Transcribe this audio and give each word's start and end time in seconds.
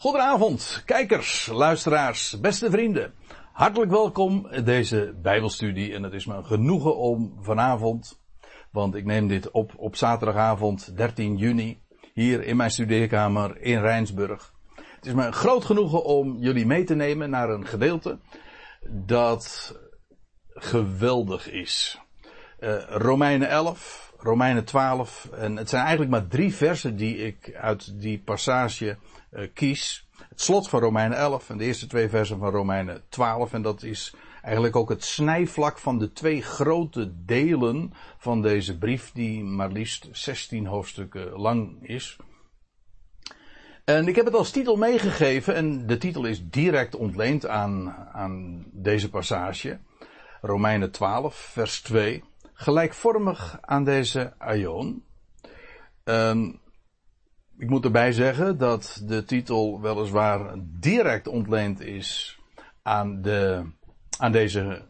Goedenavond, 0.00 0.82
kijkers, 0.86 1.46
luisteraars, 1.46 2.40
beste 2.40 2.70
vrienden. 2.70 3.14
Hartelijk 3.52 3.90
welkom 3.90 4.48
deze 4.64 5.14
Bijbelstudie. 5.22 5.94
En 5.94 6.02
het 6.02 6.12
is 6.12 6.26
me 6.26 6.42
genoegen 6.42 6.96
om 6.96 7.36
vanavond, 7.40 8.20
want 8.70 8.94
ik 8.94 9.04
neem 9.04 9.28
dit 9.28 9.50
op 9.50 9.72
op 9.76 9.96
zaterdagavond 9.96 10.96
13 10.96 11.36
juni, 11.36 11.82
hier 12.14 12.42
in 12.42 12.56
mijn 12.56 12.70
studeerkamer 12.70 13.60
in 13.60 13.80
Rijnsburg. 13.80 14.52
Het 14.74 15.06
is 15.06 15.12
me 15.12 15.32
groot 15.32 15.64
genoegen 15.64 16.04
om 16.04 16.36
jullie 16.38 16.66
mee 16.66 16.84
te 16.84 16.94
nemen 16.94 17.30
naar 17.30 17.50
een 17.50 17.66
gedeelte 17.66 18.18
dat 18.88 19.76
geweldig 20.48 21.50
is. 21.50 22.00
Uh, 22.60 22.82
Romeinen 22.88 23.48
11, 23.48 24.12
Romeinen 24.18 24.64
12. 24.64 25.28
En 25.32 25.56
het 25.56 25.68
zijn 25.68 25.82
eigenlijk 25.82 26.10
maar 26.10 26.26
drie 26.26 26.54
versen 26.54 26.96
die 26.96 27.16
ik 27.16 27.54
uit 27.54 28.00
die 28.00 28.22
passage 28.22 28.96
kies. 29.54 30.08
Het 30.28 30.40
slot 30.40 30.68
van 30.68 30.80
Romeinen 30.80 31.18
11 31.18 31.50
en 31.50 31.58
de 31.58 31.64
eerste 31.64 31.86
twee 31.86 32.08
versen 32.08 32.38
van 32.38 32.50
Romeinen 32.50 33.02
12. 33.08 33.52
En 33.52 33.62
dat 33.62 33.82
is 33.82 34.14
eigenlijk 34.42 34.76
ook 34.76 34.88
het 34.88 35.04
snijvlak 35.04 35.78
van 35.78 35.98
de 35.98 36.12
twee 36.12 36.42
grote 36.42 37.24
delen 37.24 37.92
van 38.18 38.42
deze 38.42 38.78
brief, 38.78 39.10
die 39.12 39.44
maar 39.44 39.70
liefst 39.70 40.08
16 40.12 40.66
hoofdstukken 40.66 41.30
lang 41.30 41.88
is. 41.88 42.16
En 43.84 44.08
ik 44.08 44.16
heb 44.16 44.24
het 44.24 44.34
als 44.34 44.50
titel 44.50 44.76
meegegeven, 44.76 45.54
en 45.54 45.86
de 45.86 45.98
titel 45.98 46.24
is 46.24 46.50
direct 46.50 46.96
ontleend 46.96 47.46
aan, 47.46 47.94
aan 48.12 48.64
deze 48.70 49.10
passage. 49.10 49.78
Romeinen 50.40 50.90
12, 50.90 51.34
vers 51.34 51.80
2. 51.80 52.24
Gelijkvormig 52.52 53.58
aan 53.60 53.84
deze 53.84 54.32
Aion. 54.38 55.04
Um, 56.04 56.59
ik 57.60 57.68
moet 57.68 57.84
erbij 57.84 58.12
zeggen 58.12 58.58
dat 58.58 59.02
de 59.06 59.24
titel 59.24 59.80
weliswaar 59.80 60.54
direct 60.58 61.28
ontleend 61.28 61.80
is 61.80 62.38
aan, 62.82 63.22
de, 63.22 63.62
aan 64.18 64.32
deze 64.32 64.82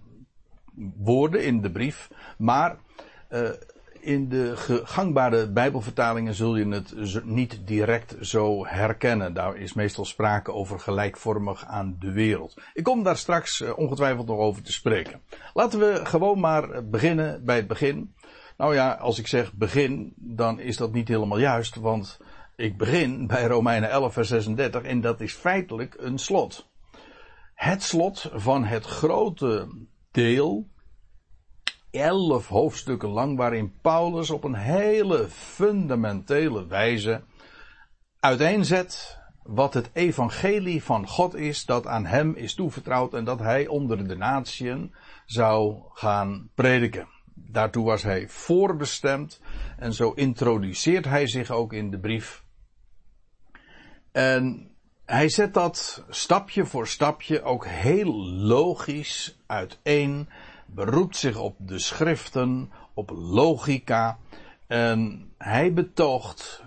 woorden 0.97 1.45
in 1.45 1.61
de 1.61 1.70
brief. 1.70 2.11
Maar 2.39 2.77
uh, 3.30 3.48
in 4.00 4.28
de 4.28 4.53
gangbare 4.84 5.50
Bijbelvertalingen 5.50 6.34
zul 6.34 6.56
je 6.56 6.69
het 6.69 7.25
niet 7.25 7.61
direct 7.67 8.17
zo 8.20 8.67
herkennen. 8.67 9.34
Daar 9.34 9.56
is 9.56 9.73
meestal 9.73 10.05
sprake 10.05 10.52
over 10.52 10.80
gelijkvormig 10.80 11.64
aan 11.64 11.97
de 11.98 12.12
wereld. 12.12 12.61
Ik 12.75 12.84
kom 12.84 13.02
daar 13.02 13.17
straks 13.17 13.61
uh, 13.61 13.78
ongetwijfeld 13.78 14.27
nog 14.27 14.39
over 14.39 14.62
te 14.62 14.73
spreken. 14.73 15.20
Laten 15.55 15.78
we 15.78 16.00
gewoon 16.05 16.41
maar 16.41 16.89
beginnen 16.89 17.45
bij 17.45 17.56
het 17.56 17.67
begin. 17.67 18.14
Nou 18.56 18.75
ja, 18.75 18.92
als 18.92 19.19
ik 19.19 19.27
zeg 19.27 19.52
begin, 19.52 20.12
dan 20.17 20.61
is 20.61 20.77
dat 20.77 20.92
niet 20.92 21.08
helemaal 21.08 21.39
juist, 21.39 21.77
want 21.77 22.19
ik 22.61 22.77
begin 22.77 23.27
bij 23.27 23.47
Romeinen 23.47 23.91
11, 23.91 24.12
vers 24.12 24.28
36 24.28 24.83
en 24.83 25.00
dat 25.00 25.20
is 25.20 25.33
feitelijk 25.33 25.94
een 25.98 26.19
slot. 26.19 26.70
Het 27.55 27.83
slot 27.83 28.30
van 28.34 28.64
het 28.64 28.84
grote 28.84 29.69
deel, 30.11 30.69
elf 31.91 32.48
hoofdstukken 32.48 33.08
lang, 33.08 33.36
waarin 33.36 33.72
Paulus 33.80 34.30
op 34.30 34.44
een 34.44 34.55
hele 34.55 35.28
fundamentele 35.28 36.67
wijze 36.67 37.22
uiteenzet 38.19 39.19
wat 39.42 39.74
het 39.74 39.91
evangelie 39.92 40.84
van 40.84 41.08
God 41.08 41.34
is 41.34 41.64
dat 41.64 41.86
aan 41.86 42.06
hem 42.06 42.34
is 42.34 42.55
toevertrouwd 42.55 43.14
en 43.14 43.24
dat 43.24 43.39
hij 43.39 43.67
onder 43.67 44.08
de 44.08 44.17
natieën 44.17 44.95
zou 45.27 45.77
gaan 45.92 46.50
prediken. 46.55 47.08
Daartoe 47.34 47.84
was 47.84 48.02
hij 48.02 48.28
voorbestemd 48.28 49.41
en 49.78 49.92
zo 49.92 50.12
introduceert 50.12 51.05
hij 51.05 51.27
zich 51.27 51.50
ook 51.50 51.72
in 51.72 51.91
de 51.91 51.98
brief 51.98 52.48
en 54.12 54.70
hij 55.05 55.28
zet 55.28 55.55
dat 55.55 56.05
stapje 56.08 56.66
voor 56.66 56.89
stapje 56.89 57.42
ook 57.42 57.66
heel 57.66 58.14
logisch 58.27 59.39
uiteen, 59.47 60.28
beroept 60.67 61.17
zich 61.17 61.39
op 61.39 61.56
de 61.58 61.78
schriften, 61.78 62.73
op 62.95 63.11
logica. 63.11 64.18
En 64.67 65.30
hij 65.39 65.73
betoogt 65.73 66.62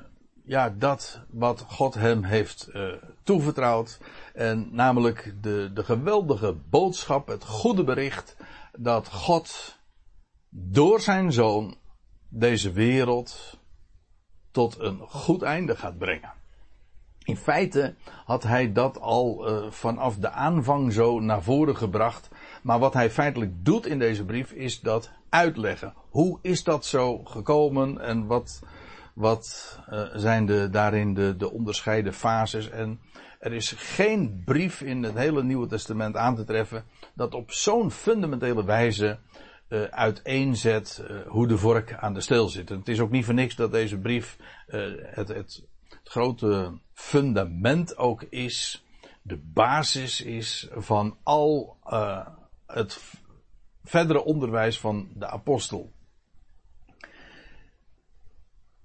ja, 0.45 0.69
dat 0.69 1.21
wat 1.29 1.65
God 1.67 1.93
hem 1.93 2.23
heeft 2.23 2.69
uh, 2.73 2.93
toevertrouwd. 3.23 3.99
En 4.33 4.69
namelijk 4.71 5.35
de, 5.41 5.71
de 5.73 5.83
geweldige 5.83 6.53
boodschap, 6.69 7.27
het 7.27 7.45
goede 7.45 7.83
bericht 7.83 8.35
dat 8.77 9.07
God 9.07 9.77
door 10.49 11.01
zijn 11.01 11.31
zoon 11.31 11.77
deze 12.29 12.71
wereld 12.71 13.59
tot 14.51 14.79
een 14.79 14.99
goed 14.99 15.41
einde 15.41 15.75
gaat 15.75 15.97
brengen. 15.97 16.33
In 17.23 17.37
feite 17.37 17.95
had 18.25 18.43
hij 18.43 18.71
dat 18.71 18.99
al 18.99 19.49
uh, 19.49 19.71
vanaf 19.71 20.15
de 20.15 20.29
aanvang 20.29 20.93
zo 20.93 21.19
naar 21.19 21.43
voren 21.43 21.77
gebracht. 21.77 22.29
Maar 22.63 22.79
wat 22.79 22.93
hij 22.93 23.09
feitelijk 23.09 23.65
doet 23.65 23.85
in 23.85 23.99
deze 23.99 24.25
brief 24.25 24.51
is 24.51 24.81
dat 24.81 25.11
uitleggen. 25.29 25.93
Hoe 26.09 26.39
is 26.41 26.63
dat 26.63 26.85
zo 26.85 27.23
gekomen 27.23 28.01
en 28.01 28.25
wat, 28.25 28.61
wat 29.13 29.79
uh, 29.89 30.03
zijn 30.13 30.45
de, 30.45 30.69
daarin 30.71 31.13
de, 31.13 31.35
de 31.37 31.51
onderscheiden 31.51 32.13
fases? 32.13 32.69
En 32.69 32.99
er 33.39 33.53
is 33.53 33.73
geen 33.77 34.41
brief 34.45 34.81
in 34.81 35.03
het 35.03 35.17
hele 35.17 35.43
Nieuwe 35.43 35.67
Testament 35.67 36.17
aan 36.17 36.35
te 36.35 36.43
treffen 36.43 36.83
dat 37.15 37.33
op 37.33 37.51
zo'n 37.51 37.91
fundamentele 37.91 38.65
wijze 38.65 39.19
uh, 39.69 39.83
uiteenzet 39.83 41.03
hoe 41.27 41.47
de 41.47 41.57
vork 41.57 41.93
aan 41.93 42.13
de 42.13 42.21
steel 42.21 42.49
zit. 42.49 42.71
En 42.71 42.77
het 42.77 42.87
is 42.87 42.99
ook 42.99 43.11
niet 43.11 43.25
voor 43.25 43.33
niks 43.33 43.55
dat 43.55 43.71
deze 43.71 43.97
brief 43.97 44.37
het 45.15 45.27
het 45.27 45.63
grote 46.13 46.79
fundament 46.93 47.97
ook 47.97 48.23
is, 48.23 48.85
de 49.21 49.37
basis 49.37 50.21
is 50.21 50.67
van 50.71 51.17
al 51.23 51.77
uh, 51.85 52.27
het 52.67 52.99
verdere 53.83 54.23
onderwijs 54.23 54.79
van 54.79 55.09
de 55.15 55.27
apostel. 55.27 55.91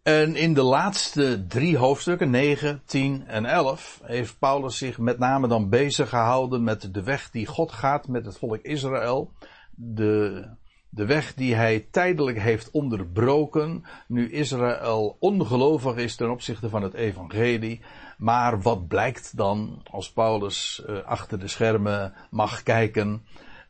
En 0.02 0.36
in 0.36 0.54
de 0.54 0.62
laatste 0.62 1.46
drie 1.46 1.76
hoofdstukken, 1.76 2.30
9, 2.30 2.82
10 2.84 3.26
en 3.26 3.44
11, 3.44 4.00
heeft 4.04 4.38
Paulus 4.38 4.78
zich 4.78 4.98
met 4.98 5.18
name 5.18 5.48
dan 5.48 5.68
bezig 5.68 6.08
gehouden 6.08 6.64
met 6.64 6.94
de 6.94 7.02
weg 7.02 7.30
die 7.30 7.46
God 7.46 7.72
gaat 7.72 8.08
met 8.08 8.26
het 8.26 8.38
volk 8.38 8.62
Israël. 8.62 9.32
De 9.74 10.48
de 10.90 11.06
weg 11.06 11.34
die 11.34 11.54
hij 11.54 11.86
tijdelijk 11.90 12.38
heeft 12.38 12.70
onderbroken, 12.70 13.84
nu 14.06 14.30
Israël 14.30 15.16
ongelovig 15.20 15.96
is 15.96 16.16
ten 16.16 16.30
opzichte 16.30 16.68
van 16.68 16.82
het 16.82 16.94
evangelie. 16.94 17.80
Maar 18.18 18.60
wat 18.60 18.88
blijkt 18.88 19.36
dan, 19.36 19.82
als 19.90 20.12
Paulus 20.12 20.82
uh, 20.88 20.98
achter 21.04 21.38
de 21.38 21.48
schermen 21.48 22.14
mag 22.30 22.62
kijken, 22.62 23.22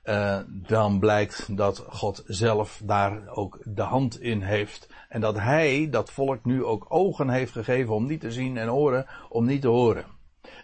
uh, 0.04 0.38
dan 0.48 0.98
blijkt 0.98 1.56
dat 1.56 1.84
God 1.88 2.22
zelf 2.26 2.80
daar 2.84 3.28
ook 3.28 3.58
de 3.64 3.82
hand 3.82 4.20
in 4.20 4.42
heeft. 4.42 4.88
En 5.08 5.20
dat 5.20 5.38
hij 5.38 5.88
dat 5.90 6.10
volk 6.10 6.44
nu 6.44 6.64
ook 6.64 6.86
ogen 6.88 7.28
heeft 7.28 7.52
gegeven 7.52 7.94
om 7.94 8.06
niet 8.06 8.20
te 8.20 8.32
zien 8.32 8.56
en 8.56 8.72
oren 8.72 9.06
om 9.28 9.44
niet 9.44 9.60
te 9.60 9.68
horen. 9.68 10.04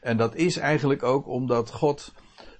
En 0.00 0.16
dat 0.16 0.34
is 0.34 0.56
eigenlijk 0.56 1.02
ook 1.02 1.28
omdat 1.28 1.70
God 1.70 2.12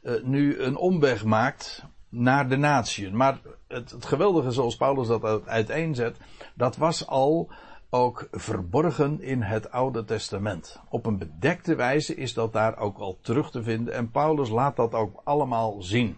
uh, 0.03 0.23
nu 0.23 0.59
een 0.59 0.77
omweg 0.77 1.25
maakt 1.25 1.85
naar 2.15 2.49
de 2.49 2.57
natieën. 2.57 3.17
Maar 3.17 3.39
het, 3.69 3.95
geweldige 3.99 4.51
zoals 4.51 4.77
Paulus 4.77 5.07
dat 5.07 5.47
uiteenzet, 5.47 6.17
dat 6.55 6.77
was 6.77 7.07
al 7.07 7.51
ook 7.91 8.29
verborgen 8.31 9.21
in 9.21 9.43
het 9.43 9.71
Oude 9.71 10.05
Testament. 10.05 10.81
Op 10.89 11.07
een 11.07 11.19
bedekte 11.19 11.75
wijze 11.75 12.15
is 12.15 12.35
dat 12.35 12.53
daar 12.53 12.79
ook 12.79 12.99
al 12.99 13.19
terug 13.23 13.51
te 13.51 13.63
vinden 13.63 13.95
en 13.95 14.11
Paulus 14.11 14.49
laat 14.49 14.77
dat 14.77 14.95
ook 14.95 15.21
allemaal 15.25 15.83
zien. 15.83 16.17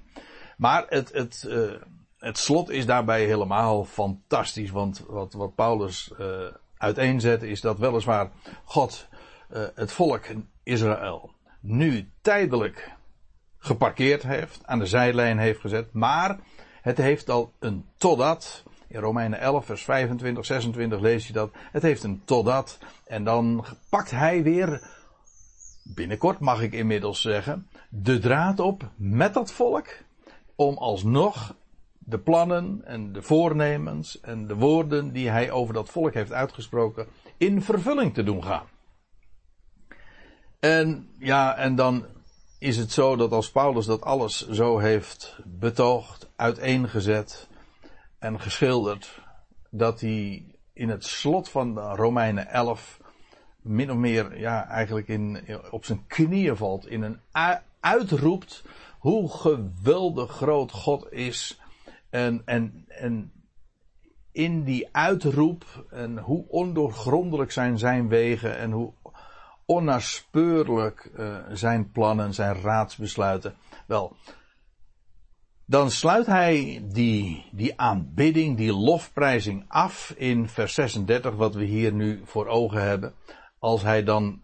Maar 0.57 0.85
het, 0.89 1.13
het, 1.13 1.45
uh, 1.49 1.71
het 2.19 2.39
slot 2.39 2.71
is 2.71 2.87
daarbij 2.87 3.25
helemaal 3.25 3.85
fantastisch, 3.85 4.71
want 4.71 5.05
wat, 5.09 5.33
wat 5.33 5.55
Paulus 5.55 6.13
uh, 6.21 6.27
uiteenzet 6.77 7.43
is 7.43 7.61
dat 7.61 7.79
weliswaar 7.79 8.31
God 8.65 9.09
uh, 9.51 9.65
het 9.75 9.93
volk 9.93 10.25
Israël 10.63 11.35
nu 11.61 12.11
tijdelijk 12.21 12.96
geparkeerd 13.67 14.23
heeft, 14.23 14.61
aan 14.65 14.79
de 14.79 14.87
zijlijn 14.87 15.39
heeft 15.39 15.61
gezet, 15.61 15.93
maar 15.93 16.39
het 16.83 16.99
heeft 16.99 17.31
al 17.31 17.53
een 17.59 17.85
totdat. 17.97 18.63
In 18.89 19.01
Romeinen 19.01 19.41
11, 19.41 19.65
vers 19.65 19.85
25, 19.85 20.45
26 20.45 21.01
lees 21.01 21.27
je 21.27 21.33
dat. 21.33 21.51
Het 21.73 21.83
heeft 21.83 22.03
een 22.03 22.23
totdat. 22.25 22.79
En 23.07 23.25
dan 23.25 23.65
pakt 23.89 24.11
hij 24.11 24.43
weer, 24.43 24.91
binnenkort 25.83 26.39
mag 26.39 26.63
ik 26.63 26.73
inmiddels 26.73 27.21
zeggen, 27.21 27.69
de 27.89 28.19
draad 28.19 28.61
op 28.61 28.91
met 28.97 29.35
dat 29.35 29.53
volk. 29.53 29.87
Om 30.55 30.77
alsnog 30.77 31.55
de 31.99 32.19
plannen 32.19 32.81
en 32.85 33.13
de 33.13 33.23
voornemens 33.23 34.21
en 34.21 34.47
de 34.47 34.55
woorden 34.55 35.13
die 35.13 35.29
hij 35.29 35.51
over 35.51 35.75
dat 35.75 35.89
volk 35.89 36.15
heeft 36.15 36.33
uitgesproken 36.33 37.07
in 37.37 37.63
vervulling 37.63 38.15
te 38.15 38.23
doen 38.23 38.45
gaan. 38.45 38.67
En 40.61 41.09
ja, 41.19 41.57
en 41.57 41.75
dan 41.75 42.07
is 42.59 42.77
het 42.77 42.93
zo 42.93 43.17
dat 43.17 43.33
als 43.33 43.51
Paulus 43.51 43.87
dat 43.87 44.03
alles 44.03 44.49
zo 44.49 44.79
heeft 44.79 45.39
betoogd, 45.45 46.29
uiteengezet 46.37 47.49
en 48.19 48.41
geschilderd, 48.41 49.21
dat 49.71 50.01
hij 50.01 50.45
in 50.73 50.89
het 50.89 51.05
slot 51.05 51.49
van 51.49 51.79
Romeinen 51.79 52.49
11 52.49 53.01
min 53.61 53.91
of 53.91 53.97
meer 53.97 54.39
ja, 54.39 54.69
eigenlijk 54.69 55.09
in, 55.09 55.41
op 55.71 55.85
zijn 55.85 56.05
knieën 56.07 56.57
valt. 56.57 56.87
In 56.87 57.03
een 57.03 57.21
uitroept 57.81 58.65
hoe 58.99 59.31
geweldig 59.31 60.31
groot 60.31 60.73
God 60.73 61.13
is. 61.13 61.61
En, 62.11 62.43
en, 62.45 62.85
en 62.89 63.33
in 64.33 64.63
die 64.63 64.89
uitroep 64.93 65.87
en 65.91 66.19
hoe 66.19 66.45
ondoorgrondelijk 66.49 67.53
zijn 67.53 67.79
zijn 67.79 68.09
wegen 68.09 68.59
en 68.59 68.71
hoe 68.71 68.93
onnaspeurlijk 69.67 71.11
uh, 71.17 71.37
zijn 71.53 71.91
plannen, 71.91 72.35
zijn 72.35 72.61
raadsbesluiten. 72.61 73.57
Wel, 73.87 74.17
dan 75.67 75.91
sluit 75.91 76.27
hij 76.27 76.85
die, 76.93 77.49
die 77.53 77.81
aanbidding, 77.81 78.57
die 78.57 78.73
lofprijzing 78.73 79.65
af 79.69 80.15
in 80.17 80.49
vers 80.49 80.75
36, 80.75 81.35
wat 81.35 81.55
we 81.55 81.65
hier 81.65 81.93
nu 81.93 82.21
voor 82.25 82.47
ogen 82.47 82.83
hebben. 82.83 83.15
Als 83.59 83.83
hij 83.83 84.03
dan 84.05 84.41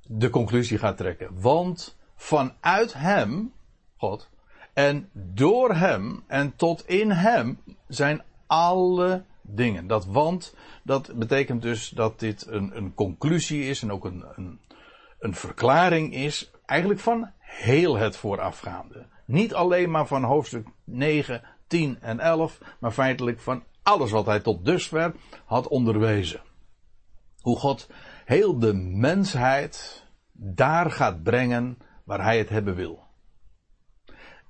de 0.00 0.30
conclusie 0.30 0.78
gaat 0.78 0.96
trekken. 0.96 1.40
Want 1.40 1.98
vanuit 2.16 2.92
hem, 2.92 3.52
God, 3.96 4.30
en 4.72 5.10
door 5.12 5.74
hem 5.74 6.24
en 6.26 6.56
tot 6.56 6.86
in 6.86 7.10
hem 7.10 7.58
zijn 7.88 8.22
alle 8.46 9.24
dingen. 9.46 9.86
Dat 9.86 10.06
want, 10.06 10.54
dat 10.82 11.12
betekent 11.14 11.62
dus 11.62 11.88
dat 11.88 12.20
dit 12.20 12.46
een, 12.46 12.76
een 12.76 12.94
conclusie 12.94 13.68
is 13.68 13.82
en 13.82 13.92
ook 13.92 14.04
een, 14.04 14.24
een, 14.34 14.60
een 15.18 15.34
verklaring 15.34 16.14
is, 16.14 16.50
eigenlijk 16.66 17.00
van 17.00 17.30
heel 17.38 17.96
het 17.96 18.16
voorafgaande. 18.16 19.06
Niet 19.24 19.54
alleen 19.54 19.90
maar 19.90 20.06
van 20.06 20.22
hoofdstuk 20.22 20.68
9, 20.84 21.42
10 21.66 22.00
en 22.00 22.20
11, 22.20 22.58
maar 22.78 22.92
feitelijk 22.92 23.40
van 23.40 23.62
alles 23.82 24.10
wat 24.10 24.26
hij 24.26 24.40
tot 24.40 24.64
dusver 24.64 25.14
had 25.44 25.68
onderwezen. 25.68 26.40
Hoe 27.40 27.58
God 27.58 27.88
heel 28.24 28.58
de 28.58 28.74
mensheid 28.74 30.04
daar 30.32 30.90
gaat 30.90 31.22
brengen 31.22 31.78
waar 32.04 32.22
hij 32.22 32.38
het 32.38 32.48
hebben 32.48 32.74
wil. 32.74 33.02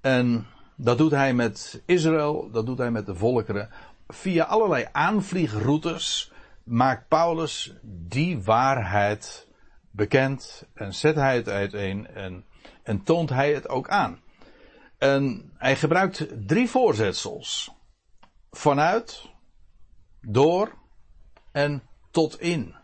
En 0.00 0.46
dat 0.76 0.99
doet 0.99 1.11
hij 1.11 1.35
met 1.35 1.82
Israël, 1.87 2.50
dat 2.50 2.67
doet 2.67 2.79
hij 2.79 2.91
met 2.91 3.06
de 3.06 3.14
volkeren. 3.14 3.70
Via 4.14 4.44
allerlei 4.44 4.87
aanvliegroutes 4.93 6.32
maakt 6.64 7.08
Paulus 7.08 7.75
die 7.82 8.43
waarheid 8.43 9.49
bekend 9.90 10.66
en 10.75 10.94
zet 10.94 11.14
hij 11.14 11.37
het 11.37 11.49
uiteen 11.49 12.06
en, 12.06 12.44
en 12.82 13.02
toont 13.02 13.31
hij 13.31 13.55
het 13.55 13.69
ook 13.69 13.88
aan. 13.88 14.20
En 14.99 15.52
hij 15.56 15.76
gebruikt 15.76 16.26
drie 16.46 16.70
voorzetsels. 16.70 17.75
Vanuit, 18.50 19.31
door 20.20 20.75
en 21.52 21.82
tot 22.10 22.40
in. 22.40 22.75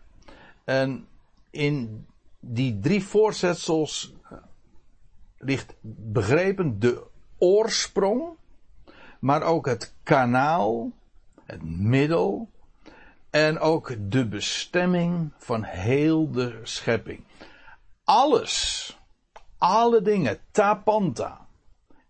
En 0.65 1.09
in 1.51 2.07
die 2.41 2.79
drie 2.79 3.05
voorzetsels 3.05 4.15
ligt 5.39 5.75
begrepen 6.13 6.79
de 6.79 7.07
oorsprong, 7.39 8.37
maar 9.21 9.43
ook 9.43 9.67
het 9.67 9.95
kanaal, 10.03 10.93
het 11.51 11.63
middel 11.63 12.51
en 13.31 13.59
ook 13.59 13.95
de 13.99 14.27
bestemming 14.27 15.33
van 15.39 15.63
heel 15.63 16.31
de 16.31 16.61
schepping. 16.63 17.25
Alles, 18.05 18.99
alle 19.59 20.03
dingen, 20.03 20.39
tapanta, 20.51 21.47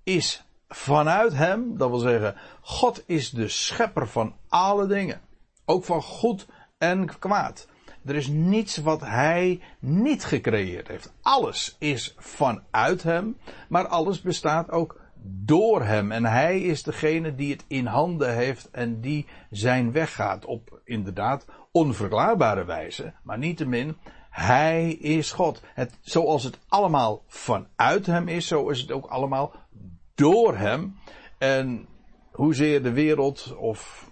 is 0.02 0.44
vanuit 0.68 1.32
hem, 1.32 1.76
dat 1.76 1.90
wil 1.90 1.98
zeggen, 1.98 2.34
God 2.60 3.02
is 3.06 3.30
de 3.30 3.48
schepper 3.48 4.08
van 4.08 4.36
alle 4.48 4.86
dingen. 4.86 5.20
Ook 5.64 5.84
van 5.84 6.02
goed 6.02 6.46
en 6.78 7.18
kwaad. 7.18 7.68
Er 8.04 8.14
is 8.14 8.26
niets 8.28 8.76
wat 8.76 9.00
hij 9.00 9.60
niet 9.78 10.24
gecreëerd 10.24 10.88
heeft. 10.88 11.12
Alles 11.22 11.76
is 11.78 12.14
vanuit 12.18 13.02
hem, 13.02 13.38
maar 13.68 13.86
alles 13.86 14.20
bestaat 14.20 14.70
ook 14.70 15.00
door 15.22 15.82
hem. 15.82 16.12
En 16.12 16.24
hij 16.24 16.60
is 16.60 16.82
degene 16.82 17.34
die 17.34 17.52
het 17.52 17.64
in 17.68 17.86
handen 17.86 18.34
heeft 18.34 18.70
en 18.70 19.00
die 19.00 19.26
zijn 19.50 19.92
weg 19.92 20.14
gaat 20.14 20.44
op 20.44 20.80
inderdaad 20.84 21.46
onverklaarbare 21.72 22.64
wijze, 22.64 23.12
maar 23.22 23.38
niettemin, 23.38 23.96
hij 24.30 24.90
is 24.90 25.32
God. 25.32 25.62
Het, 25.74 25.98
zoals 26.00 26.44
het 26.44 26.58
allemaal 26.68 27.22
vanuit 27.26 28.06
hem 28.06 28.28
is, 28.28 28.46
zo 28.46 28.68
is 28.68 28.80
het 28.80 28.92
ook 28.92 29.06
allemaal 29.06 29.52
door 30.14 30.56
hem. 30.56 30.96
En 31.38 31.86
hoezeer 32.32 32.82
de 32.82 32.92
wereld 32.92 33.56
of 33.56 34.10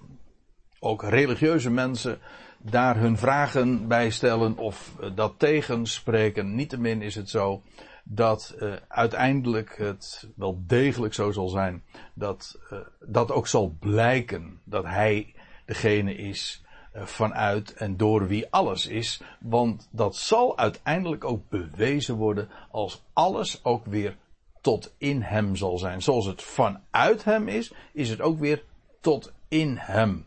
ook 0.78 1.02
religieuze 1.02 1.70
mensen 1.70 2.18
daar 2.58 2.96
hun 2.96 3.18
vragen 3.18 3.88
bij 3.88 4.10
stellen 4.10 4.56
of 4.56 4.92
dat 5.14 5.34
tegenspreken. 5.38 6.54
Niettemin 6.54 7.02
is 7.02 7.14
het 7.14 7.30
zo 7.30 7.62
dat 8.10 8.54
uh, 8.58 8.74
uiteindelijk 8.88 9.76
het 9.76 10.28
wel 10.36 10.62
degelijk 10.66 11.14
zo 11.14 11.30
zal 11.30 11.48
zijn 11.48 11.82
dat 12.14 12.58
uh, 12.72 12.78
dat 13.00 13.30
ook 13.30 13.46
zal 13.46 13.76
blijken 13.80 14.60
dat 14.64 14.84
hij 14.84 15.34
degene 15.64 16.14
is 16.14 16.62
uh, 16.94 17.02
vanuit 17.02 17.74
en 17.74 17.96
door 17.96 18.26
wie 18.26 18.46
alles 18.50 18.86
is. 18.86 19.22
Want 19.40 19.88
dat 19.90 20.16
zal 20.16 20.58
uiteindelijk 20.58 21.24
ook 21.24 21.48
bewezen 21.48 22.14
worden 22.14 22.48
als 22.70 23.02
alles 23.12 23.64
ook 23.64 23.84
weer 23.84 24.16
tot 24.60 24.94
in 24.98 25.22
hem 25.22 25.56
zal 25.56 25.78
zijn. 25.78 26.02
Zoals 26.02 26.26
het 26.26 26.42
vanuit 26.42 27.24
hem 27.24 27.48
is, 27.48 27.72
is 27.92 28.08
het 28.08 28.20
ook 28.20 28.38
weer 28.38 28.64
tot 29.00 29.32
in 29.48 29.76
hem. 29.80 30.26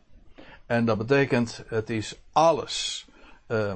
En 0.65 0.85
dat 0.85 0.97
betekent, 0.97 1.63
het 1.67 1.89
is 1.89 2.19
alles. 2.31 3.07
Uh, 3.47 3.73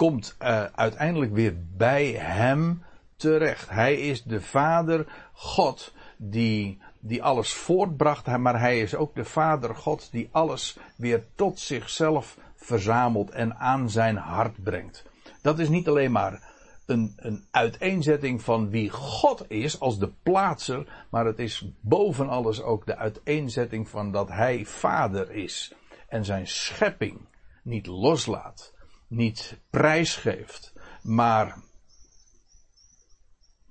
komt 0.00 0.36
uh, 0.42 0.64
uiteindelijk 0.64 1.32
weer 1.32 1.54
bij 1.76 2.12
hem 2.12 2.82
terecht. 3.16 3.70
Hij 3.70 3.94
is 3.94 4.22
de 4.22 4.40
Vader 4.40 5.06
God 5.32 5.94
die, 6.16 6.78
die 7.00 7.22
alles 7.22 7.52
voortbracht, 7.52 8.26
maar 8.26 8.60
hij 8.60 8.80
is 8.80 8.94
ook 8.94 9.14
de 9.14 9.24
Vader 9.24 9.74
God 9.74 10.08
die 10.12 10.28
alles 10.32 10.78
weer 10.96 11.24
tot 11.34 11.58
zichzelf 11.58 12.38
verzamelt 12.56 13.30
en 13.30 13.56
aan 13.56 13.90
zijn 13.90 14.16
hart 14.16 14.62
brengt. 14.62 15.04
Dat 15.42 15.58
is 15.58 15.68
niet 15.68 15.88
alleen 15.88 16.12
maar 16.12 16.42
een, 16.86 17.12
een 17.16 17.44
uiteenzetting 17.50 18.42
van 18.42 18.70
wie 18.70 18.90
God 18.90 19.44
is 19.50 19.80
als 19.80 19.98
de 19.98 20.12
plaatser, 20.22 21.06
maar 21.10 21.24
het 21.24 21.38
is 21.38 21.70
boven 21.80 22.28
alles 22.28 22.62
ook 22.62 22.86
de 22.86 22.96
uiteenzetting 22.96 23.88
van 23.88 24.12
dat 24.12 24.28
Hij 24.28 24.64
Vader 24.66 25.30
is 25.30 25.74
en 26.08 26.24
zijn 26.24 26.46
schepping 26.46 27.20
niet 27.62 27.86
loslaat, 27.86 28.72
niet 29.10 29.58
prijsgeeft, 29.70 30.72
maar 31.02 31.56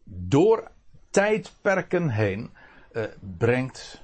door 0.03 0.72
tijdperken 1.10 2.10
heen 2.10 2.51
uh, 2.91 3.03
brengt 3.38 4.01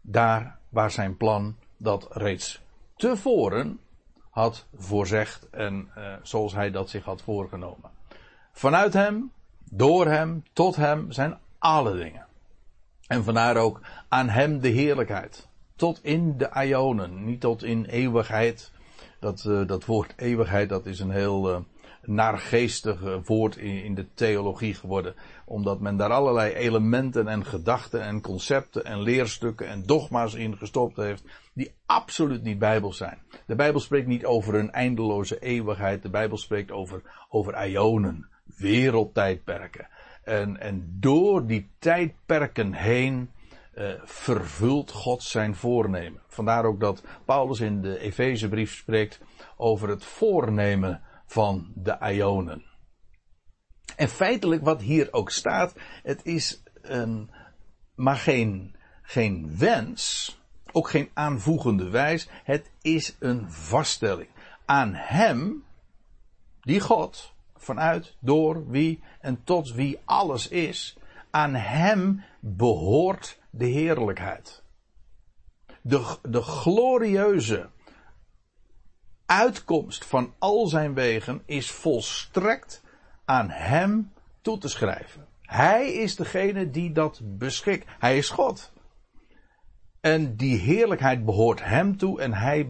daar 0.00 0.58
waar 0.68 0.90
zijn 0.90 1.16
plan 1.16 1.56
dat 1.76 2.06
reeds 2.10 2.62
tevoren 2.96 3.80
had 4.30 4.66
voorzegd 4.74 5.50
en 5.50 5.90
uh, 5.98 6.14
zoals 6.22 6.52
hij 6.52 6.70
dat 6.70 6.90
zich 6.90 7.04
had 7.04 7.22
voorgenomen. 7.22 7.90
Vanuit 8.52 8.92
hem, 8.92 9.32
door 9.70 10.06
hem, 10.06 10.44
tot 10.52 10.76
hem 10.76 11.12
zijn 11.12 11.38
alle 11.58 11.96
dingen. 11.96 12.26
En 13.06 13.24
vandaar 13.24 13.56
ook 13.56 13.80
aan 14.08 14.28
hem 14.28 14.60
de 14.60 14.68
heerlijkheid. 14.68 15.48
Tot 15.76 16.04
in 16.04 16.38
de 16.38 16.50
Ionen, 16.66 17.24
niet 17.24 17.40
tot 17.40 17.62
in 17.62 17.84
eeuwigheid. 17.84 18.72
Dat, 19.20 19.44
uh, 19.48 19.66
dat 19.66 19.84
woord 19.84 20.12
eeuwigheid, 20.16 20.68
dat 20.68 20.86
is 20.86 21.00
een 21.00 21.10
heel 21.10 21.50
uh, 21.50 21.58
naargeestig 22.02 23.20
woord 23.24 23.56
in, 23.56 23.84
in, 23.84 23.94
de 23.94 24.06
theologie 24.14 24.74
geworden. 24.74 25.14
Omdat 25.44 25.80
men 25.80 25.96
daar 25.96 26.10
allerlei 26.10 26.52
elementen 26.52 27.28
en 27.28 27.44
gedachten 27.44 28.02
en 28.02 28.20
concepten 28.20 28.84
en 28.84 29.00
leerstukken 29.00 29.68
en 29.68 29.82
dogma's 29.86 30.34
in 30.34 30.56
gestopt 30.56 30.96
heeft. 30.96 31.24
Die 31.52 31.74
absoluut 31.86 32.42
niet 32.42 32.58
bijbels 32.58 32.96
zijn. 32.96 33.18
De 33.46 33.54
Bijbel 33.54 33.80
spreekt 33.80 34.06
niet 34.06 34.24
over 34.24 34.54
een 34.54 34.72
eindeloze 34.72 35.38
eeuwigheid. 35.38 36.02
De 36.02 36.10
Bijbel 36.10 36.36
spreekt 36.36 36.70
over, 36.70 37.02
over 37.28 37.66
ionen 37.66 38.28
wereldtijdperken. 38.56 39.88
En, 40.24 40.60
en 40.60 40.96
door 41.00 41.46
die 41.46 41.70
tijdperken 41.78 42.72
heen 42.72 43.30
uh, 43.76 43.92
vervult 44.04 44.90
God 44.90 45.22
zijn 45.22 45.54
voornemen. 45.54 46.22
Vandaar 46.28 46.64
ook 46.64 46.80
dat 46.80 47.02
Paulus 47.24 47.60
in 47.60 47.82
de 47.82 47.98
Efezebrief 47.98 48.74
spreekt 48.74 49.20
over 49.56 49.88
het 49.88 50.04
voornemen 50.04 51.02
van 51.26 51.72
de 51.74 51.96
Ionen. 52.00 52.64
En 53.96 54.08
feitelijk 54.08 54.64
wat 54.64 54.80
hier 54.80 55.08
ook 55.10 55.30
staat, 55.30 55.74
het 56.02 56.24
is 56.24 56.62
een, 56.82 57.30
maar 57.94 58.16
geen, 58.16 58.76
geen 59.02 59.58
wens, 59.58 60.34
ook 60.72 60.88
geen 60.88 61.10
aanvoegende 61.14 61.88
wijs, 61.88 62.28
het 62.44 62.70
is 62.82 63.16
een 63.18 63.50
vaststelling. 63.50 64.28
Aan 64.64 64.94
hem, 64.94 65.64
die 66.60 66.80
God, 66.80 67.34
vanuit, 67.56 68.16
door 68.20 68.70
wie 68.70 69.02
en 69.20 69.44
tot 69.44 69.72
wie 69.72 69.98
alles 70.04 70.48
is. 70.48 70.96
Aan 71.30 71.54
hem 71.54 72.24
behoort 72.40 73.38
de 73.58 73.66
heerlijkheid. 73.66 74.62
De, 75.82 76.16
de 76.22 76.42
glorieuze 76.42 77.68
uitkomst 79.26 80.04
van 80.04 80.34
al 80.38 80.66
zijn 80.66 80.94
wegen 80.94 81.42
is 81.46 81.70
volstrekt 81.70 82.82
aan 83.24 83.50
hem 83.50 84.12
toe 84.40 84.58
te 84.58 84.68
schrijven. 84.68 85.26
Hij 85.42 85.92
is 85.92 86.16
degene 86.16 86.70
die 86.70 86.92
dat 86.92 87.20
beschikt. 87.24 87.86
Hij 87.98 88.16
is 88.16 88.30
God. 88.30 88.72
En 90.00 90.36
die 90.36 90.58
heerlijkheid 90.58 91.24
behoort 91.24 91.64
hem 91.64 91.96
toe 91.96 92.20
en 92.20 92.32
hij 92.32 92.68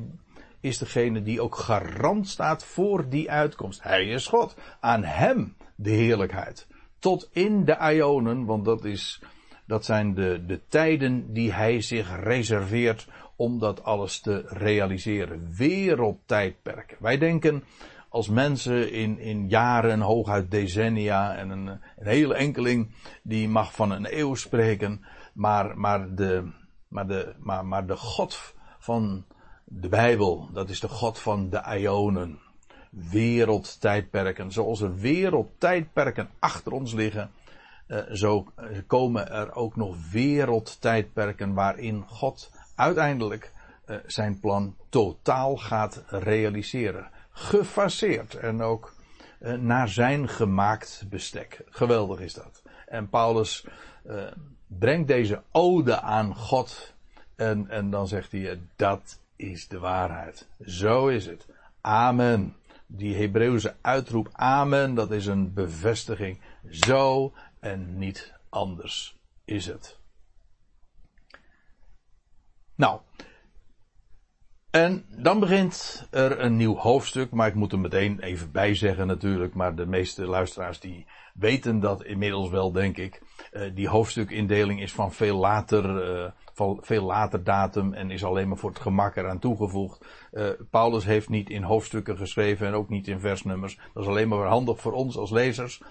is 0.60 0.78
degene 0.78 1.22
die 1.22 1.40
ook 1.40 1.56
garant 1.56 2.28
staat 2.28 2.64
voor 2.64 3.08
die 3.08 3.30
uitkomst. 3.30 3.82
Hij 3.82 4.06
is 4.06 4.26
God. 4.26 4.56
Aan 4.80 5.04
hem 5.04 5.56
de 5.74 5.90
heerlijkheid. 5.90 6.66
Tot 6.98 7.28
in 7.32 7.64
de 7.64 7.92
Ionen, 7.92 8.44
want 8.44 8.64
dat, 8.64 8.84
is, 8.84 9.22
dat 9.66 9.84
zijn 9.84 10.14
de, 10.14 10.44
de 10.46 10.60
tijden 10.68 11.32
die 11.32 11.52
hij 11.52 11.80
zich 11.80 12.20
reserveert 12.22 13.08
om 13.36 13.58
dat 13.58 13.84
alles 13.84 14.20
te 14.20 14.44
realiseren. 14.46 15.54
Wereldtijdperken. 15.56 16.96
Wij 17.00 17.18
denken 17.18 17.64
als 18.08 18.28
mensen 18.28 18.92
in, 18.92 19.18
in 19.18 19.48
jaren, 19.48 20.00
hooguit 20.00 20.50
decennia 20.50 21.36
en 21.36 21.50
een, 21.50 21.66
een 21.66 21.80
hele 21.96 22.34
enkeling 22.34 22.94
die 23.22 23.48
mag 23.48 23.74
van 23.74 23.90
een 23.90 24.18
eeuw 24.18 24.34
spreken, 24.34 25.04
maar, 25.32 25.78
maar, 25.78 26.14
de, 26.14 26.50
maar, 26.88 27.06
de, 27.06 27.34
maar, 27.38 27.66
maar 27.66 27.86
de 27.86 27.96
God 27.96 28.54
van 28.78 29.24
de 29.64 29.88
Bijbel, 29.88 30.48
dat 30.52 30.70
is 30.70 30.80
de 30.80 30.88
God 30.88 31.18
van 31.18 31.50
de 31.50 31.78
Ionen. 31.78 32.38
Wereldtijdperken. 32.90 34.52
Zoals 34.52 34.80
er 34.80 34.96
wereldtijdperken 34.96 36.28
achter 36.38 36.72
ons 36.72 36.92
liggen, 36.92 37.30
eh, 37.86 37.98
zo 38.12 38.46
komen 38.86 39.30
er 39.30 39.54
ook 39.54 39.76
nog 39.76 40.10
wereldtijdperken 40.10 41.54
waarin 41.54 42.04
God 42.06 42.50
uiteindelijk 42.74 43.52
eh, 43.84 43.96
zijn 44.06 44.40
plan 44.40 44.76
totaal 44.88 45.56
gaat 45.56 46.04
realiseren. 46.08 47.10
Gefaseerd 47.30 48.34
en 48.34 48.62
ook 48.62 48.94
eh, 49.38 49.52
naar 49.52 49.88
zijn 49.88 50.28
gemaakt 50.28 51.04
bestek. 51.08 51.64
Geweldig 51.68 52.20
is 52.20 52.34
dat. 52.34 52.62
En 52.86 53.08
Paulus 53.08 53.66
brengt 54.66 55.08
deze 55.08 55.42
ode 55.52 56.00
aan 56.00 56.34
God 56.34 56.94
en, 57.36 57.68
en 57.70 57.90
dan 57.90 58.08
zegt 58.08 58.32
hij, 58.32 58.60
dat 58.76 59.18
is 59.36 59.68
de 59.68 59.78
waarheid. 59.78 60.48
Zo 60.64 61.06
is 61.08 61.26
het. 61.26 61.46
Amen. 61.80 62.56
Die 62.86 63.16
Hebreeuwse 63.16 63.74
uitroep 63.80 64.28
Amen, 64.32 64.94
dat 64.94 65.10
is 65.10 65.26
een 65.26 65.54
bevestiging. 65.54 66.40
Zo 66.70 67.32
en 67.70 67.98
niet 67.98 68.32
anders 68.48 69.16
is 69.44 69.66
het. 69.66 69.98
Nou. 72.74 73.00
En 74.70 75.04
dan 75.08 75.40
begint 75.40 76.06
er 76.10 76.40
een 76.40 76.56
nieuw 76.56 76.76
hoofdstuk, 76.76 77.30
maar 77.30 77.48
ik 77.48 77.54
moet 77.54 77.72
er 77.72 77.78
meteen 77.78 78.20
even 78.20 78.52
bij 78.52 78.74
zeggen 78.74 79.06
natuurlijk, 79.06 79.54
maar 79.54 79.74
de 79.74 79.86
meeste 79.86 80.26
luisteraars 80.26 80.80
die 80.80 81.06
weten 81.34 81.80
dat 81.80 82.04
inmiddels 82.04 82.50
wel, 82.50 82.72
denk 82.72 82.96
ik. 82.96 83.22
Uh, 83.52 83.74
die 83.74 83.88
hoofdstukindeling 83.88 84.82
is 84.82 84.92
van 84.92 85.12
veel 85.12 85.36
later, 85.36 86.14
uh, 86.16 86.30
van 86.54 86.78
veel 86.80 87.04
later 87.04 87.44
datum 87.44 87.94
en 87.94 88.10
is 88.10 88.24
alleen 88.24 88.48
maar 88.48 88.58
voor 88.58 88.70
het 88.70 88.78
gemak 88.78 89.16
eraan 89.16 89.38
toegevoegd. 89.38 90.06
Uh, 90.32 90.48
Paulus 90.70 91.04
heeft 91.04 91.28
niet 91.28 91.50
in 91.50 91.62
hoofdstukken 91.62 92.16
geschreven 92.16 92.66
en 92.66 92.74
ook 92.74 92.88
niet 92.88 93.08
in 93.08 93.20
versnummers. 93.20 93.78
Dat 93.94 94.02
is 94.02 94.08
alleen 94.08 94.28
maar 94.28 94.46
handig 94.46 94.80
voor 94.80 94.92
ons 94.92 95.16
als 95.16 95.30
lezers. 95.30 95.82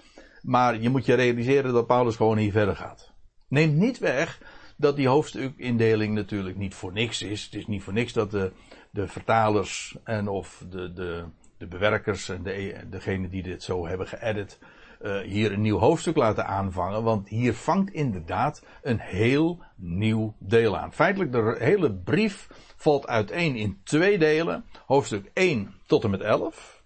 Maar 0.46 0.80
je 0.80 0.88
moet 0.88 1.06
je 1.06 1.14
realiseren 1.14 1.72
dat 1.72 1.86
Paulus 1.86 2.16
gewoon 2.16 2.36
hier 2.36 2.52
verder 2.52 2.76
gaat. 2.76 3.12
Neemt 3.48 3.74
niet 3.74 3.98
weg 3.98 4.40
dat 4.76 4.96
die 4.96 5.08
hoofdstukindeling 5.08 6.14
natuurlijk 6.14 6.56
niet 6.56 6.74
voor 6.74 6.92
niks 6.92 7.22
is. 7.22 7.44
Het 7.44 7.54
is 7.54 7.66
niet 7.66 7.82
voor 7.82 7.92
niks 7.92 8.12
dat 8.12 8.30
de, 8.30 8.52
de 8.90 9.08
vertalers 9.08 9.96
en 10.04 10.28
of 10.28 10.64
de, 10.70 10.92
de, 10.92 11.24
de 11.58 11.66
bewerkers 11.66 12.28
en 12.28 12.42
de, 12.42 12.84
degene 12.90 13.28
die 13.28 13.42
dit 13.42 13.62
zo 13.62 13.86
hebben 13.86 14.06
geëdit, 14.06 14.58
uh, 15.02 15.20
hier 15.20 15.52
een 15.52 15.60
nieuw 15.60 15.78
hoofdstuk 15.78 16.16
laten 16.16 16.46
aanvangen. 16.46 17.02
Want 17.02 17.28
hier 17.28 17.54
vangt 17.54 17.92
inderdaad 17.92 18.64
een 18.82 19.00
heel 19.00 19.62
nieuw 19.74 20.34
deel 20.38 20.78
aan. 20.78 20.92
Feitelijk, 20.92 21.32
de 21.32 21.56
hele 21.58 21.92
brief 21.92 22.48
valt 22.76 23.06
uiteen 23.06 23.56
in 23.56 23.80
twee 23.84 24.18
delen. 24.18 24.64
Hoofdstuk 24.86 25.30
1 25.32 25.74
tot 25.86 26.04
en 26.04 26.10
met 26.10 26.20
11. 26.20 26.82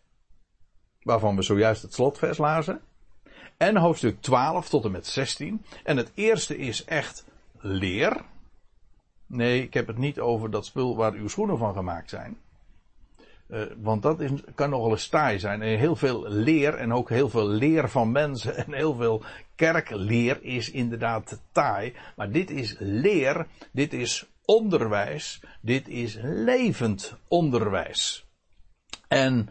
Waarvan 1.02 1.36
we 1.36 1.42
zojuist 1.42 1.82
het 1.82 1.94
slotvers 1.94 2.38
lazen. 2.38 2.80
En 3.60 3.76
hoofdstuk 3.76 4.20
12 4.20 4.68
tot 4.68 4.84
en 4.84 4.90
met 4.90 5.06
16. 5.06 5.64
En 5.84 5.96
het 5.96 6.10
eerste 6.14 6.58
is 6.58 6.84
echt 6.84 7.24
leer. 7.58 8.24
Nee, 9.26 9.62
ik 9.62 9.74
heb 9.74 9.86
het 9.86 9.98
niet 9.98 10.20
over 10.20 10.50
dat 10.50 10.66
spul 10.66 10.96
waar 10.96 11.12
uw 11.12 11.28
schoenen 11.28 11.58
van 11.58 11.74
gemaakt 11.74 12.10
zijn. 12.10 12.38
Uh, 13.48 13.62
want 13.76 14.02
dat 14.02 14.20
is, 14.20 14.30
kan 14.54 14.70
nogal 14.70 14.90
eens 14.90 15.08
taai 15.08 15.38
zijn. 15.38 15.62
En 15.62 15.78
heel 15.78 15.96
veel 15.96 16.28
leer 16.28 16.74
en 16.74 16.92
ook 16.92 17.08
heel 17.08 17.28
veel 17.28 17.48
leer 17.48 17.88
van 17.88 18.12
mensen 18.12 18.56
en 18.56 18.72
heel 18.72 18.94
veel 18.94 19.22
kerkleer 19.54 20.42
is 20.42 20.70
inderdaad 20.70 21.40
taai. 21.52 21.94
Maar 22.16 22.30
dit 22.30 22.50
is 22.50 22.76
leer, 22.78 23.46
dit 23.72 23.92
is 23.92 24.26
onderwijs, 24.44 25.42
dit 25.60 25.88
is 25.88 26.18
levend 26.22 27.16
onderwijs. 27.28 28.26
En 29.08 29.48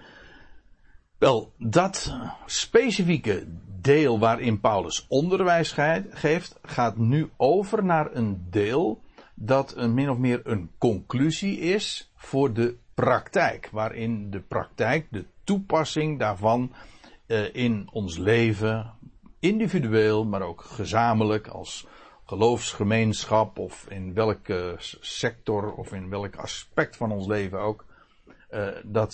wel, 1.18 1.54
dat 1.58 2.16
specifieke 2.46 3.48
deel 3.82 4.20
waarin 4.20 4.60
Paulus 4.60 5.06
onderwijs 5.10 5.76
geeft, 6.12 6.60
gaat 6.62 6.98
nu 6.98 7.30
over 7.38 7.84
naar 7.84 8.16
een 8.16 8.48
deel 8.50 9.02
dat 9.34 9.74
een 9.76 9.94
min 9.94 10.10
of 10.10 10.18
meer 10.18 10.42
een 10.44 10.72
conclusie 10.78 11.60
is 11.60 12.12
voor 12.16 12.54
de 12.54 12.76
praktijk. 12.94 13.70
Waarin 13.72 14.30
de 14.30 14.40
praktijk, 14.40 15.08
de 15.12 15.26
toepassing 15.44 16.20
daarvan 16.20 16.74
uh, 17.28 17.56
in 17.56 17.90
ons 17.92 18.18
leven, 18.18 18.94
individueel, 19.40 20.26
maar 20.26 20.42
ook 20.42 20.62
gezamenlijk 20.62 21.48
als 21.48 21.88
geloofsgemeenschap 22.26 23.60
of 23.60 23.86
in 23.90 24.14
welke 24.14 24.76
sector 25.00 25.74
of 25.74 25.94
in 25.94 26.10
welk 26.10 26.36
aspect 26.36 26.98
van 26.98 27.12
ons 27.12 27.28
leven 27.28 27.60
ook, 27.60 27.86
uh, 28.52 28.68
dat 28.84 29.14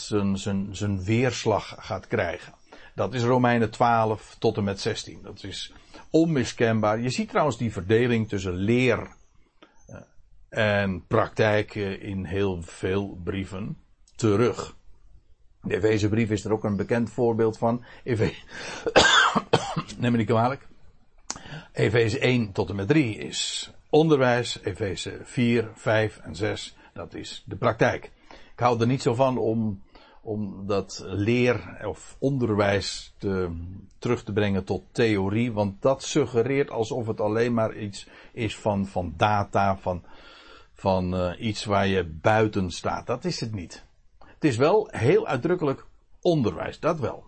zijn 0.72 1.04
weerslag 1.04 1.76
gaat 1.78 2.08
krijgen. 2.08 2.54
Dat 2.96 3.14
is 3.14 3.24
Romeinen 3.24 3.72
12 3.72 4.36
tot 4.40 4.58
en 4.58 4.64
met 4.64 4.80
16. 4.80 5.20
Dat 5.22 5.44
is 5.44 5.74
onmiskenbaar. 6.10 7.00
Je 7.00 7.10
ziet 7.10 7.30
trouwens 7.30 7.58
die 7.58 7.72
verdeling 7.72 8.30
tussen 8.30 8.54
leer 8.54 9.08
eh, 9.88 10.82
en 10.82 11.06
praktijk 11.08 11.76
in 11.76 12.26
heel 12.26 12.62
veel 12.62 13.20
brieven 13.24 13.78
terug. 14.16 14.76
De 15.62 15.76
Efezebrief 15.76 16.30
is 16.30 16.46
er 16.46 16.52
ook 16.52 16.64
een 16.64 16.76
bekend 16.76 17.10
voorbeeld 17.10 17.58
van. 17.58 17.86
Neem 19.98 20.12
me 20.12 20.18
niet 20.18 20.28
kwalijk. 20.28 20.68
Efeze 21.72 22.20
1 22.20 22.52
tot 22.52 22.70
en 22.70 22.76
met 22.76 22.88
3 22.88 23.18
is 23.18 23.72
onderwijs. 23.90 24.60
Efeze 24.64 25.20
4, 25.24 25.70
5 25.74 26.18
en 26.18 26.36
6, 26.36 26.76
dat 26.94 27.14
is 27.14 27.44
de 27.46 27.56
praktijk. 27.56 28.12
Ik 28.30 28.60
hou 28.60 28.80
er 28.80 28.88
niet 28.88 29.02
zo 29.02 29.14
van 29.14 29.38
om 29.38 29.84
om 30.26 30.68
dat 30.68 31.04
leer 31.06 31.78
of 31.88 32.16
onderwijs 32.20 33.14
te, 33.18 33.52
terug 34.00 34.24
te 34.24 34.34
brengen 34.34 34.64
tot 34.64 34.84
theorie, 34.92 35.54
want 35.54 35.82
dat 35.82 36.04
suggereert 36.04 36.70
alsof 36.70 37.08
het 37.08 37.22
alleen 37.22 37.54
maar 37.54 37.78
iets 37.78 38.08
is 38.34 38.58
van, 38.58 38.88
van 38.88 39.14
data, 39.18 39.78
van, 39.78 40.04
van 40.74 41.16
uh, 41.16 41.32
iets 41.40 41.66
waar 41.66 41.88
je 41.88 42.04
buiten 42.04 42.72
staat. 42.72 43.08
Dat 43.08 43.26
is 43.26 43.40
het 43.40 43.54
niet. 43.54 43.86
Het 44.26 44.44
is 44.44 44.58
wel 44.58 44.88
heel 44.92 45.28
uitdrukkelijk 45.28 45.86
onderwijs, 46.22 46.80
dat 46.80 47.00
wel. 47.00 47.24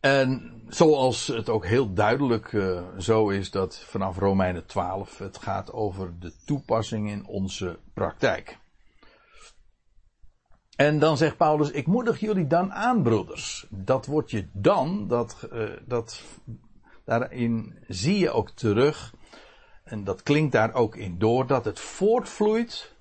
En 0.00 0.62
zoals 0.68 1.26
het 1.26 1.48
ook 1.48 1.66
heel 1.66 1.92
duidelijk 1.92 2.52
uh, 2.52 2.82
zo 2.98 3.28
is 3.28 3.50
dat 3.50 3.78
vanaf 3.78 4.18
Romeinen 4.18 4.66
12 4.66 5.18
het 5.18 5.38
gaat 5.38 5.72
over 5.72 6.12
de 6.20 6.32
toepassing 6.44 7.10
in 7.10 7.26
onze 7.26 7.78
praktijk. 7.94 8.58
En 10.76 10.98
dan 10.98 11.16
zegt 11.16 11.36
Paulus, 11.36 11.70
ik 11.70 11.86
moedig 11.86 12.20
jullie 12.20 12.46
dan 12.46 12.72
aan, 12.72 13.02
broeders. 13.02 13.66
Dat 13.70 14.06
wordt 14.06 14.30
je 14.30 14.46
dan, 14.52 15.08
dat, 15.08 15.48
uh, 15.52 15.70
dat, 15.86 16.22
daarin 17.04 17.78
zie 17.88 18.18
je 18.18 18.30
ook 18.30 18.50
terug, 18.50 19.14
en 19.84 20.04
dat 20.04 20.22
klinkt 20.22 20.52
daar 20.52 20.74
ook 20.74 20.96
in 20.96 21.18
door, 21.18 21.46
dat 21.46 21.64
het 21.64 21.80
voortvloeit 21.80 22.94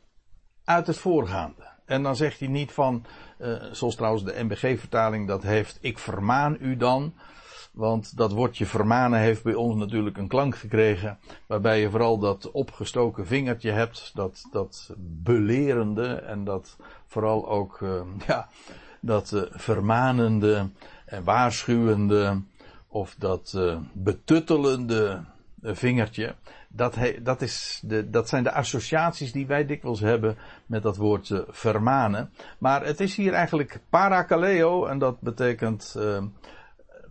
uit 0.64 0.88
het 0.88 0.98
voorgaande. 0.98 1.72
En 1.86 2.04
dan 2.04 2.16
zegt 2.16 2.40
hij 2.40 2.48
niet 2.48 2.72
van, 2.72 3.06
uh, 3.40 3.64
zoals 3.72 3.96
trouwens 3.96 4.24
de 4.24 4.44
MBG-vertaling 4.44 5.28
dat 5.28 5.44
heeft, 5.44 5.78
ik 5.82 5.98
vermaan 6.00 6.58
u 6.60 6.78
dan. 6.78 7.14
Want 7.74 8.18
dat 8.18 8.32
woordje 8.32 8.66
vermanen 8.66 9.20
heeft 9.20 9.44
bij 9.44 9.54
ons 9.54 9.76
natuurlijk 9.76 10.18
een 10.18 10.28
klank 10.28 10.56
gekregen. 10.56 11.18
Waarbij 11.46 11.80
je 11.80 11.90
vooral 11.90 12.18
dat 12.18 12.52
opgestoken 12.52 13.28
vingertje 13.28 13.72
hebt. 13.72 14.12
Dat, 14.14 14.48
dat 14.52 14.94
belerende 14.98 16.14
en 16.14 16.44
dat 16.44 16.78
vooral 17.08 17.50
ook, 17.50 17.80
uh, 17.80 18.02
ja, 18.28 18.48
dat 19.00 19.32
uh, 19.32 19.42
vermanende 19.50 20.70
en 21.06 21.24
waarschuwende. 21.24 22.42
Of 22.88 23.16
dat 23.18 23.54
uh, 23.56 23.78
betuttelende 23.94 25.24
vingertje. 25.64 26.36
Dat, 26.68 26.96
he, 26.96 27.22
dat, 27.22 27.42
is 27.42 27.80
de, 27.84 28.10
dat 28.10 28.30
zijn 28.30 28.44
de 28.44 28.52
associaties 28.52 29.32
die 29.32 29.48
wij 29.48 29.66
dikwijls 29.66 30.00
hebben 30.00 30.38
met 30.66 30.84
dat 30.84 30.98
woord 30.98 31.44
vermanen. 31.48 32.30
Maar 32.58 32.86
het 32.86 33.00
is 33.00 33.16
hier 33.16 33.34
eigenlijk 33.34 33.80
parakaleo 33.90 34.86
en 34.86 35.00
dat 35.00 35.22
betekent, 35.22 35.96
uh, 35.98 36.24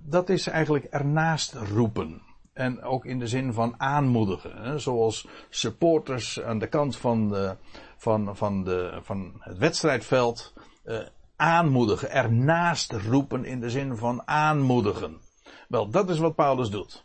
dat 0.04 0.28
is 0.28 0.46
eigenlijk 0.46 0.84
ernaast 0.84 1.52
roepen. 1.52 2.22
En 2.52 2.82
ook 2.82 3.04
in 3.04 3.18
de 3.18 3.26
zin 3.26 3.52
van 3.52 3.74
aanmoedigen. 3.80 4.62
Hè? 4.62 4.78
Zoals 4.78 5.28
supporters 5.50 6.42
aan 6.42 6.58
de 6.58 6.66
kant 6.66 6.96
van, 6.96 7.56
van, 7.96 8.36
van, 8.36 8.64
de, 8.64 8.98
van 9.02 9.32
het 9.38 9.58
wedstrijdveld 9.58 10.52
uh, 10.84 10.98
aanmoedigen. 11.36 12.10
Ernaast 12.10 12.92
roepen 12.92 13.44
in 13.44 13.60
de 13.60 13.70
zin 13.70 13.96
van 13.96 14.28
aanmoedigen. 14.28 15.20
Wel, 15.68 15.90
dat 15.90 16.10
is 16.10 16.18
wat 16.18 16.34
Paulus 16.34 16.70
doet. 16.70 17.04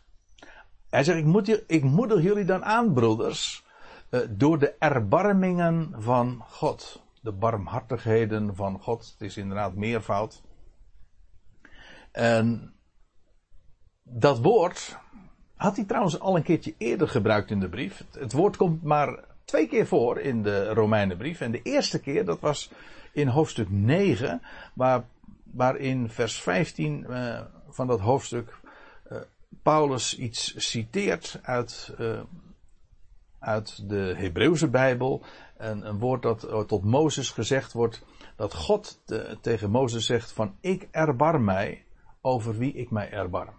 Hij 0.90 1.04
zegt, 1.04 1.18
ik, 1.18 1.24
moet, 1.24 1.64
ik 1.66 1.82
moedig 1.82 2.22
jullie 2.22 2.44
dan 2.44 2.64
aan, 2.64 2.92
broeders, 2.92 3.64
uh, 4.10 4.20
door 4.30 4.58
de 4.58 4.74
erbarmingen 4.78 5.94
van 5.98 6.42
God. 6.48 7.02
De 7.20 7.32
barmhartigheden 7.32 8.54
van 8.54 8.80
God. 8.80 9.14
Het 9.18 9.28
is 9.28 9.36
inderdaad 9.36 9.74
meervoud. 9.74 10.42
En 12.12 12.74
dat 14.10 14.38
woord 14.38 14.98
had 15.58 15.76
hij 15.76 15.84
trouwens 15.84 16.20
al 16.20 16.36
een 16.36 16.42
keertje 16.42 16.74
eerder 16.78 17.08
gebruikt 17.08 17.50
in 17.50 17.60
de 17.60 17.68
brief. 17.68 18.04
Het 18.12 18.32
woord 18.32 18.56
komt 18.56 18.82
maar 18.82 19.24
twee 19.44 19.68
keer 19.68 19.86
voor 19.86 20.18
in 20.18 20.42
de 20.42 20.68
Romeinenbrief. 20.68 21.40
En 21.40 21.50
de 21.50 21.62
eerste 21.62 22.00
keer, 22.00 22.24
dat 22.24 22.40
was 22.40 22.70
in 23.12 23.28
hoofdstuk 23.28 23.70
9, 23.70 24.42
waar, 24.72 25.04
waarin 25.44 26.08
vers 26.10 26.40
15 26.40 27.06
uh, 27.08 27.40
van 27.68 27.86
dat 27.86 28.00
hoofdstuk 28.00 28.56
uh, 29.12 29.18
Paulus 29.62 30.18
iets 30.18 30.54
citeert 30.70 31.40
uit, 31.42 31.94
uh, 31.98 32.20
uit 33.38 33.88
de 33.88 34.14
Hebreeuwse 34.16 34.68
Bijbel. 34.68 35.24
En 35.56 35.88
een 35.88 35.98
woord 35.98 36.22
dat 36.22 36.68
tot 36.68 36.84
Mozes 36.84 37.30
gezegd 37.30 37.72
wordt, 37.72 38.04
dat 38.36 38.54
God 38.54 39.00
te, 39.04 39.38
tegen 39.40 39.70
Mozes 39.70 40.06
zegt 40.06 40.32
van 40.32 40.54
ik 40.60 40.88
erbarm 40.90 41.44
mij 41.44 41.84
over 42.20 42.58
wie 42.58 42.72
ik 42.72 42.90
mij 42.90 43.10
erbarm. 43.10 43.54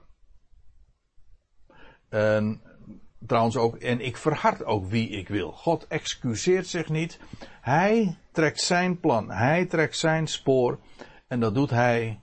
En 2.09 2.61
trouwens 3.25 3.57
ook, 3.57 3.75
en 3.75 3.99
ik 3.99 4.17
verhard 4.17 4.63
ook 4.65 4.85
wie 4.85 5.09
ik 5.09 5.27
wil. 5.27 5.51
God 5.51 5.87
excuseert 5.87 6.67
zich 6.67 6.89
niet. 6.89 7.19
Hij 7.61 8.17
trekt 8.31 8.61
zijn 8.61 8.99
plan. 8.99 9.31
Hij 9.31 9.65
trekt 9.65 9.97
zijn 9.97 10.27
spoor. 10.27 10.79
En 11.27 11.39
dat 11.39 11.53
doet 11.53 11.69
hij 11.69 12.19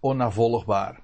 onnavolgbaar. 0.00 1.00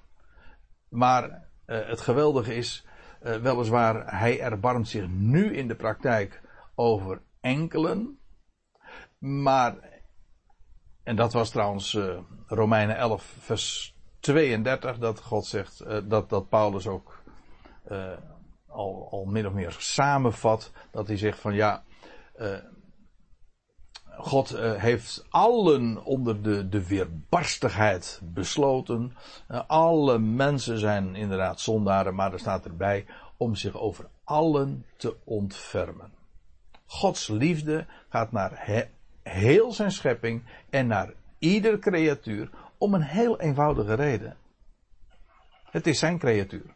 Maar 0.89 1.29
uh, 1.29 1.87
het 1.87 2.01
geweldige 2.01 2.55
is, 2.55 2.85
uh, 3.23 3.35
weliswaar, 3.35 4.19
hij 4.19 4.39
erbarmt 4.39 4.87
zich 4.87 5.07
nu 5.07 5.55
in 5.55 5.67
de 5.67 5.75
praktijk 5.75 6.41
over 6.75 7.21
enkelen. 7.41 8.17
Maar, 9.19 9.75
en 11.03 11.15
dat 11.15 11.33
was 11.33 11.49
trouwens 11.49 11.93
uh, 11.93 12.19
Romeinen 12.47 12.97
11, 12.97 13.35
vers 13.39 13.95
32, 14.19 14.97
dat 14.97 15.19
God 15.19 15.45
zegt, 15.45 15.83
dat, 16.09 16.29
dat 16.29 16.49
Paulus 16.49 16.87
ook 16.87 17.22
uh, 17.91 18.11
al, 18.67 19.07
al 19.11 19.25
min 19.25 19.47
of 19.47 19.53
meer 19.53 19.75
samenvat. 19.79 20.71
Dat 20.91 21.07
hij 21.07 21.17
zegt 21.17 21.39
van 21.39 21.53
ja, 21.53 21.83
uh, 22.39 22.57
God 24.17 24.51
uh, 24.51 24.73
heeft 24.73 25.25
allen 25.29 26.05
onder 26.05 26.41
de, 26.41 26.69
de 26.69 26.87
weerbarstigheid 26.87 28.21
besloten. 28.23 29.15
alle 29.67 30.19
mensen 30.19 30.77
zijn 30.77 31.15
inderdaad 31.15 31.59
zondaren, 31.59 32.15
maar 32.15 32.33
er 32.33 32.39
staat 32.39 32.65
erbij 32.65 33.05
om 33.37 33.55
zich 33.55 33.77
over 33.77 34.09
allen 34.23 34.85
te 34.97 35.15
ontfermen. 35.23 36.11
Gods 36.85 37.27
liefde 37.27 37.85
gaat 38.09 38.31
naar 38.31 38.51
he, 38.53 38.83
heel 39.23 39.71
zijn 39.71 39.91
schepping 39.91 40.43
en 40.69 40.87
naar 40.87 41.13
ieder 41.39 41.79
creatuur 41.79 42.49
om 42.77 42.93
een 42.93 43.01
heel 43.01 43.39
eenvoudige 43.39 43.93
reden. 43.93 44.37
Het 45.63 45.87
is 45.87 45.99
zijn 45.99 46.17
creatuur. 46.17 46.75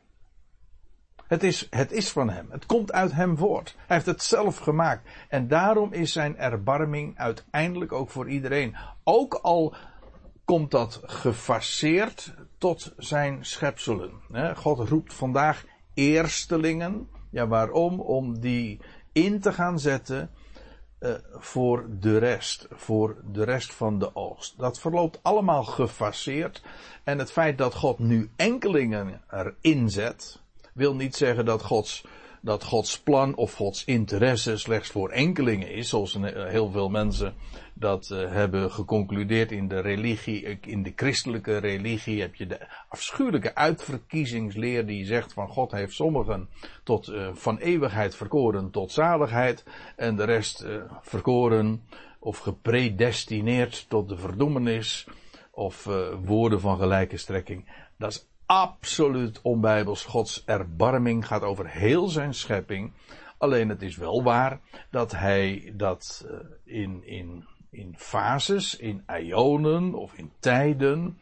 Het 1.27 1.43
is, 1.43 1.67
het 1.69 1.91
is 1.91 2.09
van 2.11 2.29
hem. 2.29 2.47
Het 2.49 2.65
komt 2.65 2.91
uit 2.91 3.11
hem 3.11 3.37
voort. 3.37 3.75
Hij 3.77 3.95
heeft 3.95 4.05
het 4.05 4.23
zelf 4.23 4.57
gemaakt. 4.57 5.09
En 5.29 5.47
daarom 5.47 5.93
is 5.93 6.11
zijn 6.11 6.37
erbarming 6.37 7.17
uiteindelijk 7.17 7.91
ook 7.91 8.09
voor 8.09 8.29
iedereen. 8.29 8.75
Ook 9.03 9.33
al 9.33 9.75
komt 10.45 10.71
dat 10.71 11.01
gefaseerd 11.03 12.33
tot 12.57 12.93
zijn 12.97 13.45
schepselen. 13.45 14.11
God 14.55 14.89
roept 14.89 15.13
vandaag 15.13 15.65
eerstelingen. 15.93 17.09
Ja, 17.29 17.47
waarom? 17.47 17.99
Om 17.99 18.39
die 18.39 18.79
in 19.11 19.39
te 19.39 19.53
gaan 19.53 19.79
zetten 19.79 20.29
uh, 20.99 21.13
voor 21.31 21.85
de 21.89 22.17
rest. 22.17 22.67
Voor 22.71 23.21
de 23.25 23.43
rest 23.43 23.73
van 23.73 23.99
de 23.99 24.15
oogst. 24.15 24.57
Dat 24.57 24.79
verloopt 24.79 25.19
allemaal 25.21 25.63
gefaseerd. 25.63 26.63
En 27.03 27.19
het 27.19 27.31
feit 27.31 27.57
dat 27.57 27.73
God 27.73 27.99
nu 27.99 28.31
enkelingen 28.35 29.21
erin 29.29 29.89
zet 29.89 30.45
wil 30.77 30.95
niet 30.95 31.15
zeggen 31.15 31.45
dat 31.45 31.61
Gods, 31.61 32.03
dat 32.41 32.63
Gods 32.63 32.99
plan 32.99 33.35
of 33.35 33.53
Gods 33.53 33.85
interesse 33.85 34.57
slechts 34.57 34.89
voor 34.89 35.09
enkelingen 35.09 35.71
is, 35.71 35.89
zoals 35.89 36.17
heel 36.33 36.71
veel 36.71 36.89
mensen 36.89 37.33
dat 37.73 38.09
uh, 38.09 38.31
hebben 38.31 38.71
geconcludeerd 38.71 39.51
in 39.51 39.67
de 39.67 39.79
religie, 39.79 40.59
in 40.61 40.83
de 40.83 40.93
christelijke 40.95 41.57
religie 41.57 42.21
heb 42.21 42.35
je 42.35 42.47
de 42.47 42.67
afschuwelijke 42.89 43.55
uitverkiezingsleer 43.55 44.85
die 44.85 45.05
zegt 45.05 45.33
van 45.33 45.47
God 45.47 45.71
heeft 45.71 45.93
sommigen 45.93 46.49
tot 46.83 47.11
van 47.33 47.57
eeuwigheid 47.57 48.15
verkoren 48.15 48.71
tot 48.71 48.91
zaligheid 48.91 49.63
en 49.95 50.15
de 50.15 50.23
rest 50.23 50.65
verkoren 51.01 51.83
of 52.19 52.37
gepredestineerd 52.37 53.89
tot 53.89 54.09
de 54.09 54.17
verdoemenis 54.17 55.07
of 55.51 55.89
woorden 56.23 56.59
van 56.59 56.77
gelijke 56.77 57.17
strekking. 57.17 57.65
Dat 57.97 58.11
is 58.11 58.27
absoluut 58.47 59.41
onbijbels. 59.41 60.05
Gods 60.05 60.43
erbarming 60.45 61.27
gaat 61.27 61.41
over 61.41 61.67
heel 61.67 62.07
zijn 62.07 62.33
schepping. 62.33 62.91
Alleen 63.37 63.69
het 63.69 63.81
is 63.81 63.95
wel 63.95 64.23
waar 64.23 64.59
dat 64.91 65.11
hij 65.11 65.73
dat 65.75 66.25
uh, 66.25 66.37
in, 66.63 67.01
in, 67.05 67.45
in 67.69 67.93
fases, 67.97 68.75
in 68.75 69.03
ionen 69.21 69.93
of 69.93 70.13
in 70.13 70.31
tijden, 70.39 71.19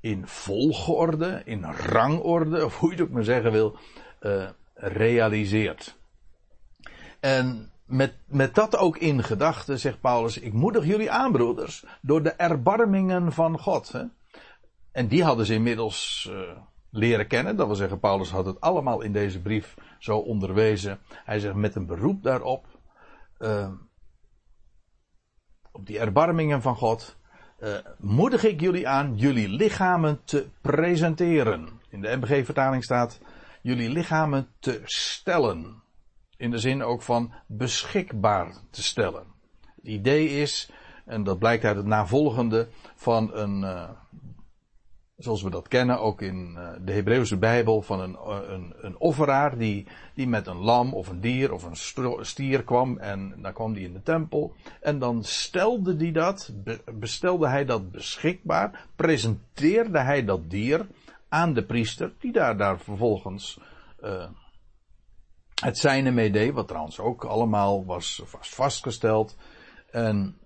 in 0.00 0.26
volgorde, 0.26 1.42
in 1.44 1.64
rangorde, 1.64 2.64
of 2.64 2.78
hoe 2.78 2.90
je 2.90 2.96
het 2.96 3.04
ook 3.04 3.12
maar 3.12 3.24
zeggen 3.24 3.52
wil, 3.52 3.78
uh, 4.20 4.48
realiseert. 4.74 5.96
En 7.20 7.70
met, 7.84 8.14
met 8.26 8.54
dat 8.54 8.76
ook 8.76 8.98
in 8.98 9.22
gedachten 9.22 9.78
zegt 9.78 10.00
Paulus, 10.00 10.38
ik 10.38 10.52
moedig 10.52 10.84
jullie 10.84 11.10
aan, 11.10 11.32
broeders, 11.32 11.84
door 12.00 12.22
de 12.22 12.32
erbarmingen 12.32 13.32
van 13.32 13.58
God. 13.58 13.92
Hè? 13.92 14.02
En 14.96 15.08
die 15.08 15.24
hadden 15.24 15.46
ze 15.46 15.54
inmiddels 15.54 16.28
uh, 16.30 16.40
leren 16.90 17.26
kennen. 17.26 17.56
Dat 17.56 17.66
wil 17.66 17.76
zeggen, 17.76 18.00
Paulus 18.00 18.30
had 18.30 18.46
het 18.46 18.60
allemaal 18.60 19.00
in 19.00 19.12
deze 19.12 19.40
brief 19.40 19.74
zo 19.98 20.18
onderwezen. 20.18 20.98
Hij 21.08 21.38
zegt 21.38 21.54
met 21.54 21.74
een 21.74 21.86
beroep 21.86 22.22
daarop. 22.22 22.64
Uh, 23.38 23.70
op 25.72 25.86
die 25.86 25.98
erbarmingen 25.98 26.62
van 26.62 26.76
God. 26.76 27.16
Uh, 27.60 27.74
moedig 27.98 28.44
ik 28.44 28.60
jullie 28.60 28.88
aan 28.88 29.16
jullie 29.16 29.48
lichamen 29.48 30.20
te 30.24 30.48
presenteren. 30.60 31.68
In 31.90 32.00
de 32.00 32.16
MBG-vertaling 32.16 32.84
staat 32.84 33.20
jullie 33.62 33.90
lichamen 33.90 34.48
te 34.58 34.80
stellen. 34.84 35.82
In 36.36 36.50
de 36.50 36.58
zin 36.58 36.82
ook 36.82 37.02
van 37.02 37.32
beschikbaar 37.46 38.54
te 38.70 38.82
stellen. 38.82 39.26
Het 39.76 39.86
idee 39.86 40.28
is, 40.28 40.70
en 41.04 41.24
dat 41.24 41.38
blijkt 41.38 41.64
uit 41.64 41.76
het 41.76 41.86
navolgende 41.86 42.68
van 42.94 43.34
een, 43.34 43.60
uh, 43.60 43.90
zoals 45.16 45.42
we 45.42 45.50
dat 45.50 45.68
kennen, 45.68 46.00
ook 46.00 46.22
in 46.22 46.54
uh, 46.56 46.68
de 46.80 46.92
Hebreeuwse 46.92 47.36
Bijbel, 47.36 47.82
van 47.82 48.00
een, 48.00 48.18
uh, 48.26 48.38
een, 48.48 48.74
een 48.80 48.98
offeraar 48.98 49.58
die, 49.58 49.86
die 50.14 50.26
met 50.26 50.46
een 50.46 50.56
lam 50.56 50.94
of 50.94 51.08
een 51.08 51.20
dier 51.20 51.52
of 51.52 51.62
een 51.62 52.24
stier 52.24 52.64
kwam 52.64 52.98
en 52.98 53.34
dan 53.42 53.52
kwam 53.52 53.72
die 53.72 53.86
in 53.86 53.92
de 53.92 54.02
tempel 54.02 54.54
en 54.80 54.98
dan 54.98 55.24
stelde 55.24 55.96
hij 55.96 56.12
dat, 56.12 56.52
be, 56.54 56.80
bestelde 56.92 57.48
hij 57.48 57.64
dat 57.64 57.90
beschikbaar, 57.90 58.86
presenteerde 58.96 59.98
hij 59.98 60.24
dat 60.24 60.50
dier 60.50 60.86
aan 61.28 61.54
de 61.54 61.64
priester, 61.64 62.12
die 62.18 62.32
daar, 62.32 62.56
daar 62.56 62.78
vervolgens 62.78 63.60
uh, 64.04 64.28
het 65.62 65.78
zijne 65.78 66.10
mee 66.10 66.30
deed, 66.30 66.52
wat 66.52 66.68
trouwens 66.68 66.98
ook 66.98 67.24
allemaal 67.24 67.84
was 67.84 68.22
vast 68.24 68.54
vastgesteld. 68.54 69.36
En 69.90 70.38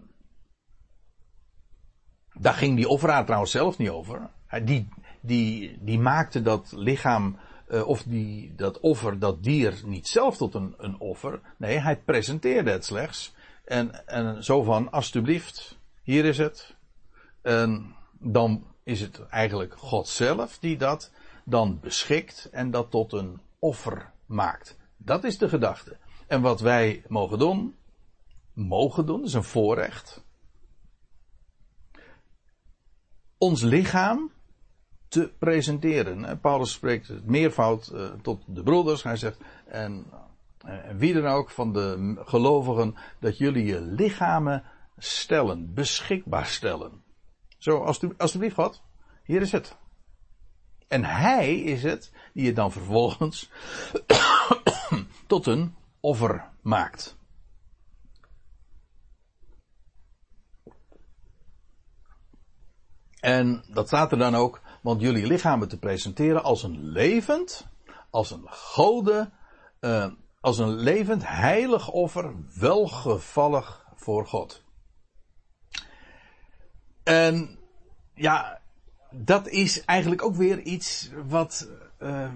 daar 2.33 2.55
ging 2.55 2.77
die 2.77 2.89
offeraar 2.89 3.25
trouwens 3.25 3.51
zelf 3.51 3.79
niet 3.79 3.89
over. 3.89 4.31
Die, 4.65 4.89
die, 5.21 5.79
die 5.81 5.99
maakte 5.99 6.43
dat 6.43 6.73
lichaam, 6.77 7.39
uh, 7.69 7.87
of 7.87 8.03
die, 8.03 8.55
dat 8.55 8.81
offer, 8.81 9.19
dat 9.19 9.43
dier, 9.43 9.81
niet 9.85 10.09
zelf 10.09 10.37
tot 10.37 10.55
een, 10.55 10.75
een 10.79 10.99
offer. 10.99 11.41
Nee, 11.57 11.79
hij 11.79 11.97
presenteerde 11.97 12.71
het 12.71 12.85
slechts. 12.85 13.35
En, 13.65 14.07
en 14.07 14.45
zo 14.45 14.63
van, 14.63 14.91
alstublieft, 14.91 15.79
hier 16.03 16.25
is 16.25 16.39
het. 16.39 16.77
En 17.43 17.95
dan 18.19 18.65
is 18.83 19.01
het 19.01 19.27
eigenlijk 19.27 19.75
God 19.79 20.09
zelf 20.09 20.59
die 20.59 20.77
dat 20.77 21.11
dan 21.45 21.81
beschikt 21.81 22.49
en 22.53 22.71
dat 22.71 22.91
tot 22.91 23.13
een 23.13 23.41
offer 23.59 24.13
maakt. 24.27 24.77
Dat 24.97 25.25
is 25.25 25.39
de 25.39 25.49
gedachte. 25.49 25.97
En 26.27 26.41
wat 26.41 26.61
wij 26.61 27.03
mogen 27.09 27.39
doen, 27.39 27.77
mogen 28.53 29.07
doen, 29.07 29.25
is 29.25 29.33
een 29.33 29.45
voorrecht. 29.45 30.25
Ons 33.39 33.63
lichaam 33.63 34.31
te 35.11 35.33
presenteren. 35.39 36.41
Paulus 36.41 36.73
spreekt 36.73 37.09
het 37.09 37.27
meervoud 37.27 37.91
uh, 37.95 38.11
tot 38.23 38.43
de 38.47 38.63
broeders. 38.63 39.03
Hij 39.03 39.17
zegt, 39.17 39.41
en, 39.67 40.07
en 40.65 40.99
wie 40.99 41.15
dan 41.15 41.27
ook 41.27 41.51
van 41.51 41.73
de 41.73 42.17
gelovigen, 42.25 42.95
dat 43.19 43.39
jullie 43.39 43.65
je 43.65 43.81
lichamen 43.81 44.65
stellen, 44.99 45.75
beschikbaar 45.75 46.47
stellen. 46.47 47.03
Zo, 47.59 47.77
alsjeblieft 48.17 48.55
God, 48.55 48.83
hier 49.25 49.41
is 49.41 49.53
het. 49.53 49.77
En 50.89 51.05
hij 51.05 51.57
is 51.57 51.83
het 51.83 52.13
die 52.33 52.47
het 52.47 52.57
dan 52.57 52.73
vervolgens 52.73 53.51
tot 55.27 55.47
een 55.47 55.75
offer 56.01 56.51
maakt. 56.63 57.19
En 63.21 63.65
dat 63.69 63.87
staat 63.87 64.13
er 64.13 64.19
dan 64.19 64.35
ook, 64.35 64.61
want 64.81 65.01
jullie 65.01 65.27
lichamen 65.27 65.69
te 65.69 65.79
presenteren 65.79 66.43
als 66.43 66.63
een 66.63 66.89
levend, 66.89 67.67
als 68.11 68.31
een 68.31 68.47
gode, 68.49 69.31
uh, 69.81 70.07
als 70.41 70.59
een 70.59 70.75
levend 70.75 71.27
heilig 71.27 71.91
offer, 71.91 72.35
welgevallig 72.59 73.87
voor 73.95 74.27
God. 74.27 74.65
En 77.03 77.59
ja, 78.15 78.61
dat 79.11 79.49
is 79.49 79.85
eigenlijk 79.85 80.23
ook 80.23 80.35
weer 80.35 80.61
iets 80.61 81.11
wat 81.27 81.69
uh, 81.99 82.33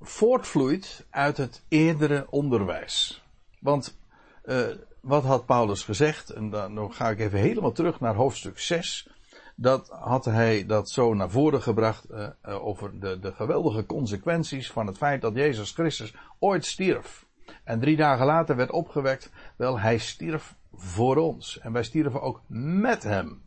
voortvloeit 0.00 1.06
uit 1.10 1.36
het 1.36 1.62
eerdere 1.68 2.26
onderwijs. 2.30 3.24
Want 3.60 3.98
uh, 4.44 4.66
wat 5.00 5.24
had 5.24 5.46
Paulus 5.46 5.82
gezegd? 5.82 6.30
En 6.30 6.50
dan 6.50 6.94
ga 6.94 7.10
ik 7.10 7.20
even 7.20 7.38
helemaal 7.38 7.72
terug 7.72 8.00
naar 8.00 8.14
hoofdstuk 8.14 8.58
6 8.58 9.08
dat 9.56 9.88
had 9.88 10.24
hij 10.24 10.66
dat 10.66 10.90
zo 10.90 11.14
naar 11.14 11.30
voren 11.30 11.62
gebracht 11.62 12.10
uh, 12.10 12.28
uh, 12.48 12.66
over 12.66 13.00
de, 13.00 13.18
de 13.18 13.32
geweldige 13.32 13.86
consequenties 13.86 14.70
van 14.70 14.86
het 14.86 14.96
feit 14.96 15.20
dat 15.20 15.34
Jezus 15.34 15.70
Christus 15.70 16.14
ooit 16.38 16.64
stierf. 16.64 17.26
En 17.64 17.80
drie 17.80 17.96
dagen 17.96 18.26
later 18.26 18.56
werd 18.56 18.70
opgewekt. 18.70 19.30
Wel, 19.56 19.78
hij 19.78 19.98
stierf 19.98 20.54
voor 20.72 21.16
ons. 21.16 21.58
En 21.58 21.72
wij 21.72 21.82
stierven 21.82 22.22
ook 22.22 22.42
met 22.48 23.02
hem. 23.02 23.42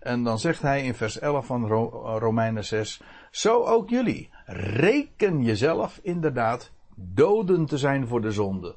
En 0.00 0.22
dan 0.22 0.38
zegt 0.38 0.62
hij 0.62 0.84
in 0.84 0.94
vers 0.94 1.18
11 1.18 1.46
van 1.46 1.66
Ro 1.66 1.88
Romeinen 2.18 2.64
6. 2.64 3.02
Zo 3.30 3.64
ook 3.64 3.88
jullie. 3.88 4.30
Reken 4.46 5.42
jezelf 5.42 6.00
inderdaad 6.02 6.72
doden 6.94 7.66
te 7.66 7.78
zijn 7.78 8.06
voor 8.06 8.20
de 8.20 8.32
zonde. 8.32 8.76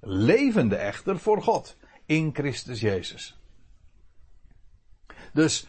Levende 0.00 0.76
echter 0.76 1.18
voor 1.18 1.42
God. 1.42 1.76
In 2.06 2.30
Christus 2.34 2.80
Jezus. 2.80 3.43
Dus 5.34 5.66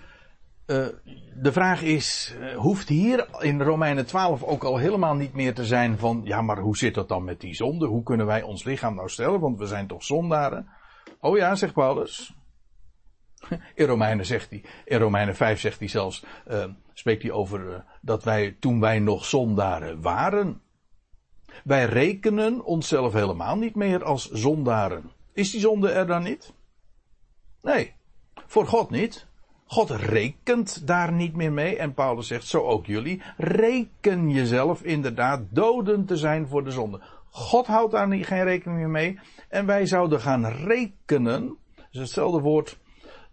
uh, 0.67 0.87
de 1.35 1.51
vraag 1.51 1.81
is, 1.81 2.35
uh, 2.39 2.55
hoeft 2.55 2.89
hier 2.89 3.27
in 3.39 3.61
Romeinen 3.61 4.05
12 4.05 4.43
ook 4.43 4.63
al 4.63 4.77
helemaal 4.77 5.15
niet 5.15 5.33
meer 5.33 5.53
te 5.53 5.65
zijn 5.65 5.97
van, 5.97 6.21
ja 6.23 6.41
maar 6.41 6.59
hoe 6.59 6.77
zit 6.77 6.93
dat 6.93 7.07
dan 7.07 7.23
met 7.23 7.41
die 7.41 7.55
zonde? 7.55 7.85
Hoe 7.85 8.03
kunnen 8.03 8.25
wij 8.25 8.41
ons 8.41 8.63
lichaam 8.63 8.95
nou 8.95 9.09
stellen? 9.09 9.39
Want 9.39 9.57
we 9.57 9.65
zijn 9.65 9.87
toch 9.87 10.03
zondaren? 10.03 10.69
Oh 11.19 11.37
ja, 11.37 11.55
zegt 11.55 11.73
Paulus. 11.73 12.35
In 13.75 13.85
Romeinen 13.85 14.25
zegt 14.25 14.49
hij, 14.49 14.63
in 14.85 14.99
Romeinen 14.99 15.35
5 15.35 15.59
zegt 15.59 15.79
hij 15.79 15.87
zelfs, 15.87 16.25
uh, 16.47 16.65
spreekt 16.93 17.21
hij 17.21 17.31
over 17.31 17.85
dat 18.01 18.23
wij 18.23 18.57
toen 18.59 18.79
wij 18.79 18.99
nog 18.99 19.25
zondaren 19.25 20.01
waren. 20.01 20.61
Wij 21.63 21.85
rekenen 21.85 22.63
onszelf 22.63 23.13
helemaal 23.13 23.57
niet 23.57 23.75
meer 23.75 24.03
als 24.03 24.29
zondaren. 24.31 25.11
Is 25.33 25.51
die 25.51 25.59
zonde 25.59 25.89
er 25.89 26.07
dan 26.07 26.23
niet? 26.23 26.53
Nee, 27.61 27.93
voor 28.47 28.67
God 28.67 28.89
niet. 28.89 29.27
God 29.67 29.89
rekent 29.89 30.87
daar 30.87 31.11
niet 31.11 31.35
meer 31.35 31.53
mee. 31.53 31.77
En 31.77 31.93
Paulus 31.93 32.27
zegt, 32.27 32.47
zo 32.47 32.61
ook 32.61 32.85
jullie. 32.85 33.21
Reken 33.37 34.29
jezelf 34.29 34.81
inderdaad 34.81 35.41
doden 35.49 36.05
te 36.05 36.17
zijn 36.17 36.47
voor 36.47 36.63
de 36.63 36.71
zonde. 36.71 37.01
God 37.29 37.67
houdt 37.67 37.91
daar 37.91 38.07
niet, 38.07 38.25
geen 38.25 38.43
rekening 38.43 38.79
meer 38.79 38.89
mee. 38.89 39.19
En 39.49 39.65
wij 39.65 39.85
zouden 39.85 40.19
gaan 40.19 40.45
rekenen. 40.45 41.57
Dus 41.91 42.01
hetzelfde 42.01 42.39
woord 42.39 42.79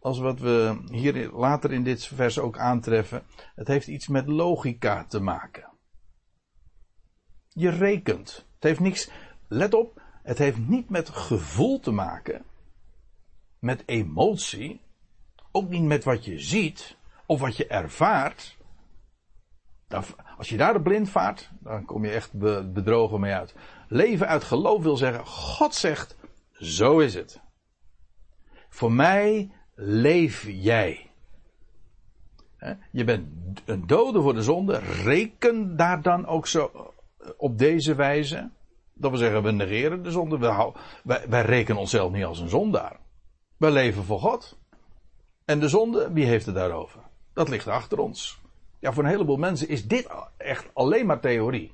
als 0.01 0.19
wat 0.19 0.41
we 0.41 0.83
hier 0.91 1.31
later 1.31 1.73
in 1.73 1.85
dit 1.85 2.07
vers 2.07 2.39
ook 2.39 2.59
aantreffen. 2.59 3.23
Het 3.55 3.69
heeft 3.69 3.87
iets 3.87 4.09
met 4.09 4.27
logica 4.27 5.05
te 5.05 5.21
maken. 5.21 5.71
Je 7.49 7.71
rekent. 7.71 8.47
Het 8.55 8.63
heeft 8.63 8.81
niks, 8.81 9.11
let 9.49 9.75
op, 9.75 10.03
het 10.23 10.39
heeft 10.39 10.69
niet 10.69 10.91
met 10.91 11.09
gevoel 11.09 11.81
te 11.81 11.91
maken. 11.91 12.45
Met 13.59 13.83
emotie. 13.87 14.81
Ook 15.53 15.69
niet 15.69 15.83
met 15.83 16.05
wat 16.05 16.25
je 16.25 16.39
ziet 16.39 16.97
of 17.27 17.41
wat 17.41 17.57
je 17.57 17.67
ervaart. 17.67 18.57
Als 20.39 20.49
je 20.49 20.57
daar 20.57 20.83
blind 20.83 21.11
vaart, 21.11 21.51
dan 21.61 21.85
kom 21.85 22.05
je 22.05 22.11
echt 22.11 22.33
bedrogen 22.73 23.21
mee 23.21 23.33
uit. 23.33 23.55
Leven 23.89 24.29
uit 24.29 24.45
geloof 24.45 24.83
wil 24.83 24.97
zeggen, 24.97 25.27
God 25.27 25.75
zegt, 25.75 26.17
zo 26.53 26.99
is 26.99 27.15
het. 27.15 27.41
Voor 28.69 28.93
mij 28.93 29.51
leef 29.75 30.49
jij. 30.49 31.11
Je 32.91 33.05
bent 33.05 33.29
een 33.65 33.87
dode 33.87 34.21
voor 34.21 34.35
de 34.35 34.43
zonde. 34.43 34.79
Reken 34.79 35.77
daar 35.77 36.03
dan 36.03 36.27
ook 36.27 36.47
zo 36.47 36.93
op 37.37 37.59
deze 37.59 37.95
wijze. 37.95 38.51
Dat 38.95 39.11
wil 39.11 39.19
zeggen, 39.21 39.43
we 39.43 39.51
negeren 39.51 40.03
de 40.03 40.11
zonde. 40.11 40.39
Wij, 40.39 41.25
wij 41.29 41.43
rekenen 41.43 41.81
onszelf 41.81 42.13
niet 42.13 42.25
als 42.25 42.41
een 42.41 42.49
zondaar. 42.49 43.01
Wij 43.57 43.71
leven 43.71 44.05
voor 44.05 44.21
God. 44.21 44.59
En 45.45 45.61
de 45.61 45.69
zonde, 45.69 46.13
wie 46.13 46.25
heeft 46.25 46.47
het 46.47 46.55
daarover? 46.55 47.01
Dat 47.33 47.49
ligt 47.49 47.69
achter 47.69 47.99
ons. 47.99 48.41
Ja, 48.79 48.93
voor 48.93 49.05
een 49.05 49.11
heleboel 49.11 49.37
mensen 49.37 49.69
is 49.69 49.87
dit 49.87 50.09
echt 50.37 50.67
alleen 50.73 51.07
maar 51.07 51.21
theorie. 51.21 51.73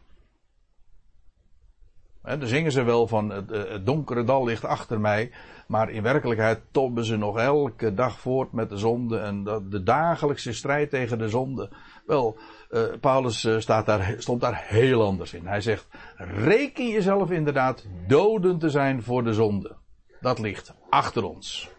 He, 2.23 2.39
dan 2.39 2.49
zingen 2.49 2.73
ze 2.73 2.83
wel 2.83 3.07
van 3.07 3.31
het, 3.31 3.51
het, 3.51 3.87
donkere 3.87 4.25
dal 4.25 4.45
ligt 4.45 4.65
achter 4.65 5.01
mij. 5.01 5.31
Maar 5.67 5.91
in 5.91 6.03
werkelijkheid 6.03 6.61
tobben 6.71 7.05
ze 7.05 7.17
nog 7.17 7.39
elke 7.39 7.95
dag 7.95 8.21
voort 8.21 8.53
met 8.53 8.69
de 8.69 8.77
zonde. 8.77 9.19
En 9.19 9.45
de, 9.69 9.83
dagelijkse 9.83 10.53
strijd 10.53 10.91
tegen 10.91 11.19
de 11.19 11.29
zonde. 11.29 11.71
Wel, 12.07 12.37
uh, 12.71 12.83
Paulus 13.01 13.45
uh, 13.45 13.59
staat 13.59 13.87
daar, 13.87 14.15
stond 14.19 14.41
daar 14.41 14.65
heel 14.67 15.03
anders 15.03 15.33
in. 15.35 15.47
Hij 15.47 15.61
zegt, 15.61 15.87
reken 16.17 16.89
jezelf 16.89 17.31
inderdaad 17.31 17.87
doden 18.07 18.59
te 18.59 18.71
zijn 18.71 19.03
voor 19.03 19.25
de 19.25 19.33
zonde. 19.33 19.77
Dat 20.21 20.39
ligt 20.39 20.75
achter 20.89 21.25
ons. 21.25 21.71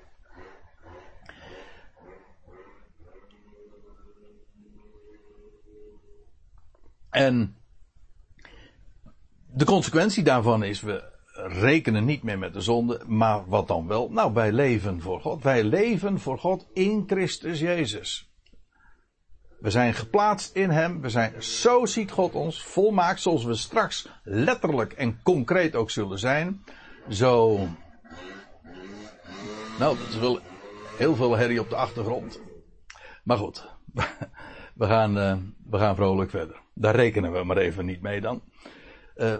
En 7.09 7.55
de 9.53 9.65
consequentie 9.65 10.23
daarvan 10.23 10.63
is, 10.63 10.81
we 10.81 11.17
rekenen 11.47 12.05
niet 12.05 12.23
meer 12.23 12.39
met 12.39 12.53
de 12.53 12.61
zonde, 12.61 13.01
maar 13.07 13.47
wat 13.47 13.67
dan 13.67 13.87
wel? 13.87 14.09
Nou, 14.09 14.33
wij 14.33 14.51
leven 14.51 15.01
voor 15.01 15.21
God. 15.21 15.43
Wij 15.43 15.63
leven 15.63 16.19
voor 16.19 16.39
God 16.39 16.67
in 16.73 17.03
Christus 17.07 17.59
Jezus. 17.59 18.29
We 19.59 19.69
zijn 19.69 19.93
geplaatst 19.93 20.55
in 20.55 20.69
Hem. 20.69 21.01
We 21.01 21.09
zijn, 21.09 21.43
zo 21.43 21.85
ziet 21.85 22.11
God 22.11 22.33
ons 22.33 22.63
volmaakt, 22.63 23.21
zoals 23.21 23.43
we 23.43 23.55
straks 23.55 24.09
letterlijk 24.23 24.93
en 24.93 25.21
concreet 25.23 25.75
ook 25.75 25.89
zullen 25.89 26.19
zijn. 26.19 26.63
Zo. 27.09 27.57
Nou, 29.79 29.97
dat 29.97 30.07
is 30.07 30.17
wel 30.17 30.39
heel 30.97 31.15
veel 31.15 31.37
herrie 31.37 31.59
op 31.59 31.69
de 31.69 31.75
achtergrond. 31.75 32.41
Maar 33.23 33.37
goed, 33.37 33.69
we 34.81 34.85
gaan, 34.85 35.17
uh, 35.17 35.37
we 35.69 35.77
gaan 35.77 35.95
vrolijk 35.95 36.29
verder. 36.29 36.61
Daar 36.79 36.95
rekenen 36.95 37.31
we 37.31 37.43
maar 37.43 37.57
even 37.57 37.85
niet 37.85 38.01
mee 38.01 38.21
dan. 38.21 38.41
Uh, 39.15 39.37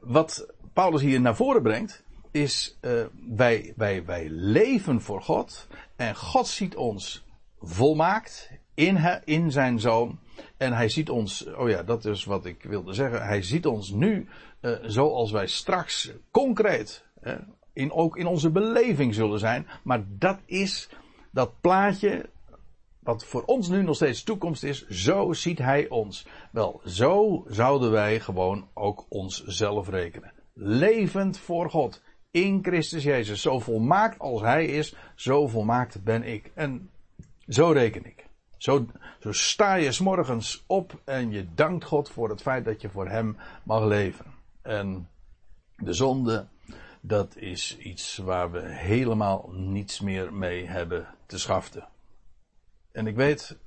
wat 0.00 0.54
Paulus 0.72 1.00
hier 1.00 1.20
naar 1.20 1.36
voren 1.36 1.62
brengt, 1.62 2.04
is 2.30 2.78
uh, 2.80 3.04
wij, 3.28 3.72
wij, 3.76 4.04
wij 4.04 4.28
leven 4.28 5.00
voor 5.00 5.22
God. 5.22 5.68
En 5.96 6.16
God 6.16 6.46
ziet 6.46 6.76
ons 6.76 7.24
volmaakt 7.60 8.50
in, 8.74 9.20
in 9.24 9.50
zijn 9.50 9.80
zoon. 9.80 10.18
En 10.56 10.72
hij 10.72 10.88
ziet 10.88 11.10
ons, 11.10 11.46
oh 11.46 11.68
ja, 11.68 11.82
dat 11.82 12.04
is 12.04 12.24
wat 12.24 12.46
ik 12.46 12.62
wilde 12.62 12.92
zeggen. 12.92 13.26
Hij 13.26 13.42
ziet 13.42 13.66
ons 13.66 13.90
nu 13.90 14.28
uh, 14.60 14.76
zoals 14.82 15.30
wij 15.30 15.46
straks 15.46 16.12
concreet, 16.30 17.04
in, 17.72 17.92
ook 17.92 18.16
in 18.16 18.26
onze 18.26 18.50
beleving 18.50 19.14
zullen 19.14 19.38
zijn. 19.38 19.66
Maar 19.82 20.04
dat 20.08 20.38
is 20.46 20.88
dat 21.30 21.60
plaatje, 21.60 22.30
wat 23.02 23.24
voor 23.24 23.42
ons 23.42 23.68
nu 23.68 23.82
nog 23.82 23.94
steeds 23.94 24.22
toekomst 24.22 24.62
is, 24.62 24.88
zo 24.88 25.32
ziet 25.32 25.58
hij 25.58 25.88
ons. 25.88 26.26
Wel, 26.52 26.80
zo 26.86 27.44
zouden 27.48 27.90
wij 27.90 28.20
gewoon 28.20 28.68
ook 28.74 29.06
onszelf 29.08 29.88
rekenen. 29.88 30.32
Levend 30.52 31.38
voor 31.38 31.70
God. 31.70 32.02
In 32.30 32.58
Christus 32.62 33.02
Jezus. 33.02 33.42
Zo 33.42 33.58
volmaakt 33.58 34.18
als 34.18 34.40
hij 34.40 34.66
is, 34.66 34.94
zo 35.14 35.48
volmaakt 35.48 36.04
ben 36.04 36.22
ik. 36.22 36.50
En 36.54 36.90
zo 37.48 37.70
reken 37.70 38.06
ik. 38.06 38.26
Zo, 38.56 38.86
zo 39.20 39.32
sta 39.32 39.74
je 39.74 39.92
s 39.92 40.00
morgens 40.00 40.64
op 40.66 41.00
en 41.04 41.30
je 41.30 41.46
dankt 41.54 41.84
God 41.84 42.10
voor 42.10 42.28
het 42.28 42.42
feit 42.42 42.64
dat 42.64 42.80
je 42.80 42.88
voor 42.88 43.08
hem 43.08 43.36
mag 43.62 43.84
leven. 43.84 44.26
En 44.62 45.08
de 45.76 45.92
zonde, 45.92 46.46
dat 47.00 47.36
is 47.36 47.78
iets 47.78 48.16
waar 48.16 48.50
we 48.50 48.60
helemaal 48.60 49.50
niets 49.52 50.00
meer 50.00 50.32
mee 50.32 50.66
hebben 50.66 51.06
te 51.26 51.38
schaften. 51.38 51.88
En 52.92 53.06
ik 53.06 53.16
weet 53.16 53.58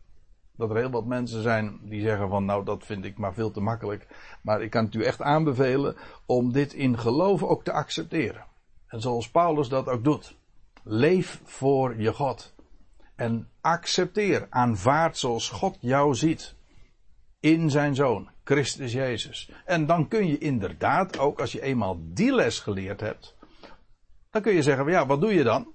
dat 0.58 0.70
er 0.70 0.76
heel 0.76 0.90
wat 0.90 1.06
mensen 1.06 1.42
zijn 1.42 1.80
die 1.84 2.02
zeggen 2.02 2.30
van 2.30 2.46
nou 2.46 2.66
dat 2.66 2.86
vind 2.86 3.06
ik 3.06 3.18
maar 3.18 3.34
veel 3.34 3.52
te 3.52 3.60
makkelijk. 3.60 4.08
Maar 4.42 4.62
ik 4.62 4.70
kan 4.70 4.86
het 4.86 4.96
u 4.96 5.04
echt 5.04 5.22
aanbevelen 5.22 5.96
om 6.26 6.52
dit 6.52 6.74
in 6.74 7.00
geloof 7.00 7.44
ook 7.44 7.64
te 7.64 7.72
accepteren. 7.72 8.46
En 8.88 9.02
zoals 9.02 9.32
Paulus 9.32 9.70
dat 9.70 9.88
ook 9.88 10.04
doet. 10.04 10.38
Leef 10.84 11.42
voor 11.44 12.00
je 12.00 12.14
God. 12.14 12.54
En 13.16 13.50
accepteer, 13.62 14.48
aanvaard 14.50 15.18
zoals 15.18 15.50
God 15.50 15.78
jou 15.80 16.16
ziet. 16.16 16.56
In 17.40 17.70
zijn 17.70 17.96
zoon, 17.96 18.30
Christus 18.44 18.92
Jezus. 18.92 19.52
En 19.66 19.86
dan 19.86 20.08
kun 20.08 20.28
je 20.28 20.38
inderdaad, 20.38 21.18
ook 21.18 21.40
als 21.40 21.52
je 21.52 21.62
eenmaal 21.62 22.00
die 22.02 22.34
les 22.34 22.60
geleerd 22.60 23.00
hebt, 23.00 23.36
dan 24.30 24.42
kun 24.42 24.54
je 24.54 24.62
zeggen, 24.62 24.88
ja, 24.88 25.06
wat 25.06 25.22
doe 25.22 25.34
je 25.34 25.44
dan? 25.44 25.74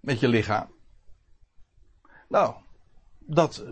Met 0.00 0.20
je 0.20 0.28
lichaam. 0.28 0.73
Nou, 2.28 2.54
dat 3.18 3.64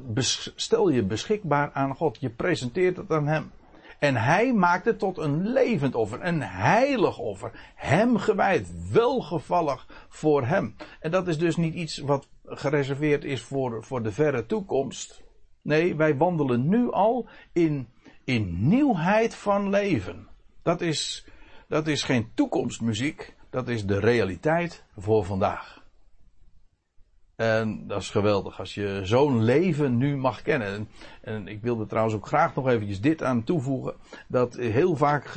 stel 0.54 0.88
je 0.88 1.02
beschikbaar 1.02 1.70
aan 1.72 1.94
God. 1.94 2.20
Je 2.20 2.30
presenteert 2.30 2.96
het 2.96 3.10
aan 3.10 3.26
Hem. 3.26 3.50
En 3.98 4.16
Hij 4.16 4.52
maakt 4.52 4.84
het 4.84 4.98
tot 4.98 5.18
een 5.18 5.46
levend 5.48 5.94
offer, 5.94 6.24
een 6.24 6.42
heilig 6.42 7.18
offer. 7.18 7.72
Hem 7.74 8.16
gewijd, 8.16 8.90
welgevallig 8.90 10.06
voor 10.08 10.46
Hem. 10.46 10.74
En 11.00 11.10
dat 11.10 11.28
is 11.28 11.38
dus 11.38 11.56
niet 11.56 11.74
iets 11.74 11.98
wat 11.98 12.28
gereserveerd 12.44 13.24
is 13.24 13.42
voor, 13.42 13.84
voor 13.84 14.02
de 14.02 14.12
verre 14.12 14.46
toekomst. 14.46 15.22
Nee, 15.62 15.96
wij 15.96 16.16
wandelen 16.16 16.68
nu 16.68 16.90
al 16.90 17.28
in, 17.52 17.88
in 18.24 18.68
nieuwheid 18.68 19.34
van 19.34 19.70
leven. 19.70 20.28
Dat 20.62 20.80
is, 20.80 21.26
dat 21.68 21.86
is 21.86 22.02
geen 22.02 22.30
toekomstmuziek, 22.34 23.34
dat 23.50 23.68
is 23.68 23.86
de 23.86 23.98
realiteit 23.98 24.84
voor 24.96 25.24
vandaag. 25.24 25.81
En 27.36 27.86
dat 27.86 28.00
is 28.00 28.10
geweldig 28.10 28.58
als 28.58 28.74
je 28.74 29.00
zo'n 29.02 29.42
leven 29.42 29.96
nu 29.96 30.16
mag 30.16 30.42
kennen. 30.42 30.88
En, 31.20 31.48
ik 31.48 31.62
wilde 31.62 31.86
trouwens 31.86 32.16
ook 32.16 32.26
graag 32.26 32.54
nog 32.54 32.68
eventjes 32.68 33.00
dit 33.00 33.22
aan 33.22 33.44
toevoegen. 33.44 33.94
Dat 34.28 34.56
heel 34.56 34.96
vaak, 34.96 35.34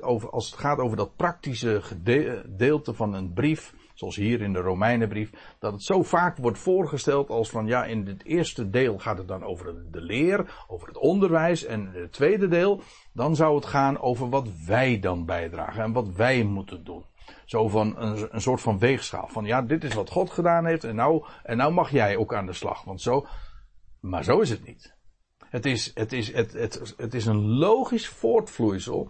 over, 0.00 0.30
als 0.30 0.50
het 0.50 0.60
gaat 0.60 0.78
over 0.78 0.96
dat 0.96 1.16
praktische 1.16 1.82
gedeelte 1.82 2.94
van 2.94 3.14
een 3.14 3.32
brief, 3.32 3.74
zoals 3.94 4.16
hier 4.16 4.40
in 4.40 4.52
de 4.52 4.60
Romeinenbrief, 4.60 5.30
dat 5.58 5.72
het 5.72 5.82
zo 5.82 6.02
vaak 6.02 6.36
wordt 6.36 6.58
voorgesteld 6.58 7.28
als 7.28 7.50
van 7.50 7.66
ja, 7.66 7.84
in 7.84 8.06
het 8.06 8.24
eerste 8.24 8.70
deel 8.70 8.98
gaat 8.98 9.18
het 9.18 9.28
dan 9.28 9.44
over 9.44 9.74
de 9.90 10.00
leer, 10.00 10.64
over 10.68 10.88
het 10.88 10.98
onderwijs. 10.98 11.64
En 11.64 11.80
in 11.94 12.02
het 12.02 12.12
tweede 12.12 12.48
deel, 12.48 12.80
dan 13.12 13.36
zou 13.36 13.54
het 13.54 13.66
gaan 13.66 14.00
over 14.00 14.28
wat 14.28 14.48
wij 14.66 15.00
dan 15.00 15.24
bijdragen 15.24 15.82
en 15.82 15.92
wat 15.92 16.08
wij 16.08 16.42
moeten 16.42 16.84
doen. 16.84 17.04
Zo 17.44 17.68
van 17.68 17.98
een, 17.98 18.28
een 18.30 18.40
soort 18.40 18.60
van 18.60 18.78
weegschaal. 18.78 19.28
Van 19.28 19.44
ja, 19.44 19.62
dit 19.62 19.84
is 19.84 19.94
wat 19.94 20.10
God 20.10 20.30
gedaan 20.30 20.66
heeft 20.66 20.84
en 20.84 20.94
nou, 20.94 21.24
en 21.42 21.56
nou 21.56 21.72
mag 21.72 21.90
jij 21.90 22.16
ook 22.16 22.34
aan 22.34 22.46
de 22.46 22.52
slag. 22.52 22.84
Want 22.84 23.00
zo, 23.00 23.26
maar 24.00 24.24
zo 24.24 24.40
is 24.40 24.50
het 24.50 24.66
niet. 24.66 24.94
Het 25.44 25.66
is, 25.66 25.90
het 25.94 26.12
is, 26.12 26.32
het, 26.32 26.52
het, 26.52 26.94
het 26.96 27.14
is 27.14 27.26
een 27.26 27.48
logisch 27.48 28.08
voortvloeisel. 28.08 29.08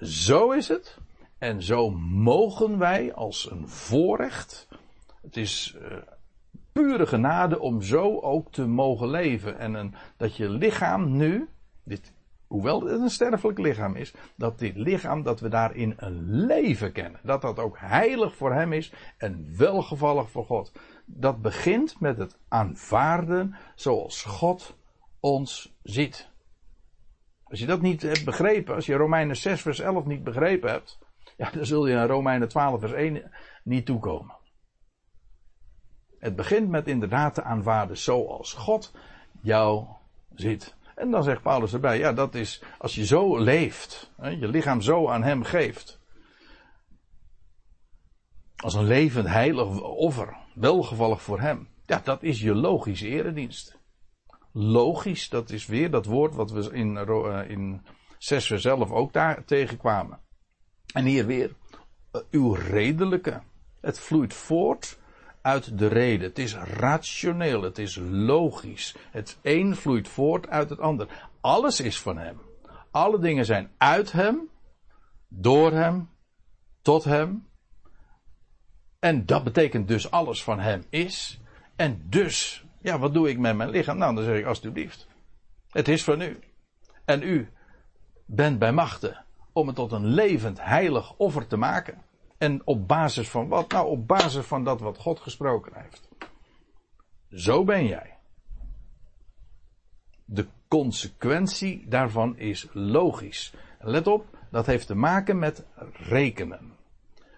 Zo 0.00 0.50
is 0.50 0.68
het. 0.68 0.98
En 1.38 1.62
zo 1.62 1.90
mogen 2.00 2.78
wij 2.78 3.14
als 3.14 3.50
een 3.50 3.68
voorrecht. 3.68 4.68
Het 5.22 5.36
is 5.36 5.76
uh, 5.80 5.96
pure 6.72 7.06
genade 7.06 7.58
om 7.58 7.82
zo 7.82 8.18
ook 8.18 8.52
te 8.52 8.66
mogen 8.66 9.08
leven. 9.08 9.58
En 9.58 9.74
een, 9.74 9.94
dat 10.16 10.36
je 10.36 10.48
lichaam 10.48 11.16
nu, 11.16 11.48
dit 11.84 12.12
hoewel 12.50 12.80
het 12.80 13.00
een 13.00 13.10
sterfelijk 13.10 13.58
lichaam 13.58 13.96
is, 13.96 14.14
dat 14.36 14.58
dit 14.58 14.76
lichaam, 14.76 15.22
dat 15.22 15.40
we 15.40 15.48
daarin 15.48 15.94
een 15.96 16.46
leven 16.46 16.92
kennen. 16.92 17.20
Dat 17.22 17.42
dat 17.42 17.58
ook 17.58 17.78
heilig 17.78 18.36
voor 18.36 18.52
hem 18.52 18.72
is 18.72 18.92
en 19.18 19.56
welgevallig 19.56 20.30
voor 20.30 20.44
God. 20.44 20.72
Dat 21.06 21.42
begint 21.42 22.00
met 22.00 22.18
het 22.18 22.38
aanvaarden 22.48 23.56
zoals 23.74 24.22
God 24.22 24.76
ons 25.20 25.78
ziet. 25.82 26.28
Als 27.44 27.60
je 27.60 27.66
dat 27.66 27.80
niet 27.80 28.02
hebt 28.02 28.24
begrepen, 28.24 28.74
als 28.74 28.86
je 28.86 28.94
Romeinen 28.94 29.36
6 29.36 29.60
vers 29.60 29.80
11 29.80 30.04
niet 30.04 30.24
begrepen 30.24 30.70
hebt, 30.70 30.98
ja, 31.36 31.50
dan 31.50 31.66
zul 31.66 31.86
je 31.86 31.94
naar 31.94 32.08
Romeinen 32.08 32.48
12 32.48 32.80
vers 32.80 32.92
1 32.92 33.30
niet 33.64 33.86
toekomen. 33.86 34.36
Het 36.18 36.36
begint 36.36 36.68
met 36.68 36.86
inderdaad 36.86 37.34
te 37.34 37.42
aanvaarden 37.42 37.98
zoals 37.98 38.52
God 38.52 38.92
jou 39.42 39.86
ziet. 40.34 40.78
En 41.00 41.10
dan 41.10 41.22
zegt 41.22 41.42
Paulus 41.42 41.72
erbij, 41.72 41.98
ja, 41.98 42.12
dat 42.12 42.34
is 42.34 42.62
als 42.78 42.94
je 42.94 43.06
zo 43.06 43.38
leeft, 43.38 44.12
hè, 44.16 44.28
je 44.28 44.48
lichaam 44.48 44.80
zo 44.80 45.08
aan 45.08 45.22
hem 45.22 45.42
geeft. 45.42 46.00
Als 48.56 48.74
een 48.74 48.84
levend 48.84 49.28
heilig 49.28 49.80
offer, 49.80 50.36
welgevallig 50.54 51.22
voor 51.22 51.40
hem. 51.40 51.68
Ja, 51.86 52.00
dat 52.04 52.22
is 52.22 52.40
je 52.40 52.54
logische 52.54 53.08
eredienst. 53.08 53.78
Logisch, 54.52 55.28
dat 55.28 55.50
is 55.50 55.66
weer 55.66 55.90
dat 55.90 56.06
woord 56.06 56.34
wat 56.34 56.50
we 56.50 56.70
in, 56.72 56.96
uh, 57.08 57.50
in 57.50 57.86
6 58.18 58.46
vers 58.46 58.64
11 58.64 58.90
ook 58.90 59.12
daar 59.12 59.44
tegenkwamen. 59.44 60.20
En 60.92 61.04
hier 61.04 61.26
weer, 61.26 61.56
uh, 62.12 62.22
uw 62.30 62.52
redelijke. 62.52 63.42
Het 63.80 64.00
vloeit 64.00 64.34
voort 64.34 64.98
uit 65.42 65.78
de 65.78 65.86
reden. 65.86 66.28
Het 66.28 66.38
is 66.38 66.54
rationeel, 66.54 67.62
het 67.62 67.78
is 67.78 67.98
logisch. 68.10 68.96
Het 69.10 69.38
een 69.42 69.76
vloeit 69.76 70.08
voort 70.08 70.48
uit 70.48 70.70
het 70.70 70.80
ander. 70.80 71.28
Alles 71.40 71.80
is 71.80 72.00
van 72.00 72.18
Hem. 72.18 72.40
Alle 72.90 73.18
dingen 73.18 73.44
zijn 73.44 73.70
uit 73.78 74.12
Hem, 74.12 74.48
door 75.28 75.72
Hem, 75.72 76.08
tot 76.82 77.04
Hem. 77.04 77.48
En 78.98 79.26
dat 79.26 79.44
betekent 79.44 79.88
dus 79.88 80.10
alles 80.10 80.42
van 80.42 80.60
Hem 80.60 80.84
is. 80.88 81.40
En 81.76 82.02
dus, 82.08 82.64
ja, 82.80 82.98
wat 82.98 83.14
doe 83.14 83.28
ik 83.28 83.38
met 83.38 83.56
mijn 83.56 83.70
lichaam? 83.70 83.98
Nou, 83.98 84.14
dan 84.14 84.24
zeg 84.24 84.38
ik 84.38 84.44
alsjeblieft. 84.44 85.08
Het 85.70 85.88
is 85.88 86.04
van 86.04 86.20
u. 86.20 86.38
En 87.04 87.22
u 87.22 87.48
bent 88.26 88.58
bij 88.58 88.72
machten 88.72 89.24
om 89.52 89.66
het 89.66 89.76
tot 89.76 89.92
een 89.92 90.06
levend, 90.06 90.64
heilig 90.64 91.14
offer 91.16 91.46
te 91.46 91.56
maken. 91.56 92.02
En 92.40 92.66
op 92.66 92.88
basis 92.88 93.28
van 93.28 93.48
wat? 93.48 93.72
Nou, 93.72 93.88
op 93.88 94.06
basis 94.06 94.46
van 94.46 94.64
dat 94.64 94.80
wat 94.80 94.98
God 94.98 95.20
gesproken 95.20 95.72
heeft. 95.74 96.08
Zo 97.30 97.64
ben 97.64 97.86
jij. 97.86 98.16
De 100.24 100.46
consequentie 100.68 101.88
daarvan 101.88 102.38
is 102.38 102.68
logisch. 102.72 103.54
Let 103.78 104.06
op, 104.06 104.26
dat 104.50 104.66
heeft 104.66 104.86
te 104.86 104.94
maken 104.94 105.38
met 105.38 105.66
rekenen. 105.92 106.72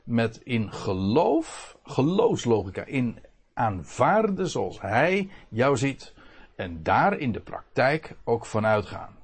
Met 0.04 0.40
in 0.42 0.72
geloof, 0.72 1.78
geloofslogica, 1.82 2.84
in 2.84 3.18
aanvaarden 3.54 4.48
zoals 4.48 4.80
Hij 4.80 5.30
jou 5.48 5.76
ziet. 5.76 6.14
En 6.56 6.82
daar 6.82 7.18
in 7.18 7.32
de 7.32 7.40
praktijk 7.40 8.16
ook 8.24 8.46
van 8.46 8.66
uitgaan. 8.66 9.16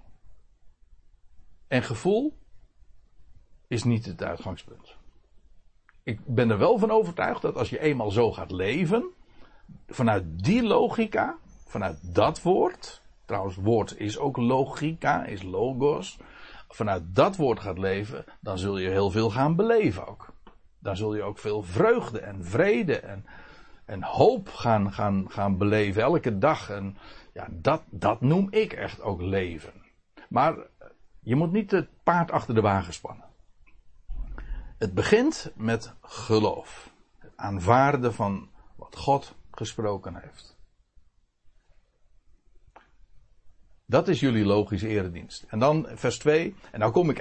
En 1.69 1.83
gevoel 1.83 2.39
is 3.67 3.85
niet 3.85 4.05
het 4.05 4.23
uitgangspunt 4.23 4.98
ik 6.09 6.21
ben 6.27 6.51
er 6.51 6.59
wel 6.59 6.79
van 6.79 6.91
overtuigd 6.91 7.43
dat 7.43 7.57
als 7.57 7.71
je 7.71 7.81
eenmaal 7.81 8.11
zo 8.11 8.33
gaat 8.33 8.51
leven, 8.51 9.05
vanuit 9.87 10.25
die 10.45 10.63
logica, 10.63 11.37
vanuit 11.67 12.15
dat 12.15 12.43
woord, 12.43 13.03
trouwens 13.25 13.57
woord 13.57 13.99
is 13.99 14.19
ook 14.19 14.37
logica, 14.37 15.25
is 15.25 15.43
logos, 15.43 16.19
vanuit 16.69 17.03
dat 17.15 17.37
woord 17.37 17.61
gaat 17.61 17.79
leven, 17.79 18.25
dan 18.41 18.59
zul 18.59 18.79
je 18.79 18.89
heel 18.89 19.11
veel 19.11 19.31
gaan 19.31 19.57
beleven 19.57 20.07
ook. 20.07 20.33
Dan 20.79 20.97
zul 20.97 21.15
je 21.15 21.23
ook 21.23 21.39
veel 21.39 21.63
vreugde 21.63 22.21
en 22.21 22.45
vrede 22.45 22.99
en, 22.99 23.27
en 23.85 24.03
hoop 24.03 24.49
gaan, 24.49 24.93
gaan, 24.93 25.31
gaan 25.31 25.59
beleven 25.59 26.03
elke 26.03 26.39
dag. 26.39 26.71
En 26.71 26.97
ja, 27.33 27.49
dat, 27.51 27.83
dat 27.91 28.21
noem 28.21 28.47
ik 28.51 28.73
echt 28.73 29.03
ook 29.03 29.21
leven. 29.21 29.73
Maar 30.29 30.57
je 31.21 31.37
moet 31.37 31.53
niet 31.53 31.71
het 31.71 31.89
paard 32.03 32.31
achter 32.31 32.55
de 32.55 32.61
wagen 32.61 32.93
spannen. 32.93 33.28
Het 34.79 34.95
begint 34.95 35.53
met 35.57 35.95
geloof. 36.03 36.91
Het 37.19 37.33
aanvaarden 37.37 38.15
van 38.15 38.49
wat 38.77 38.97
God 38.97 39.35
gesproken 39.51 40.17
heeft. 40.17 40.57
Dat 43.87 44.09
is 44.09 44.21
jullie 44.21 44.45
logische 44.45 44.89
eredienst. 44.89 45.45
En 45.49 45.59
dan 45.59 45.89
vers 45.95 46.19
2. 46.19 46.55
En 46.73 46.79
nou 46.81 46.93
kom 46.93 47.11
ik 47.11 47.19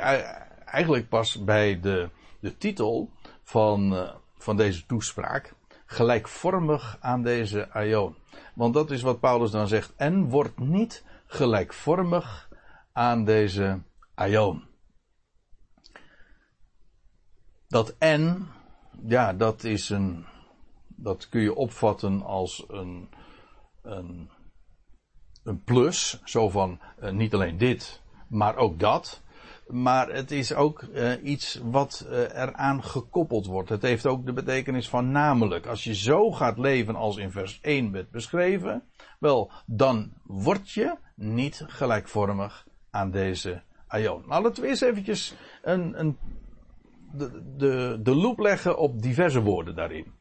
eigenlijk 0.66 1.10
pas 1.10 1.44
bij 1.44 1.80
de, 1.80 2.10
de 2.40 2.58
titel 2.58 3.12
van, 3.44 3.94
uh, 3.94 4.14
van 4.38 4.58
deze 4.58 4.86
toespraak. 4.86 5.54
Gelijkvormig 5.86 6.98
aan 7.00 7.24
deze 7.24 7.70
aion. 7.70 8.16
Want 8.54 8.74
dat 8.74 8.92
is 8.92 9.02
wat 9.02 9.20
Paulus 9.20 9.52
dan 9.52 9.68
zegt. 9.68 9.94
En 9.96 10.30
wordt 10.30 10.60
niet 10.60 11.04
gelijkvormig 11.26 12.50
aan 12.92 13.24
deze 13.24 13.82
aion. 14.14 14.68
Dat 17.68 17.96
en, 17.98 18.48
ja, 19.08 19.34
dat 19.34 19.64
is 19.64 19.90
een, 19.90 20.26
dat 20.88 21.30
kun 21.30 21.42
je 21.42 21.56
opvatten 21.56 22.24
als 22.24 22.66
een, 22.68 23.10
een, 23.82 24.30
een 25.44 25.64
plus. 25.64 26.22
Zo 26.24 26.50
van, 26.50 26.80
uh, 27.04 27.12
niet 27.12 27.34
alleen 27.34 27.58
dit, 27.58 28.02
maar 28.28 28.56
ook 28.56 28.80
dat. 28.80 29.22
maar 29.68 30.10
het 30.10 30.32
is 30.32 30.54
ook 30.54 30.82
uh, 30.82 31.24
iets 31.24 31.62
wat 31.64 32.06
uh, 32.10 32.20
eraan 32.20 32.84
gekoppeld 32.84 33.46
wordt. 33.46 33.70
Het 33.70 33.82
heeft 33.82 34.06
ook 34.06 34.26
de 34.26 34.34
betekenis 34.34 34.90
van 34.90 35.12
namelijk. 35.12 35.66
Als 35.66 35.84
je 35.84 35.96
zo 35.96 36.32
gaat 36.32 36.58
leven 36.58 36.96
als 36.96 37.18
in 37.18 37.32
vers 37.32 37.60
1 37.62 37.92
werd 37.92 38.12
beschreven, 38.12 38.84
wel, 39.20 39.52
dan 39.66 40.14
word 40.24 40.72
je 40.72 40.96
niet 41.16 41.64
gelijkvormig 41.68 42.68
aan 42.90 43.12
deze 43.12 43.62
aion. 43.88 44.24
Nou, 44.28 44.44
laten 44.44 44.64
we 44.64 44.70
eventjes 44.70 45.36
een, 45.62 46.00
een, 46.00 46.18
de, 47.18 48.00
de, 48.02 48.16
loop 48.16 48.40
leggen 48.40 48.78
op 48.78 49.02
diverse 49.02 49.42
woorden 49.42 49.76
daarin. 49.76 50.14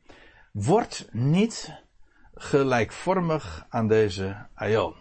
Word 0.53 1.09
niet 1.13 1.83
gelijkvormig 2.35 3.67
aan 3.69 3.89
deze 3.89 4.47
aion. 4.55 4.95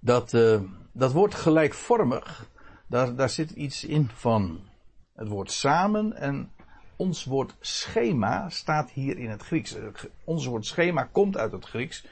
Dat, 0.00 0.32
uh, 0.32 0.60
dat 0.92 1.12
woord 1.12 1.34
gelijkvormig, 1.34 2.50
daar, 2.86 3.14
daar 3.14 3.30
zit 3.30 3.50
iets 3.50 3.84
in 3.84 4.08
van 4.08 4.60
het 5.14 5.28
woord 5.28 5.50
samen 5.50 6.16
en 6.16 6.52
ons 6.96 7.24
woord 7.24 7.54
schema 7.60 8.48
staat 8.48 8.90
hier 8.90 9.18
in 9.18 9.30
het 9.30 9.42
Grieks. 9.42 9.76
Ons 10.24 10.46
woord 10.46 10.66
schema 10.66 11.04
komt 11.04 11.36
uit 11.36 11.52
het 11.52 11.64
Grieks. 11.64 12.06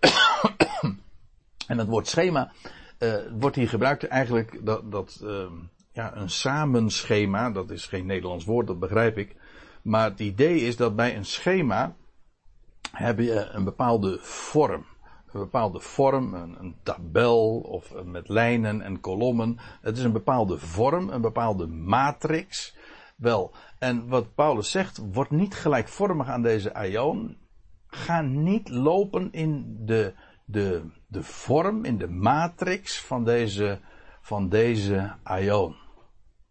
en 1.68 1.78
het 1.78 1.88
woord 1.88 2.08
schema 2.08 2.52
uh, 2.98 3.16
wordt 3.38 3.56
hier 3.56 3.68
gebruikt 3.68 4.06
eigenlijk 4.06 4.66
dat, 4.66 4.92
dat 4.92 5.20
uh, 5.22 5.50
ja, 5.94 6.16
een 6.16 6.30
samenschema, 6.30 7.50
dat 7.50 7.70
is 7.70 7.86
geen 7.86 8.06
Nederlands 8.06 8.44
woord, 8.44 8.66
dat 8.66 8.78
begrijp 8.78 9.18
ik. 9.18 9.36
Maar 9.82 10.10
het 10.10 10.20
idee 10.20 10.60
is 10.60 10.76
dat 10.76 10.96
bij 10.96 11.16
een 11.16 11.24
schema 11.24 11.94
heb 12.92 13.18
je 13.18 13.48
een 13.52 13.64
bepaalde 13.64 14.18
vorm. 14.20 14.84
Een 15.32 15.40
bepaalde 15.40 15.80
vorm, 15.80 16.34
een, 16.34 16.56
een 16.60 16.76
tabel 16.82 17.58
of 17.58 18.04
met 18.04 18.28
lijnen 18.28 18.80
en 18.80 19.00
kolommen. 19.00 19.58
Het 19.80 19.98
is 19.98 20.04
een 20.04 20.12
bepaalde 20.12 20.58
vorm, 20.58 21.08
een 21.08 21.20
bepaalde 21.20 21.66
matrix. 21.66 22.76
Wel, 23.16 23.54
en 23.78 24.08
wat 24.08 24.34
Paulus 24.34 24.70
zegt, 24.70 25.00
wordt 25.12 25.30
niet 25.30 25.54
gelijkvormig 25.54 26.28
aan 26.28 26.42
deze 26.42 26.74
aion. 26.74 27.36
Ga 27.86 28.20
niet 28.20 28.68
lopen 28.68 29.32
in 29.32 29.76
de, 29.80 30.14
de, 30.44 30.90
de 31.06 31.22
vorm, 31.22 31.84
in 31.84 31.98
de 31.98 32.08
matrix 32.08 33.00
van 33.00 33.24
deze, 33.24 33.80
van 34.20 34.48
deze 34.48 35.14
aion. 35.22 35.82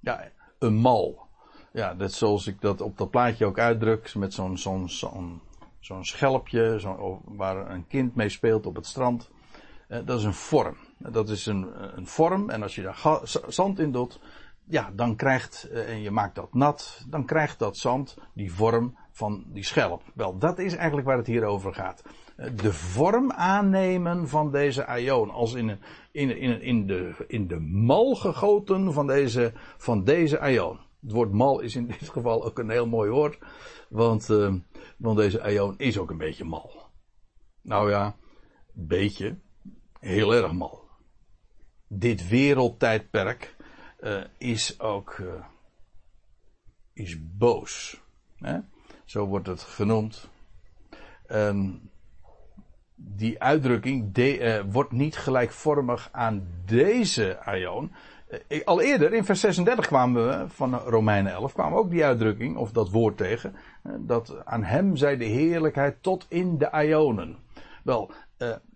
Ja, 0.04 0.30
een 0.60 0.76
mal. 0.76 1.28
Ja, 1.72 1.94
dat 1.94 2.12
zoals 2.12 2.48
ik 2.48 2.62
dat 2.62 2.82
op 2.82 2.98
dat 2.98 3.10
plaatje 3.10 3.46
ook 3.46 3.60
uitdruk, 3.60 4.16
met 4.16 4.34
zo'n 4.34 4.58
zo'n 4.58 4.90
zo'n 4.90 5.42
zo'n 5.80 6.06
schelpje 6.06 6.80
zo, 6.80 7.22
waar 7.26 7.72
een 7.72 7.88
kind 7.88 8.16
mee 8.16 8.30
speelt 8.30 8.66
op 8.66 8.76
het 8.76 8.86
strand. 8.86 9.30
Eh, 9.88 10.00
dat 10.06 10.20
is 10.20 10.26
een 10.26 10.34
vorm. 10.34 10.78
Dat 10.98 11.30
is 11.30 11.46
een, 11.46 11.68
een 11.98 12.08
vorm 12.08 12.50
en 12.50 12.62
als 12.62 12.76
je 12.76 12.82
daar 12.82 13.22
zand 13.48 13.80
in 13.80 13.92
doet, 13.92 14.20
ja, 14.66 14.92
dan 14.94 15.16
krijgt, 15.16 15.64
eh, 15.64 15.90
en 15.90 16.02
je 16.02 16.12
maakt 16.12 16.36
dat 16.36 16.54
nat, 16.54 17.06
dan 17.10 17.26
krijgt 17.26 17.60
dat 17.60 17.78
zand 17.78 18.18
die 18.34 18.54
vorm 18.54 18.98
van 19.12 19.44
die 19.48 19.64
schelp. 19.64 20.04
Wel, 20.14 20.38
dat 20.38 20.60
is 20.60 20.76
eigenlijk 20.76 21.08
waar 21.08 21.18
het 21.18 21.28
hier 21.28 21.44
over 21.44 21.74
gaat. 21.74 22.04
Eh, 22.36 22.50
de 22.56 22.74
vorm 22.74 23.32
aannemen 23.32 24.28
van 24.28 24.52
deze 24.52 24.86
aion, 24.86 25.30
als 25.30 25.54
in, 25.54 25.80
in, 26.12 26.38
in, 26.38 26.62
in, 26.62 26.88
de, 26.88 27.26
in 27.28 27.48
de 27.48 27.60
mal 27.60 28.16
gegoten 28.16 28.94
van 28.94 29.08
deze, 29.08 29.52
van 29.78 30.04
deze. 30.04 30.38
Het 31.02 31.12
woord 31.12 31.32
mal 31.32 31.60
is 31.60 31.76
in 31.76 31.88
dit 31.88 32.10
geval 32.10 32.46
ook 32.46 32.60
een 32.60 32.70
heel 32.70 32.88
mooi 32.88 33.10
woord, 33.10 33.38
want, 33.90 34.30
uh, 34.30 34.54
want 34.98 35.18
deze 35.18 35.42
aion 35.42 35.78
is 35.78 35.98
ook 35.98 36.10
een 36.10 36.18
beetje 36.18 36.44
mal. 36.44 36.72
Nou 37.62 37.90
ja, 37.90 38.16
beetje, 38.74 39.38
heel 40.00 40.34
erg 40.34 40.52
mal. 40.52 40.82
Dit 41.88 42.28
wereldtijdperk 42.28 43.56
uh, 44.02 44.24
is 44.38 44.80
ook 44.80 45.18
uh, 45.18 45.46
is 46.94 47.38
boos. 47.38 48.02
Hè? 48.36 48.60
Zo 49.06 49.26
wordt 49.26 49.48
het 49.48 49.62
genoemd. 49.62 50.30
Um, 51.28 51.92
die 52.96 53.42
uitdrukking 53.42 54.14
de, 54.14 54.40
uh, 54.40 54.72
wordt 54.72 54.92
niet 54.92 55.18
gelijkvormig 55.18 56.10
aan 56.12 56.48
deze 56.66 57.40
aion. 57.40 57.92
al 58.66 58.82
eerder, 58.82 59.14
in 59.14 59.26
vers 59.26 59.40
36 59.40 59.88
kwamen 59.88 60.28
we 60.28 60.46
van 60.48 60.76
Romeinen 60.76 61.32
11, 61.32 61.54
kwamen 61.54 61.78
ook 61.78 61.90
die 61.90 62.06
uitdrukking, 62.06 62.58
of 62.58 62.72
dat 62.72 62.90
woord 62.90 63.18
tegen. 63.18 63.56
dat 64.00 64.46
aan 64.46 64.64
hem 64.64 64.96
zij 64.96 65.18
de 65.18 65.26
heerlijkheid 65.26 65.96
tot 66.02 66.26
in 66.30 66.58
de 66.58 66.72
aionen. 66.72 67.38
Wel, 67.84 68.12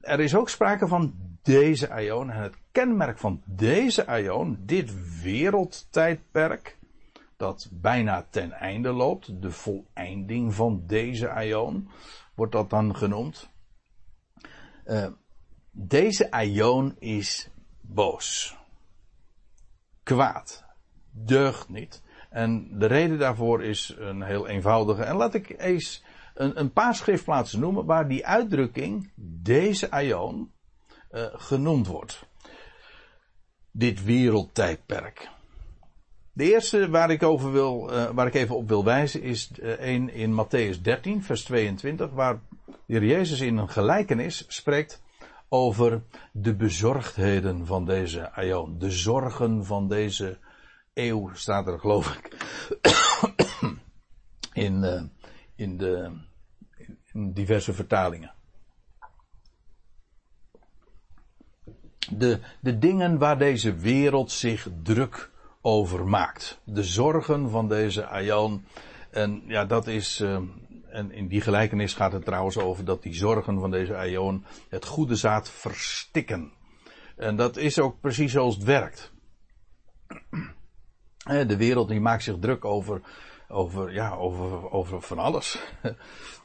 er 0.02 0.20
is 0.20 0.36
ook 0.36 0.50
sprake 0.50 0.88
van 0.88 1.14
deze 1.48 1.90
aion. 1.90 2.30
En 2.30 2.42
het 2.42 2.58
kenmerk 2.72 3.18
van 3.18 3.42
deze 3.46 4.08
aion, 4.08 4.58
dit 4.60 5.22
wereldtijdperk, 5.22 6.78
dat 7.38 7.70
bijna 7.72 8.26
ten 8.30 8.52
einde 8.52 8.92
loopt, 8.92 9.42
de 9.42 9.52
voleinding 9.52 10.54
van 10.54 10.84
deze 10.88 11.30
aion, 11.30 11.90
wordt 12.36 12.52
dat 12.52 12.70
dan 12.70 12.96
genoemd. 12.96 13.50
Uh, 14.88 15.08
deze 15.72 16.32
aion 16.32 16.96
is 17.00 17.50
boos. 17.82 18.58
Kwaad. 20.04 20.64
Deugt 21.12 21.70
niet. 21.70 22.02
En 22.30 22.80
de 22.80 22.86
reden 22.86 23.20
daarvoor 23.20 23.64
is 23.64 23.96
een 23.98 24.22
heel 24.22 24.48
eenvoudige. 24.48 25.04
En 25.04 25.16
laat 25.16 25.34
ik 25.34 25.60
eens 25.60 26.04
een, 26.34 26.60
een 26.60 26.72
paar 26.72 26.96
schriftplaatsen 26.96 27.60
noemen 27.60 27.86
waar 27.86 28.08
die 28.08 28.26
uitdrukking, 28.26 29.12
deze 29.42 29.92
aion, 29.92 30.52
uh, 31.12 31.26
genoemd 31.32 31.88
wordt. 31.88 32.26
Dit 33.72 34.04
wereldtijdperk. 34.04 35.30
De 36.34 36.52
eerste 36.52 36.90
waar 36.90 37.12
ik, 37.12 37.24
over 37.24 37.52
wil, 37.52 37.94
uh, 37.94 38.10
waar 38.10 38.28
ik 38.28 38.34
even 38.34 38.56
op 38.56 38.68
wil 38.68 38.84
wijzen 38.84 39.22
is 39.22 39.52
uh, 39.60 39.80
een 39.80 40.14
in 40.14 40.46
Matthäus 40.46 40.82
13, 40.82 41.24
vers 41.24 41.44
22, 41.44 42.12
waar 42.12 42.40
de 42.68 42.74
heer 42.86 43.04
Jezus 43.04 43.40
in 43.40 43.58
een 43.58 43.70
gelijkenis 43.70 44.46
spreekt 44.48 45.02
over 45.50 46.04
de 46.32 46.56
bezorgdheden 46.56 47.66
van 47.66 47.86
deze 47.86 48.32
aion. 48.32 48.80
De 48.80 48.92
zorgen 48.92 49.66
van 49.66 49.88
deze 49.88 50.38
eeuw, 50.94 51.30
staat 51.34 51.68
er 51.68 51.80
geloof 51.80 52.16
ik, 52.16 52.36
in, 54.66 54.84
uh, 54.84 55.02
in, 55.56 55.78
de, 55.78 56.12
in 57.14 57.34
diverse 57.34 57.74
vertalingen. 57.74 58.36
de, 62.12 62.40
de 62.60 62.78
dingen 62.78 63.18
waar 63.18 63.38
deze 63.38 63.76
wereld 63.76 64.32
zich 64.32 64.68
druk 64.84 65.32
over 65.62 66.08
maakt. 66.08 66.62
De 66.64 66.84
zorgen 66.84 67.50
van 67.50 67.68
deze 67.68 68.06
Aion. 68.06 68.66
En 69.12 69.44
ja, 69.46 69.66
dat 69.66 69.88
is. 69.88 70.20
Uh, 70.20 70.40
en 70.98 71.12
in 71.12 71.28
die 71.28 71.42
gelijkenis 71.42 71.94
gaat 71.94 72.12
het 72.12 72.26
trouwens 72.26 72.58
over 72.58 72.86
dat 72.86 73.04
die 73.04 73.14
zorgen 73.14 73.60
van 73.60 73.72
deze 73.72 73.96
Aion 73.96 74.46
het 74.70 74.86
goede 74.86 75.16
zaad 75.16 75.50
verstikken. 75.50 76.52
En 77.16 77.36
dat 77.36 77.58
is 77.58 77.80
ook 77.80 78.00
precies 78.00 78.32
zoals 78.32 78.56
het 78.56 78.64
werkt. 78.64 79.12
De 81.48 81.58
wereld 81.58 81.88
die 81.88 82.00
maakt 82.00 82.24
zich 82.24 82.40
druk 82.40 82.66
over, 82.66 83.02
over, 83.48 83.94
ja, 83.94 84.16
over, 84.16 84.72
over 84.72 85.02
van 85.02 85.20
alles. 85.20 85.60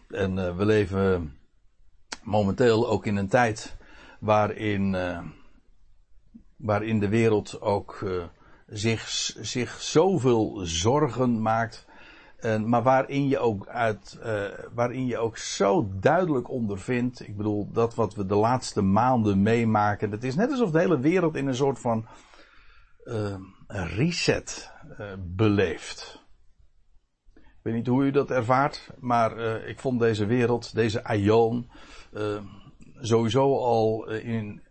En 0.09 0.37
uh, 0.37 0.57
we 0.57 0.65
leven 0.65 1.38
momenteel 2.23 2.88
ook 2.88 3.07
in 3.07 3.17
een 3.17 3.29
tijd 3.29 3.77
waarin. 4.21 4.95
Uh, 4.95 5.19
waarin 6.57 7.01
de 7.01 7.09
wereld 7.09 7.61
ook 7.61 8.05
zich, 8.67 9.09
zich 9.41 9.81
zoveel 9.81 10.61
zorgen 10.62 11.43
maakt. 11.43 11.87
Maar 12.42 12.83
waarin 12.83 13.28
je 13.28 13.38
ook 13.38 13.68
uit, 13.68 14.18
uh, 14.24 14.44
waarin 14.74 15.07
je 15.07 15.18
ook 15.18 15.37
zo 15.37 15.88
duidelijk 16.00 16.50
ondervindt. 16.50 17.28
Ik 17.28 17.37
bedoel, 17.37 17.72
dat 17.72 17.94
wat 17.94 18.14
we 18.14 18.26
de 18.26 18.35
laatste 18.35 18.83
maanden 18.83 19.42
meemaken. 19.42 20.11
Het 20.11 20.24
is 20.24 20.35
net 20.35 20.50
alsof 20.50 20.70
de 20.70 20.78
hele 20.78 20.98
wereld 20.98 21.37
in 21.37 21.46
een 21.46 21.55
soort 21.55 21.78
van 21.78 22.07
uh, 23.05 23.37
reset 23.68 24.72
beleeft. 25.18 26.24
Ik 27.34 27.61
weet 27.62 27.74
niet 27.74 27.86
hoe 27.86 28.05
u 28.05 28.11
dat 28.11 28.30
ervaart, 28.30 28.90
maar 29.01 29.38
ik 29.66 29.78
vond 29.78 30.01
deze 30.01 30.26
wereld, 30.26 30.74
deze 30.74 31.05
aion, 31.05 31.70
sowieso 33.01 33.57
al 33.59 34.11
in, 34.11 34.62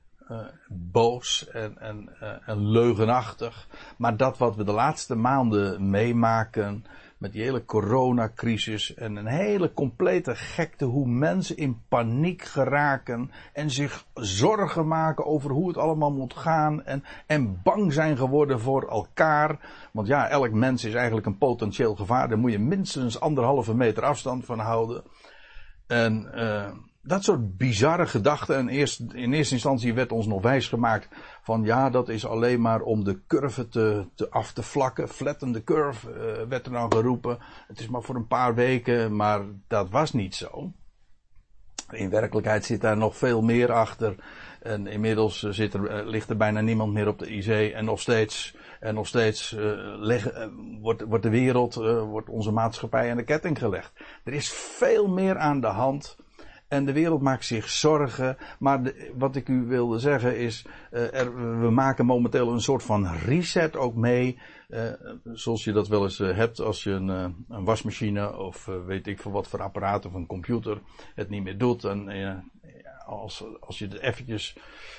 boos 0.68 1.48
en, 1.48 1.78
en, 1.78 2.10
en 2.46 2.70
leugenachtig. 2.70 3.68
Maar 3.98 4.18
dat 4.18 4.38
wat 4.38 4.56
we 4.56 4.64
de 4.64 4.72
laatste 4.72 5.16
maanden 5.16 5.90
meemaken 5.90 6.86
met 7.22 7.32
die 7.32 7.42
hele 7.42 7.66
coronacrisis 7.66 8.94
en 8.94 9.16
een 9.16 9.28
hele 9.28 9.74
complete 9.74 10.36
gekte 10.36 10.86
hoe 10.86 11.08
mensen 11.08 11.58
in 11.58 11.82
paniek 11.88 12.44
geraken 12.44 13.32
en 13.54 13.70
zich 13.70 14.06
zorgen 14.14 14.88
maken 14.88 15.26
over 15.26 15.52
hoe 15.52 15.68
het 15.68 15.78
allemaal 15.78 16.12
moet 16.12 16.34
gaan 16.34 16.84
en, 16.84 17.04
en 17.26 17.62
bang 17.64 17.94
zijn 17.94 18.18
geworden 18.18 18.60
voor 18.60 18.88
elkaar. 18.88 19.60
Want 19.92 20.08
ja, 20.08 20.30
elk 20.30 20.52
mens 20.52 20.84
is 20.84 20.94
eigenlijk 20.94 21.26
een 21.26 21.38
potentieel 21.38 21.96
gevaar. 21.96 22.30
Daar 22.30 22.38
moet 22.38 22.52
je 22.52 22.60
minstens 22.60 23.20
anderhalve 23.20 23.76
meter 23.76 24.04
afstand 24.04 24.46
van 24.46 24.60
houden. 24.60 25.04
En 25.88 26.32
uh, 26.36 26.72
dat 27.02 27.24
soort 27.24 27.58
bizarre 27.58 28.08
gedachten. 28.08 28.56
En 28.56 28.70
eerst, 28.70 29.00
in 29.14 29.34
eerste 29.34 29.54
instantie 29.54 29.94
werd 29.94 30.12
ons 30.12 30.26
nog 30.26 30.42
wijsgemaakt 30.42 31.08
van 31.42 31.64
ja, 31.64 31.90
dat 31.90 32.10
is 32.10 32.26
alleen 32.26 32.62
maar 32.62 32.82
om 32.82 33.04
de 33.04 33.22
curve 33.28 33.68
te, 33.68 34.06
te 34.16 34.30
af 34.30 34.54
te 34.54 34.64
vlakken. 34.64 35.10
Flatten 35.10 35.52
the 35.52 35.64
curve 35.64 36.10
uh, 36.10 36.48
werd 36.50 36.66
er 36.66 36.72
dan 36.72 36.92
geroepen. 36.92 37.38
Het 37.68 37.80
is 37.80 37.88
maar 37.88 38.02
voor 38.02 38.16
een 38.16 38.28
paar 38.28 38.56
weken, 38.56 39.16
maar 39.16 39.42
dat 39.68 39.90
was 39.90 40.14
niet 40.14 40.36
zo. 40.36 40.72
In 41.92 42.10
werkelijkheid 42.10 42.66
zit 42.66 42.82
daar 42.82 42.98
nog 42.98 43.18
veel 43.18 43.42
meer 43.42 43.72
achter. 43.72 44.16
En 44.62 44.88
inmiddels 44.88 45.40
zit 45.40 45.74
er, 45.74 46.02
uh, 46.02 46.10
ligt 46.10 46.30
er 46.30 46.38
bijna 46.38 46.62
niemand 46.62 46.94
meer 46.94 47.08
op 47.08 47.20
de 47.20 47.30
IC. 47.30 47.74
En 47.74 47.86
nog 47.86 48.00
steeds, 48.00 48.56
en 48.80 48.94
nog 48.94 49.08
steeds 49.08 49.56
wordt, 50.82 51.02
wordt 51.02 51.24
de 51.24 51.30
wereld, 51.30 51.76
wordt 52.10 52.30
onze 52.30 52.52
maatschappij 52.52 53.12
aan 53.12 53.18
de 53.18 53.24
ketting 53.24 53.58
gelegd. 53.58 53.92
Er 54.24 54.34
is 54.34 54.50
veel 54.50 55.08
meer 55.08 55.38
aan 55.38 55.62
de 55.62 55.68
hand 55.68 56.18
en 56.72 56.86
de 56.86 56.94
wereld 56.94 57.22
maakt 57.22 57.46
zich 57.46 57.70
zorgen. 57.70 58.38
Maar 58.60 58.94
wat 59.18 59.36
ik 59.36 59.48
u 59.48 59.66
wilde 59.66 60.00
zeggen 60.00 60.38
is, 60.38 60.66
uh, 60.92 61.14
er, 61.14 61.60
we 61.60 61.70
maken 61.70 62.06
momenteel 62.06 62.52
een 62.52 62.62
soort 62.62 62.84
van 62.84 63.08
reset 63.08 63.76
ook 63.76 63.96
mee. 63.96 64.40
Uh, 64.70 64.92
zoals 65.34 65.64
je 65.64 65.72
dat 65.72 65.88
wel 65.88 66.04
eens 66.04 66.20
uh, 66.20 66.36
hebt 66.36 66.60
als 66.60 66.84
je 66.84 66.92
een, 66.92 67.08
een 67.08 67.64
wasmachine 67.64 68.38
of 68.38 68.70
weet 68.86 69.08
ik 69.08 69.20
veel 69.20 69.32
wat 69.32 69.48
voor 69.48 69.62
apparaat 69.62 70.06
of 70.06 70.14
een 70.14 70.28
computer 70.28 70.82
het 71.16 71.30
niet 71.30 71.44
meer 71.44 71.58
doet. 71.58 71.84
Als, 73.20 73.44
als 73.60 73.80
je 73.80 73.88
het 73.88 74.00
eventjes, 74.00 74.56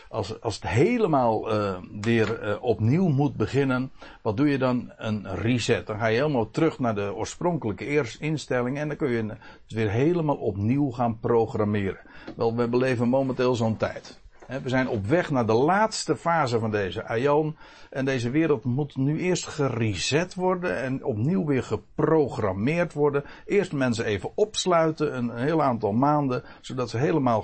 als, 0.09 0.41
als 0.41 0.55
het 0.55 0.69
helemaal 0.69 1.53
uh, 1.53 1.77
weer 2.01 2.49
uh, 2.49 2.63
opnieuw 2.63 3.09
moet 3.09 3.37
beginnen, 3.37 3.93
wat 4.23 4.37
doe 4.37 4.49
je 4.49 4.59
dan? 4.59 4.93
Een 4.97 5.35
reset. 5.35 5.87
Dan 5.87 5.99
ga 5.99 6.07
je 6.07 6.17
helemaal 6.17 6.51
terug 6.51 6.79
naar 6.79 6.95
de 6.95 7.15
oorspronkelijke 7.15 8.05
instelling 8.19 8.79
en 8.79 8.89
dan 8.89 8.97
kun 8.97 9.11
je 9.11 9.27
het 9.27 9.39
weer 9.67 9.91
helemaal 9.91 10.37
opnieuw 10.37 10.91
gaan 10.91 11.19
programmeren. 11.21 12.01
Wel, 12.37 12.57
we 12.57 12.69
beleven 12.69 13.09
momenteel 13.09 13.55
zo'n 13.55 13.77
tijd. 13.77 14.22
We 14.61 14.69
zijn 14.69 14.89
op 14.89 15.07
weg 15.07 15.31
naar 15.31 15.47
de 15.47 15.53
laatste 15.53 16.17
fase 16.17 16.59
van 16.59 16.71
deze 16.71 17.05
aion. 17.05 17.57
En 17.91 18.05
deze 18.05 18.31
wereld 18.31 18.65
moet 18.65 18.97
nu 18.97 19.19
eerst 19.19 19.47
gereset 19.47 20.35
worden 20.35 20.77
en 20.83 21.05
opnieuw 21.05 21.45
weer 21.45 21.63
geprogrammeerd 21.63 22.93
worden. 22.93 23.25
Eerst 23.47 23.73
mensen 23.73 24.05
even 24.05 24.31
opsluiten, 24.35 25.17
een 25.17 25.37
heel 25.37 25.63
aantal 25.63 25.93
maanden, 25.93 26.43
zodat 26.61 26.91
ze 26.91 26.99
helemaal 26.99 27.43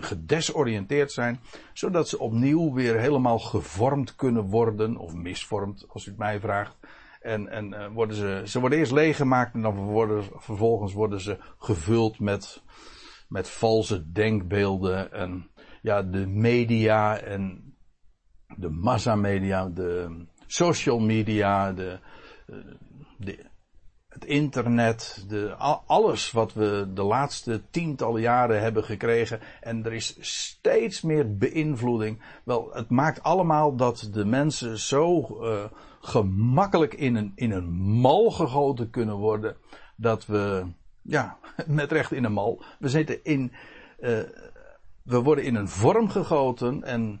gedesoriënteerd 0.00 1.12
zijn. 1.12 1.40
Zodat 1.72 2.08
ze 2.08 2.18
opnieuw 2.18 2.72
weer 2.72 2.98
helemaal 2.98 3.38
gevormd 3.38 4.14
kunnen 4.14 4.44
worden, 4.44 4.96
of 4.96 5.14
misvormd, 5.14 5.86
als 5.88 6.06
u 6.06 6.08
het 6.08 6.18
mij 6.18 6.40
vraagt. 6.40 6.76
En, 7.20 7.48
en 7.48 7.72
uh, 7.72 7.86
worden 7.92 8.16
ze, 8.16 8.42
ze 8.44 8.60
worden 8.60 8.78
eerst 8.78 8.92
leeggemaakt 8.92 9.54
en 9.54 9.62
dan 9.62 9.74
worden, 9.74 10.24
vervolgens 10.36 10.92
worden 10.92 11.20
ze 11.20 11.38
gevuld 11.58 12.18
met, 12.18 12.62
met 13.28 13.48
valse 13.48 14.12
denkbeelden 14.12 15.12
en 15.12 15.50
ja, 15.86 16.02
de 16.02 16.26
media 16.26 17.18
en 17.18 17.74
de 18.56 18.70
massamedia, 18.70 19.68
de 19.68 20.24
social 20.46 20.98
media, 20.98 21.72
de, 21.72 21.98
de, 23.18 23.44
het 24.08 24.24
internet, 24.24 25.24
de, 25.28 25.54
alles 25.86 26.30
wat 26.30 26.52
we 26.52 26.90
de 26.94 27.02
laatste 27.02 27.62
tientallen 27.70 28.20
jaren 28.20 28.60
hebben 28.60 28.84
gekregen. 28.84 29.40
En 29.60 29.84
er 29.84 29.92
is 29.92 30.16
steeds 30.20 31.02
meer 31.02 31.36
beïnvloeding. 31.36 32.22
Wel, 32.44 32.70
het 32.72 32.90
maakt 32.90 33.22
allemaal 33.22 33.76
dat 33.76 34.08
de 34.12 34.24
mensen 34.24 34.78
zo 34.78 35.38
uh, 35.40 35.64
gemakkelijk 36.00 36.94
in 36.94 37.14
een, 37.14 37.32
in 37.34 37.50
een 37.50 37.70
mal 37.74 38.30
gegoten 38.30 38.90
kunnen 38.90 39.16
worden. 39.16 39.56
Dat 39.96 40.26
we, 40.26 40.66
ja, 41.02 41.38
met 41.66 41.92
recht 41.92 42.12
in 42.12 42.24
een 42.24 42.32
mal. 42.32 42.62
We 42.78 42.88
zitten 42.88 43.24
in, 43.24 43.52
uh, 44.00 44.18
we 45.06 45.22
worden 45.22 45.44
in 45.44 45.54
een 45.54 45.68
vorm 45.68 46.08
gegoten 46.08 46.84
en, 46.84 47.20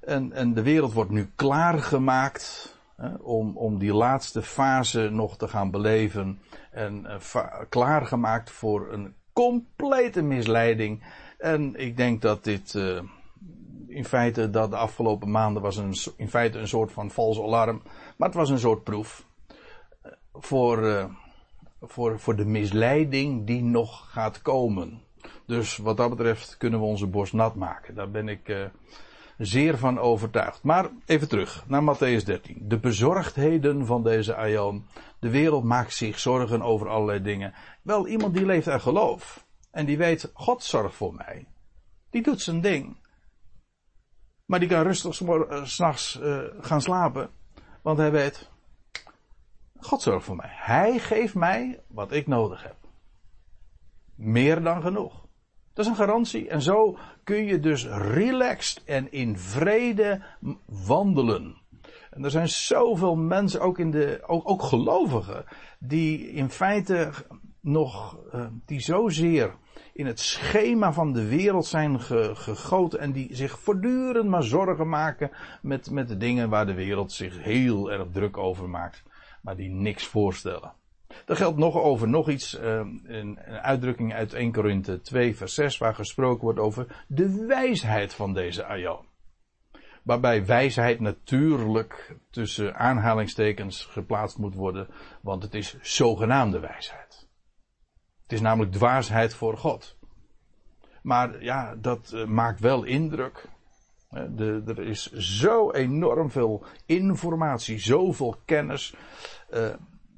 en, 0.00 0.32
en 0.32 0.54
de 0.54 0.62
wereld 0.62 0.92
wordt 0.92 1.10
nu 1.10 1.30
klaargemaakt 1.36 2.76
hè, 2.96 3.14
om, 3.14 3.56
om 3.56 3.78
die 3.78 3.94
laatste 3.94 4.42
fase 4.42 5.08
nog 5.10 5.36
te 5.36 5.48
gaan 5.48 5.70
beleven. 5.70 6.40
En 6.70 7.06
uh, 7.34 7.46
klaargemaakt 7.68 8.50
voor 8.50 8.92
een 8.92 9.14
complete 9.32 10.22
misleiding. 10.22 11.04
En 11.38 11.74
ik 11.74 11.96
denk 11.96 12.22
dat 12.22 12.44
dit 12.44 12.74
uh, 12.74 13.00
in 13.86 14.04
feite 14.04 14.50
dat 14.50 14.70
de 14.70 14.76
afgelopen 14.76 15.30
maanden 15.30 15.62
was 15.62 15.76
een, 15.76 15.94
in 16.16 16.28
feite 16.28 16.58
een 16.58 16.68
soort 16.68 16.92
van 16.92 17.10
vals 17.10 17.40
alarm. 17.40 17.82
Maar 18.16 18.28
het 18.28 18.36
was 18.36 18.50
een 18.50 18.58
soort 18.58 18.84
proef 18.84 19.26
eh, 20.02 20.12
voor, 20.32 20.82
uh, 20.82 21.04
voor, 21.82 22.20
voor 22.20 22.36
de 22.36 22.44
misleiding 22.44 23.46
die 23.46 23.62
nog 23.62 24.10
gaat 24.10 24.42
komen. 24.42 25.04
Dus 25.46 25.76
wat 25.76 25.96
dat 25.96 26.10
betreft 26.10 26.56
kunnen 26.56 26.80
we 26.80 26.86
onze 26.86 27.06
borst 27.06 27.32
nat 27.32 27.54
maken. 27.54 27.94
Daar 27.94 28.10
ben 28.10 28.28
ik 28.28 28.48
uh, 28.48 28.64
zeer 29.38 29.78
van 29.78 29.98
overtuigd. 29.98 30.62
Maar 30.62 30.90
even 31.04 31.28
terug 31.28 31.64
naar 31.66 31.82
Matthäus 31.82 32.24
13. 32.24 32.56
De 32.68 32.78
bezorgdheden 32.78 33.86
van 33.86 34.02
deze 34.02 34.34
Aion. 34.34 34.86
De 35.18 35.30
wereld 35.30 35.64
maakt 35.64 35.94
zich 35.94 36.18
zorgen 36.18 36.62
over 36.62 36.88
allerlei 36.88 37.22
dingen. 37.22 37.54
Wel, 37.82 38.06
iemand 38.06 38.34
die 38.34 38.46
leeft 38.46 38.68
uit 38.68 38.82
geloof. 38.82 39.44
En 39.70 39.86
die 39.86 39.96
weet, 39.96 40.30
God 40.34 40.62
zorgt 40.62 40.94
voor 40.94 41.14
mij. 41.14 41.46
Die 42.10 42.22
doet 42.22 42.40
zijn 42.40 42.60
ding. 42.60 42.96
Maar 44.44 44.60
die 44.60 44.68
kan 44.68 44.82
rustig 44.82 45.20
uh, 45.20 45.64
s'nachts 45.64 46.20
uh, 46.22 46.42
gaan 46.60 46.82
slapen. 46.82 47.30
Want 47.82 47.98
hij 47.98 48.10
weet, 48.10 48.50
God 49.80 50.02
zorgt 50.02 50.24
voor 50.24 50.36
mij. 50.36 50.50
Hij 50.50 50.98
geeft 50.98 51.34
mij 51.34 51.80
wat 51.86 52.12
ik 52.12 52.26
nodig 52.26 52.62
heb. 52.62 52.76
Meer 54.14 54.62
dan 54.62 54.82
genoeg. 54.82 55.25
Dat 55.76 55.84
is 55.84 55.90
een 55.90 55.96
garantie. 55.96 56.48
En 56.48 56.62
zo 56.62 56.98
kun 57.24 57.44
je 57.44 57.60
dus 57.60 57.86
relaxed 57.86 58.84
en 58.84 59.12
in 59.12 59.38
vrede 59.38 60.22
wandelen. 60.86 61.56
En 62.10 62.24
er 62.24 62.30
zijn 62.30 62.48
zoveel 62.48 63.16
mensen, 63.16 63.60
ook, 63.60 63.78
in 63.78 63.90
de, 63.90 64.22
ook, 64.26 64.50
ook 64.50 64.62
gelovigen, 64.62 65.44
die 65.78 66.30
in 66.30 66.50
feite 66.50 67.10
nog, 67.60 68.18
uh, 68.34 68.46
die 68.66 68.80
zozeer 68.80 69.54
in 69.92 70.06
het 70.06 70.20
schema 70.20 70.92
van 70.92 71.12
de 71.12 71.28
wereld 71.28 71.66
zijn 71.66 72.00
ge, 72.00 72.30
gegoten 72.34 72.98
en 72.98 73.12
die 73.12 73.34
zich 73.34 73.58
voortdurend 73.58 74.28
maar 74.28 74.42
zorgen 74.42 74.88
maken 74.88 75.30
met, 75.62 75.90
met 75.90 76.08
de 76.08 76.16
dingen 76.16 76.48
waar 76.48 76.66
de 76.66 76.74
wereld 76.74 77.12
zich 77.12 77.42
heel 77.42 77.92
erg 77.92 78.06
druk 78.12 78.36
over 78.36 78.68
maakt, 78.68 79.02
maar 79.42 79.56
die 79.56 79.70
niks 79.70 80.06
voorstellen. 80.06 80.72
Dat 81.24 81.36
geldt 81.36 81.58
nog 81.58 81.76
over 81.76 82.08
nog 82.08 82.28
iets, 82.28 82.58
een, 82.58 83.04
een 83.06 83.38
uitdrukking 83.40 84.14
uit 84.14 84.32
1 84.32 84.52
Korinthe 84.52 85.00
2 85.00 85.36
vers 85.36 85.54
6 85.54 85.78
waar 85.78 85.94
gesproken 85.94 86.44
wordt 86.44 86.58
over 86.58 87.04
de 87.08 87.46
wijsheid 87.46 88.14
van 88.14 88.34
deze 88.34 88.64
Aion. 88.64 89.06
Waarbij 90.02 90.46
wijsheid 90.46 91.00
natuurlijk 91.00 92.16
tussen 92.30 92.76
aanhalingstekens 92.76 93.84
geplaatst 93.84 94.38
moet 94.38 94.54
worden, 94.54 94.88
want 95.20 95.42
het 95.42 95.54
is 95.54 95.76
zogenaamde 95.80 96.60
wijsheid. 96.60 97.28
Het 98.22 98.32
is 98.32 98.40
namelijk 98.40 98.72
dwaasheid 98.72 99.34
voor 99.34 99.56
God. 99.56 99.96
Maar 101.02 101.42
ja, 101.42 101.74
dat 101.74 102.12
uh, 102.14 102.24
maakt 102.24 102.60
wel 102.60 102.84
indruk. 102.84 103.48
Er 104.38 104.78
is 104.78 105.12
zo 105.12 105.70
enorm 105.70 106.30
veel 106.30 106.64
informatie, 106.86 107.78
zoveel 107.78 108.36
kennis. 108.44 108.94
Uh, 109.50 109.74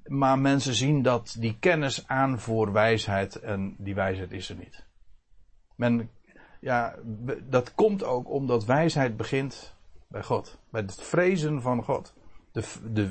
maar 0.08 0.38
mensen 0.38 0.74
zien 0.74 1.02
dat 1.02 1.36
die 1.38 1.56
kennis 1.58 2.06
aan 2.06 2.40
voor 2.40 2.72
wijsheid 2.72 3.36
en 3.36 3.74
die 3.78 3.94
wijsheid 3.94 4.32
is 4.32 4.48
er 4.48 4.56
niet. 4.56 4.86
Men, 5.74 6.10
ja, 6.60 6.94
dat 7.48 7.74
komt 7.74 8.04
ook 8.04 8.30
omdat 8.30 8.64
wijsheid 8.64 9.16
begint 9.16 9.74
bij 10.08 10.22
God. 10.22 10.58
Bij 10.70 10.80
het 10.80 11.02
vrezen 11.02 11.62
van 11.62 11.82
God. 11.82 12.14
De, 12.52 12.64
de, 12.92 13.10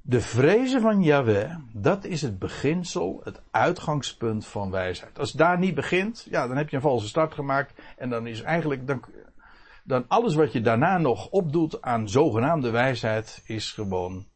de 0.00 0.20
vrezen 0.20 0.80
van 0.80 1.02
Yahweh, 1.02 1.56
dat 1.72 2.04
is 2.04 2.22
het 2.22 2.38
beginsel, 2.38 3.20
het 3.24 3.42
uitgangspunt 3.50 4.46
van 4.46 4.70
wijsheid. 4.70 5.18
Als 5.18 5.32
daar 5.32 5.58
niet 5.58 5.74
begint, 5.74 6.26
ja, 6.30 6.46
dan 6.46 6.56
heb 6.56 6.68
je 6.68 6.76
een 6.76 6.82
valse 6.82 7.08
start 7.08 7.34
gemaakt. 7.34 7.80
En 7.96 8.10
dan 8.10 8.26
is 8.26 8.42
eigenlijk, 8.42 8.86
dan, 8.86 9.04
dan 9.84 10.04
alles 10.08 10.34
wat 10.34 10.52
je 10.52 10.60
daarna 10.60 10.98
nog 10.98 11.28
opdoet 11.28 11.82
aan 11.82 12.08
zogenaamde 12.08 12.70
wijsheid, 12.70 13.42
is 13.46 13.72
gewoon 13.72 14.26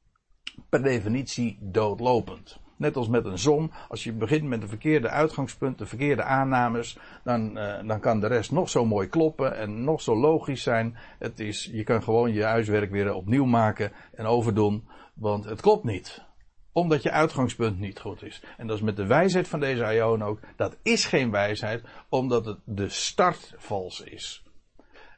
per 0.68 0.82
definitie 0.82 1.58
doodlopend. 1.60 2.60
Net 2.76 2.96
als 2.96 3.08
met 3.08 3.24
een 3.24 3.38
som, 3.38 3.70
als 3.88 4.04
je 4.04 4.12
begint 4.12 4.44
met 4.44 4.62
een 4.62 4.68
verkeerde 4.68 5.08
uitgangspunt, 5.08 5.78
de 5.78 5.86
verkeerde 5.86 6.22
aannames, 6.22 6.98
dan, 7.24 7.58
uh, 7.58 7.78
dan 7.86 8.00
kan 8.00 8.20
de 8.20 8.26
rest 8.26 8.50
nog 8.50 8.68
zo 8.68 8.84
mooi 8.84 9.08
kloppen 9.08 9.56
en 9.56 9.84
nog 9.84 10.02
zo 10.02 10.16
logisch 10.16 10.62
zijn. 10.62 10.96
Het 11.18 11.40
is, 11.40 11.70
je 11.72 11.84
kan 11.84 12.02
gewoon 12.02 12.32
je 12.32 12.44
huiswerk 12.44 12.90
weer 12.90 13.14
opnieuw 13.14 13.44
maken 13.44 13.92
en 14.14 14.26
overdoen, 14.26 14.88
want 15.14 15.44
het 15.44 15.60
klopt 15.60 15.84
niet. 15.84 16.26
Omdat 16.72 17.02
je 17.02 17.10
uitgangspunt 17.10 17.78
niet 17.78 18.00
goed 18.00 18.22
is. 18.22 18.42
En 18.56 18.66
dat 18.66 18.76
is 18.76 18.82
met 18.82 18.96
de 18.96 19.06
wijsheid 19.06 19.48
van 19.48 19.60
deze 19.60 19.84
Aion 19.84 20.22
ook. 20.22 20.40
Dat 20.56 20.76
is 20.82 21.04
geen 21.04 21.30
wijsheid, 21.30 21.84
omdat 22.08 22.44
het 22.44 22.58
de 22.64 22.88
start 22.88 23.54
vals 23.56 24.00
is. 24.00 24.44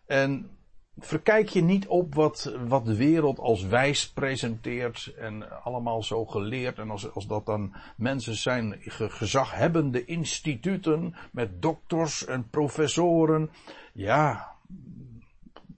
En 0.07 0.51
verkijk 1.01 1.49
je 1.49 1.63
niet 1.63 1.87
op 1.87 2.15
wat, 2.15 2.55
wat 2.67 2.85
de 2.85 2.97
wereld 2.97 3.39
als 3.39 3.63
wijs 3.63 4.09
presenteert 4.09 5.13
en 5.19 5.63
allemaal 5.63 6.03
zo 6.03 6.25
geleerd. 6.25 6.79
En 6.79 6.91
als, 6.91 7.15
als 7.15 7.27
dat 7.27 7.47
dan 7.47 7.75
mensen 7.97 8.35
zijn, 8.35 8.77
gezaghebbende 8.81 10.05
instituten 10.05 11.15
met 11.33 11.63
dokters 11.63 12.25
en 12.25 12.49
professoren. 12.51 13.51
Ja, 13.93 14.53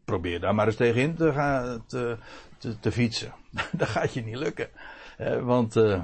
probeer 0.05 0.41
daar 0.41 0.55
maar 0.55 0.67
eens 0.67 0.77
tegenin 0.77 1.15
te, 1.15 1.33
gaan, 1.33 1.85
te, 1.87 2.17
te, 2.81 2.93
fietsen. 2.93 3.33
dat 3.73 3.89
gaat 3.89 4.15
je 4.15 4.23
niet 4.23 4.37
lukken. 4.37 4.69
want, 5.43 5.77
uh, 5.77 6.03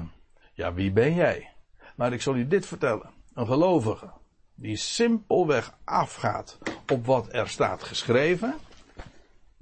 ja, 0.53 0.73
wie 0.73 0.91
ben 0.91 1.13
jij? 1.13 1.49
Maar 1.95 2.13
ik 2.13 2.21
zal 2.21 2.35
u 2.35 2.47
dit 2.47 2.65
vertellen. 2.65 3.09
Een 3.33 3.45
gelovige 3.45 4.09
die 4.55 4.75
simpelweg 4.75 5.73
afgaat 5.83 6.57
op 6.91 7.05
wat 7.05 7.33
er 7.33 7.49
staat 7.49 7.83
geschreven 7.83 8.55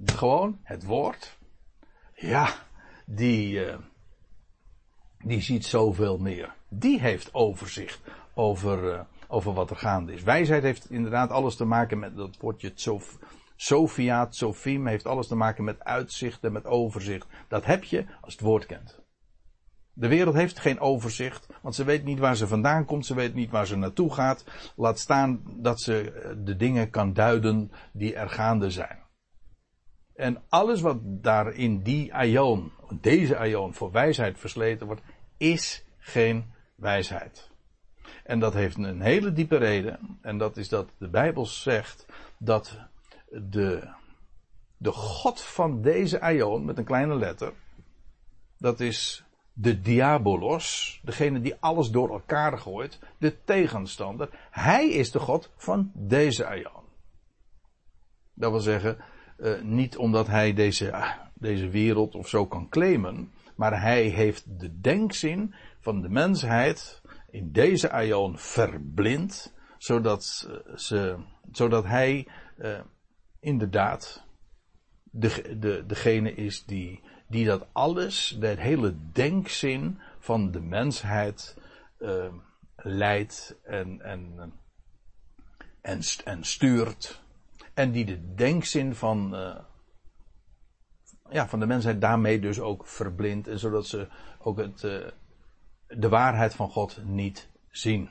gewoon 0.04 0.58
het 0.62 0.84
woord. 0.84 1.38
Ja, 2.14 2.54
die, 3.04 3.66
uh, 3.66 3.76
die 5.18 5.40
ziet 5.40 5.66
zoveel 5.66 6.18
meer. 6.18 6.54
Die 6.68 7.00
heeft 7.00 7.34
overzicht 7.34 8.00
over, 8.34 8.92
uh, 8.92 9.00
over 9.28 9.52
wat 9.52 9.70
er 9.70 9.76
gaande 9.76 10.12
is. 10.12 10.22
Wijsheid 10.22 10.62
heeft 10.62 10.90
inderdaad 10.90 11.30
alles 11.30 11.56
te 11.56 11.64
maken 11.64 11.98
met 11.98 12.16
dat 12.16 12.36
woordje 12.40 12.72
sof, 12.74 13.18
Sofiaat, 13.56 14.36
Sofiem, 14.36 14.86
heeft 14.86 15.06
alles 15.06 15.26
te 15.26 15.34
maken 15.34 15.64
met 15.64 15.84
uitzicht 15.84 16.44
en 16.44 16.52
met 16.52 16.64
overzicht. 16.66 17.26
Dat 17.48 17.64
heb 17.64 17.84
je 17.84 18.04
als 18.20 18.32
het 18.32 18.42
woord 18.42 18.66
kent. 18.66 19.00
De 19.92 20.08
wereld 20.08 20.34
heeft 20.34 20.58
geen 20.58 20.80
overzicht, 20.80 21.46
want 21.60 21.74
ze 21.74 21.84
weet 21.84 22.04
niet 22.04 22.18
waar 22.18 22.36
ze 22.36 22.46
vandaan 22.46 22.84
komt, 22.84 23.06
ze 23.06 23.14
weet 23.14 23.34
niet 23.34 23.50
waar 23.50 23.66
ze 23.66 23.76
naartoe 23.76 24.14
gaat. 24.14 24.44
Laat 24.76 24.98
staan 24.98 25.42
dat 25.56 25.80
ze 25.80 26.12
eh, 26.12 26.30
de 26.44 26.56
dingen 26.56 26.90
kan 26.90 27.12
duiden 27.12 27.72
die 27.92 28.14
er 28.14 28.30
gaande 28.30 28.70
zijn. 28.70 28.98
En 30.18 30.42
alles 30.48 30.80
wat 30.80 30.98
daar 31.02 31.52
in 31.52 31.82
die 31.82 32.14
aion, 32.14 32.72
deze 33.00 33.36
aion, 33.36 33.74
voor 33.74 33.90
wijsheid 33.90 34.38
versleten 34.38 34.86
wordt, 34.86 35.02
is 35.36 35.84
geen 35.98 36.52
wijsheid. 36.74 37.50
En 38.24 38.38
dat 38.38 38.54
heeft 38.54 38.76
een 38.76 39.00
hele 39.00 39.32
diepe 39.32 39.56
reden. 39.56 40.18
En 40.22 40.38
dat 40.38 40.56
is 40.56 40.68
dat 40.68 40.90
de 40.98 41.08
Bijbel 41.08 41.46
zegt 41.46 42.06
dat 42.38 42.78
de, 43.30 43.88
de 44.76 44.92
God 44.92 45.40
van 45.40 45.82
deze 45.82 46.20
aion, 46.20 46.64
met 46.64 46.78
een 46.78 46.84
kleine 46.84 47.14
letter, 47.14 47.52
dat 48.56 48.80
is 48.80 49.24
de 49.52 49.80
diabolos, 49.80 51.00
degene 51.04 51.40
die 51.40 51.56
alles 51.60 51.90
door 51.90 52.10
elkaar 52.10 52.58
gooit, 52.58 52.98
de 53.18 53.44
tegenstander. 53.44 54.28
Hij 54.50 54.88
is 54.88 55.10
de 55.10 55.18
God 55.18 55.50
van 55.56 55.90
deze 55.94 56.46
aion. 56.46 56.86
Dat 58.34 58.50
wil 58.50 58.60
zeggen, 58.60 58.98
uh, 59.38 59.60
niet 59.62 59.96
omdat 59.96 60.26
hij 60.26 60.54
deze, 60.54 60.86
uh, 60.86 61.12
deze 61.34 61.68
wereld 61.68 62.14
of 62.14 62.28
zo 62.28 62.46
kan 62.46 62.68
claimen, 62.68 63.32
maar 63.56 63.80
hij 63.80 64.02
heeft 64.02 64.60
de 64.60 64.80
denkzin 64.80 65.54
van 65.80 66.00
de 66.00 66.08
mensheid 66.08 67.02
in 67.30 67.52
deze 67.52 67.90
aion 67.90 68.38
verblind, 68.38 69.54
zodat, 69.78 70.48
uh, 70.48 70.76
ze, 70.76 71.16
zodat 71.52 71.84
hij 71.84 72.26
inderdaad 73.40 74.26
de, 75.02 75.56
de, 75.58 75.84
degene 75.86 76.34
is 76.34 76.64
die, 76.64 77.00
die 77.28 77.46
dat 77.46 77.66
alles, 77.72 78.36
de 78.40 78.46
hele 78.46 78.94
denkzin 79.12 79.98
van 80.18 80.50
de 80.50 80.60
mensheid 80.60 81.56
leidt 82.76 83.58
en, 83.62 84.00
en, 84.00 84.52
en, 85.80 86.00
en 86.24 86.44
stuurt 86.44 87.22
en 87.78 87.90
die 87.90 88.04
de 88.04 88.34
denkzin 88.34 88.94
van, 88.94 89.34
uh, 89.34 89.56
ja, 91.30 91.48
van 91.48 91.60
de 91.60 91.66
mensheid 91.66 92.00
daarmee 92.00 92.40
dus 92.40 92.60
ook 92.60 92.86
verblindt. 92.86 93.48
En 93.48 93.58
zodat 93.58 93.86
ze 93.86 94.08
ook 94.38 94.58
het, 94.58 94.82
uh, 94.82 95.06
de 95.86 96.08
waarheid 96.08 96.54
van 96.54 96.68
God 96.68 97.00
niet 97.04 97.48
zien. 97.70 98.10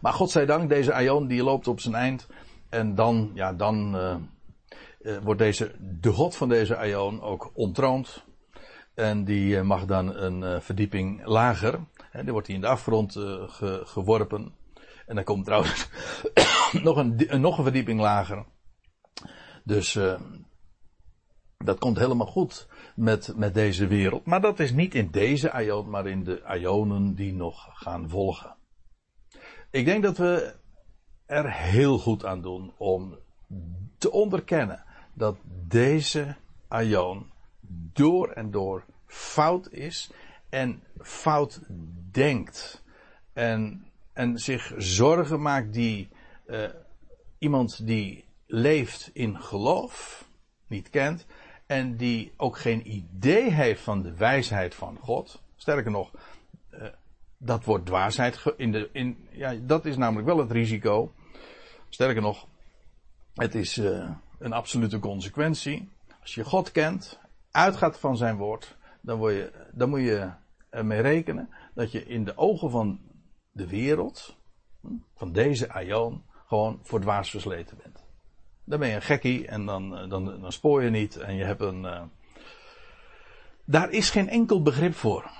Maar 0.00 0.12
God 0.12 0.30
zij 0.30 0.46
dank, 0.46 0.68
deze 0.68 0.92
Aion 0.92 1.26
die 1.26 1.42
loopt 1.42 1.68
op 1.68 1.80
zijn 1.80 1.94
eind. 1.94 2.28
En 2.68 2.94
dan, 2.94 3.30
ja, 3.34 3.52
dan 3.52 3.96
uh, 3.96 5.18
wordt 5.22 5.40
deze, 5.40 5.74
de 6.00 6.12
God 6.12 6.36
van 6.36 6.48
deze 6.48 6.76
Aion 6.76 7.22
ook 7.22 7.50
ontroond. 7.54 8.24
En 8.94 9.24
die 9.24 9.62
mag 9.62 9.84
dan 9.84 10.16
een 10.16 10.62
verdieping 10.62 11.24
lager. 11.24 11.80
Hè, 12.10 12.22
die 12.22 12.32
wordt 12.32 12.46
hij 12.46 12.56
in 12.56 12.62
de 12.62 12.68
afgrond 12.68 13.12
ge, 13.12 13.80
geworpen. 13.84 14.54
En 15.06 15.14
dan 15.14 15.24
komt 15.24 15.44
trouwens 15.44 15.88
nog, 16.86 16.96
een, 16.96 17.40
nog 17.40 17.58
een 17.58 17.64
verdieping 17.64 18.00
lager. 18.00 18.44
Dus 19.64 19.94
uh, 19.94 20.20
dat 21.58 21.78
komt 21.78 21.98
helemaal 21.98 22.26
goed 22.26 22.68
met, 22.96 23.32
met 23.36 23.54
deze 23.54 23.86
wereld. 23.86 24.26
Maar 24.26 24.40
dat 24.40 24.60
is 24.60 24.72
niet 24.72 24.94
in 24.94 25.10
deze 25.10 25.50
aion, 25.50 25.90
maar 25.90 26.06
in 26.06 26.24
de 26.24 26.44
aionen 26.44 27.14
die 27.14 27.32
nog 27.32 27.68
gaan 27.72 28.08
volgen. 28.08 28.56
Ik 29.70 29.84
denk 29.84 30.02
dat 30.02 30.16
we 30.16 30.54
er 31.26 31.52
heel 31.52 31.98
goed 31.98 32.24
aan 32.24 32.42
doen 32.42 32.72
om 32.76 33.18
te 33.98 34.10
onderkennen 34.10 34.84
dat 35.14 35.36
deze 35.66 36.36
aion 36.68 37.30
door 37.92 38.30
en 38.30 38.50
door 38.50 38.84
fout 39.06 39.72
is 39.72 40.10
en 40.48 40.82
fout 40.98 41.60
denkt. 42.10 42.84
En, 43.32 43.85
en 44.16 44.38
zich 44.38 44.72
zorgen 44.76 45.42
maakt 45.42 45.72
die 45.72 46.08
uh, 46.46 46.68
iemand 47.38 47.86
die 47.86 48.24
leeft 48.46 49.10
in 49.12 49.40
geloof, 49.40 50.28
niet 50.66 50.90
kent, 50.90 51.26
en 51.66 51.96
die 51.96 52.32
ook 52.36 52.58
geen 52.58 52.92
idee 52.92 53.52
heeft 53.52 53.80
van 53.80 54.02
de 54.02 54.16
wijsheid 54.16 54.74
van 54.74 54.98
God. 55.00 55.42
Sterker 55.56 55.90
nog, 55.90 56.10
uh, 56.70 56.86
dat 57.38 57.64
wordt 57.64 57.86
dwaasheid. 57.86 58.42
In 58.56 58.72
de, 58.72 58.88
in, 58.92 59.28
ja, 59.30 59.54
dat 59.62 59.84
is 59.84 59.96
namelijk 59.96 60.26
wel 60.26 60.38
het 60.38 60.50
risico. 60.50 61.12
Sterker 61.88 62.22
nog, 62.22 62.46
het 63.34 63.54
is 63.54 63.78
uh, 63.78 64.10
een 64.38 64.52
absolute 64.52 64.98
consequentie. 64.98 65.88
Als 66.20 66.34
je 66.34 66.44
God 66.44 66.72
kent, 66.72 67.18
uitgaat 67.50 67.98
van 67.98 68.16
zijn 68.16 68.36
woord, 68.36 68.76
dan, 69.00 69.18
word 69.18 69.34
je, 69.34 69.52
dan 69.72 69.88
moet 69.88 70.00
je 70.00 70.30
ermee 70.70 71.00
rekenen 71.00 71.48
dat 71.74 71.92
je 71.92 72.06
in 72.06 72.24
de 72.24 72.36
ogen 72.36 72.70
van 72.70 73.05
de 73.56 73.66
wereld, 73.66 74.36
hm, 74.80 74.88
van 75.14 75.32
deze 75.32 75.68
aion, 75.68 76.22
gewoon 76.46 76.80
voor 76.82 77.00
dwaas 77.00 77.30
versleten 77.30 77.78
bent. 77.82 78.04
Dan 78.64 78.78
ben 78.78 78.88
je 78.88 78.94
een 78.94 79.02
gekkie 79.02 79.46
en 79.46 79.66
dan, 79.66 79.96
eh, 79.96 80.08
dan, 80.08 80.40
dan 80.40 80.52
spoor 80.52 80.82
je 80.82 80.90
niet 80.90 81.16
en 81.16 81.34
je 81.34 81.44
hebt 81.44 81.60
een. 81.60 81.82
Uh... 81.82 82.02
Daar 83.64 83.90
is 83.90 84.10
geen 84.10 84.28
enkel 84.28 84.62
begrip 84.62 84.94
voor. 84.94 85.30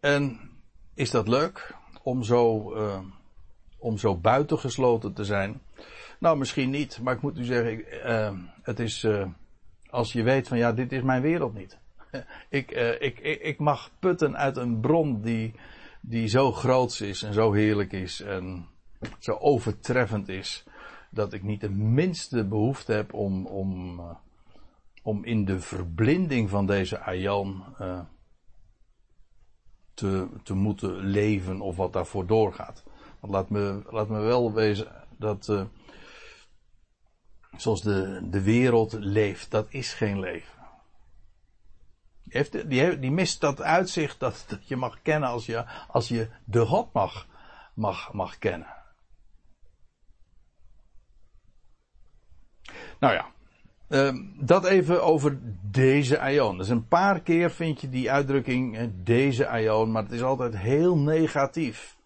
En 0.00 0.50
is 0.94 1.10
dat 1.10 1.28
leuk 1.28 1.74
om 2.02 2.22
zo, 2.22 2.74
uh, 2.76 2.98
om 3.78 3.98
zo 3.98 4.16
buitengesloten 4.16 5.12
te 5.12 5.24
zijn? 5.24 5.60
Nou, 6.18 6.36
misschien 6.36 6.70
niet, 6.70 7.00
maar 7.02 7.14
ik 7.14 7.22
moet 7.22 7.38
u 7.38 7.44
zeggen, 7.44 7.84
het 8.62 8.80
is 8.80 9.06
als 9.90 10.12
je 10.12 10.22
weet 10.22 10.48
van 10.48 10.58
ja, 10.58 10.72
dit 10.72 10.92
is 10.92 11.02
mijn 11.02 11.22
wereld 11.22 11.54
niet. 11.54 11.78
ik, 12.48 12.70
ik, 13.00 13.18
ik, 13.18 13.40
ik 13.40 13.58
mag 13.58 13.90
putten 13.98 14.36
uit 14.36 14.56
een 14.56 14.80
bron 14.80 15.20
die, 15.20 15.54
die 16.06 16.28
zo 16.28 16.52
groot 16.52 17.00
is 17.00 17.22
en 17.22 17.32
zo 17.32 17.52
heerlijk 17.52 17.92
is 17.92 18.20
en 18.20 18.68
zo 19.18 19.32
overtreffend 19.32 20.28
is 20.28 20.64
dat 21.10 21.32
ik 21.32 21.42
niet 21.42 21.60
de 21.60 21.70
minste 21.70 22.44
behoefte 22.44 22.92
heb 22.92 23.12
om, 23.12 23.46
om, 23.46 23.98
uh, 24.00 24.10
om 25.02 25.24
in 25.24 25.44
de 25.44 25.60
verblinding 25.60 26.50
van 26.50 26.66
deze 26.66 27.00
Ayan 27.00 27.64
uh, 27.80 28.00
te, 29.94 30.28
te 30.42 30.54
moeten 30.54 30.96
leven 30.96 31.60
of 31.60 31.76
wat 31.76 31.92
daarvoor 31.92 32.26
doorgaat. 32.26 32.84
Want 33.20 33.32
laat 33.32 33.50
me, 33.50 33.82
laat 33.90 34.08
me 34.08 34.20
wel 34.20 34.52
wezen 34.52 34.86
dat 35.18 35.48
uh, 35.48 35.64
zoals 37.56 37.82
de, 37.82 38.26
de 38.30 38.42
wereld 38.42 38.92
leeft, 38.92 39.50
dat 39.50 39.66
is 39.68 39.92
geen 39.92 40.20
leven. 40.20 40.52
Die, 42.34 42.98
die, 42.98 43.10
mist 43.10 43.40
dat 43.40 43.62
uitzicht 43.62 44.20
dat, 44.20 44.46
je 44.60 44.76
mag 44.76 45.02
kennen 45.02 45.28
als 45.28 45.46
je, 45.46 45.64
als 45.88 46.08
je 46.08 46.28
de 46.44 46.66
God 46.66 46.92
mag, 46.92 47.26
mag, 47.74 48.12
mag 48.12 48.38
kennen. 48.38 48.82
Nou 53.00 53.14
ja, 53.14 53.26
uh, 53.88 54.14
dat 54.40 54.64
even 54.64 55.04
over 55.04 55.38
deze 55.70 56.18
aion. 56.18 56.58
Dus 56.58 56.68
een 56.68 56.88
paar 56.88 57.20
keer 57.20 57.50
vind 57.50 57.80
je 57.80 57.88
die 57.88 58.10
uitdrukking 58.10 58.90
deze 59.04 59.48
aion, 59.48 59.92
maar 59.92 60.02
het 60.02 60.12
is 60.12 60.22
altijd 60.22 60.56
heel 60.56 60.98
negatief. 60.98 61.96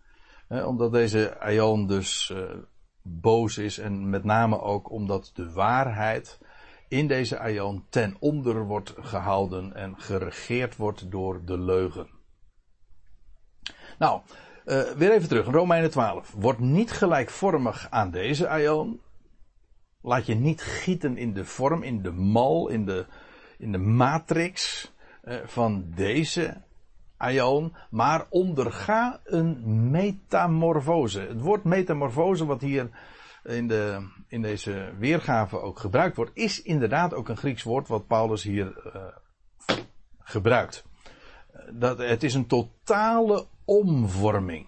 omdat 0.49 0.93
deze 0.93 1.39
aion 1.39 1.87
dus 1.87 2.33
uh, 2.35 2.43
boos 3.03 3.59
is 3.59 3.79
en 3.79 4.11
met 4.11 4.25
name 4.25 4.61
ook 4.61 4.91
omdat 4.91 5.31
de 5.35 5.53
waarheid 5.53 6.39
in 6.89 7.07
deze 7.07 7.39
aion 7.39 7.85
ten 7.89 8.17
onder 8.19 8.65
wordt 8.65 8.95
gehouden 9.01 9.75
en 9.75 9.95
geregeerd 9.99 10.77
wordt 10.77 11.11
door 11.11 11.45
de 11.45 11.59
leugen. 11.59 12.09
Nou, 13.99 14.21
uh, 14.67 14.83
weer 14.83 15.13
even 15.13 15.29
terug, 15.29 15.47
Romeinen 15.47 15.91
12. 15.91 16.33
Wordt 16.33 16.59
niet 16.59 16.91
gelijkvormig 16.91 17.87
aan 17.91 18.11
deze 18.11 18.49
aion, 18.49 19.01
Laat 20.01 20.27
je 20.27 20.35
niet 20.35 20.63
gieten 20.63 21.17
in 21.17 21.33
de 21.33 21.45
vorm, 21.45 21.83
in 21.83 22.03
de 22.03 22.13
mal, 22.13 22.69
in 22.69 22.85
de, 22.85 23.07
in 23.59 23.73
de 23.73 23.79
matrix 23.79 24.93
eh, 25.23 25.37
van 25.45 25.85
deze 25.95 26.63
aion, 27.17 27.77
maar 27.91 28.27
onderga 28.29 29.21
een 29.25 29.91
metamorfose. 29.91 31.21
Het 31.21 31.41
woord 31.41 31.65
metamorfose, 31.65 32.47
wat 32.47 32.61
hier 32.61 32.91
in, 33.45 33.69
de, 33.69 34.09
in 34.29 34.43
deze 34.43 34.93
weergave 34.99 35.61
ook 35.61 35.79
gebruikt 35.79 36.17
wordt, 36.17 36.31
is 36.35 36.63
inderdaad 36.63 37.15
ook 37.15 37.29
een 37.29 37.37
Grieks 37.37 37.63
woord 37.63 37.89
wat 37.89 38.07
Paulus 38.07 38.43
hier 38.43 38.83
uh, 38.87 39.03
gebruikt. 40.19 40.85
Dat, 41.73 41.99
het 41.99 42.23
is 42.23 42.35
een 42.35 42.47
totale 42.47 43.47
omvorming. 43.65 44.67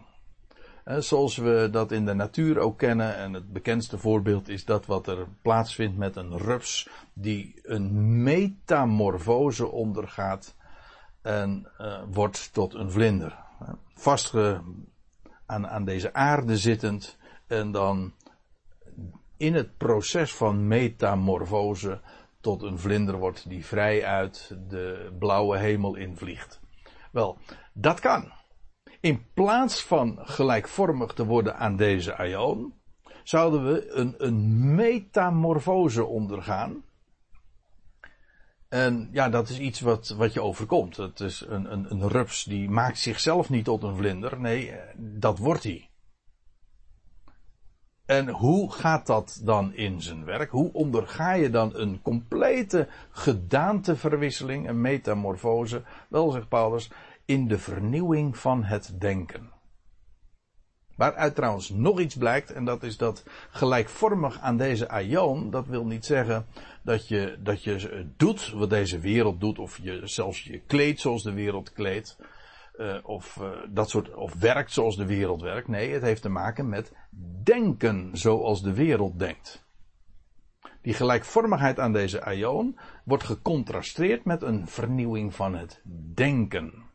Zoals 0.85 1.37
we 1.37 1.69
dat 1.71 1.93
in 1.93 2.07
de 2.07 2.15
natuur 2.15 2.59
ook 2.59 2.79
kennen. 2.79 3.17
En 3.17 3.33
het 3.33 3.53
bekendste 3.53 3.99
voorbeeld 3.99 4.49
is 4.49 4.65
dat 4.65 4.87
wat 4.87 5.07
er 5.07 5.27
plaatsvindt 5.43 5.97
met 5.97 6.17
een 6.17 6.39
rups 6.39 6.89
die 7.13 7.61
een 7.63 8.23
metamorfose 8.23 9.69
ondergaat 9.69 10.55
en 11.23 11.69
wordt 12.11 12.53
tot 12.53 12.75
een 12.75 12.91
vlinder. 12.91 13.39
Vast 13.95 14.35
aan, 15.47 15.69
aan 15.69 15.85
deze 15.85 16.15
aarde 16.15 16.59
zittend 16.59 17.17
en 17.47 17.71
dan 17.71 18.13
in 19.41 19.55
het 19.55 19.77
proces 19.77 20.35
van 20.35 20.69
metamorfose 20.69 22.01
tot 22.41 22.63
een 22.63 22.79
vlinder 22.79 23.19
wordt 23.19 23.49
die 23.49 23.65
vrij 23.67 24.05
uit 24.05 24.57
de 24.69 25.17
blauwe 25.19 25.59
hemel 25.59 25.95
invliegt. 25.95 26.61
Wel, 27.13 27.39
dat 27.73 28.01
kan. 28.01 28.33
In 29.01 29.25
plaats 29.35 29.83
van 29.85 30.19
gelijkvormig 30.23 31.13
te 31.13 31.27
worden 31.27 31.57
aan 31.57 31.77
deze 31.77 32.17
aion, 32.17 32.75
zouden 33.23 33.73
we 33.73 33.91
een, 33.91 34.15
een 34.19 34.75
metamorfose 34.75 36.05
ondergaan. 36.05 36.85
En 38.69 39.09
ja, 39.13 39.29
dat 39.29 39.49
is 39.49 39.59
iets 39.59 39.81
wat, 39.81 40.09
wat 40.09 40.33
je 40.33 40.43
overkomt. 40.43 40.97
Het 40.97 41.21
is 41.21 41.45
een, 41.49 41.73
een, 41.73 42.09
rups 42.09 42.45
die 42.45 42.71
maakt 42.71 42.99
zichzelf 42.99 43.51
niet 43.51 43.65
tot 43.65 43.83
een 43.83 43.97
vlinder. 43.97 44.41
Nee, 44.41 44.75
dat 44.97 45.39
wordt 45.39 45.63
hij. 45.63 45.90
En 48.11 48.29
hoe 48.29 48.73
gaat 48.73 49.07
dat 49.07 49.41
dan 49.45 49.75
in 49.75 50.03
zijn 50.03 50.25
werk? 50.25 50.51
Hoe 50.51 50.73
onderga 50.73 51.33
je 51.33 51.51
dan 51.51 51.71
een 51.75 52.03
complete 52.03 52.89
gedaanteverwisseling, 53.11 54.69
een 54.69 54.81
metamorfose? 54.81 55.83
Wel, 56.09 56.31
zegt 56.31 56.49
Paulus, 56.49 56.91
in 57.25 57.49
de 57.49 57.59
vernieuwing 57.59 58.39
van 58.39 58.65
het 58.65 58.95
denken. 58.99 59.51
Waaruit 60.97 61.35
trouwens 61.35 61.69
nog 61.69 62.01
iets 62.01 62.17
blijkt, 62.17 62.53
en 62.53 62.65
dat 62.65 62.83
is 62.83 62.97
dat 62.97 63.25
gelijkvormig 63.51 64.41
aan 64.41 64.57
deze 64.57 64.89
aion, 64.89 65.51
dat 65.51 65.67
wil 65.67 65.87
niet 65.87 66.05
zeggen 66.05 66.47
dat 66.83 67.09
je, 67.09 67.39
dat 67.43 67.65
je 67.65 68.07
doet 68.17 68.53
wat 68.53 68.71
deze 68.71 68.99
wereld 68.99 69.41
doet, 69.41 69.59
of 69.59 69.79
je 69.83 70.01
zelfs 70.05 70.45
je 70.45 70.59
kleedt 70.59 71.01
zoals 71.01 71.23
de 71.23 71.33
wereld 71.33 71.73
kleedt, 71.73 72.19
uh, 72.77 72.97
of 73.03 73.37
uh, 73.41 73.51
dat 73.69 73.91
soort, 73.91 74.15
of 74.15 74.35
werkt 74.35 74.73
zoals 74.73 74.97
de 74.97 75.07
wereld 75.07 75.43
werkt. 75.43 75.69
Nee, 75.69 75.93
het 75.93 76.03
heeft 76.03 76.23
te 76.23 76.29
maken 76.29 76.69
met 76.69 76.93
denken 77.43 78.11
zoals 78.13 78.63
de 78.63 78.75
wereld 78.75 79.19
denkt. 79.19 79.69
Die 80.83 80.95
gelijkvormigheid 80.95 81.79
aan 81.79 81.93
deze 81.93 82.23
aion 82.25 82.79
wordt 83.05 83.25
gecontrasteerd 83.25 84.25
met 84.25 84.43
een 84.43 84.69
vernieuwing 84.69 85.35
van 85.35 85.55
het 85.55 85.83
denken. 86.15 86.89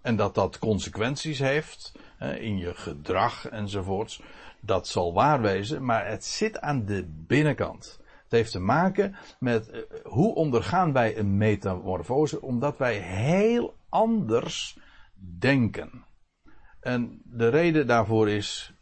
En 0.00 0.16
dat 0.16 0.34
dat 0.34 0.58
consequenties 0.58 1.38
heeft 1.38 1.92
in 2.18 2.58
je 2.58 2.74
gedrag 2.74 3.48
enzovoorts. 3.48 4.22
Dat 4.60 4.88
zal 4.88 5.12
waar 5.14 5.40
wezen, 5.40 5.84
maar 5.84 6.08
het 6.08 6.24
zit 6.24 6.60
aan 6.60 6.84
de 6.84 7.04
binnenkant. 7.26 7.99
Het 8.30 8.38
heeft 8.38 8.52
te 8.52 8.60
maken 8.60 9.16
met 9.38 9.70
eh, 9.70 9.80
hoe 10.04 10.34
ondergaan 10.34 10.92
wij 10.92 11.18
een 11.18 11.36
metamorfose, 11.36 12.42
omdat 12.42 12.76
wij 12.76 12.94
heel 12.98 13.74
anders 13.88 14.78
denken. 15.38 16.04
En 16.80 17.22
de 17.24 17.48
reden 17.48 17.86
daarvoor 17.86 18.28
is 18.28 18.74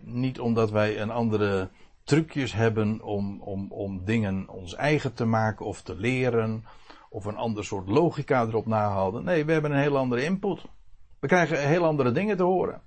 niet 0.00 0.40
omdat 0.40 0.70
wij 0.70 1.00
een 1.00 1.10
andere 1.10 1.70
trucjes 2.04 2.52
hebben 2.52 3.02
om, 3.02 3.40
om, 3.40 3.72
om 3.72 4.04
dingen 4.04 4.48
ons 4.48 4.74
eigen 4.74 5.14
te 5.14 5.24
maken 5.24 5.66
of 5.66 5.82
te 5.82 5.96
leren 5.96 6.64
of 7.10 7.24
een 7.24 7.36
ander 7.36 7.64
soort 7.64 7.88
logica 7.88 8.42
erop 8.42 8.66
nahouden. 8.66 9.24
Nee, 9.24 9.44
we 9.44 9.52
hebben 9.52 9.70
een 9.70 9.80
heel 9.80 9.96
andere 9.96 10.24
input. 10.24 10.64
We 11.20 11.26
krijgen 11.26 11.68
heel 11.68 11.84
andere 11.84 12.12
dingen 12.12 12.36
te 12.36 12.42
horen. 12.42 12.82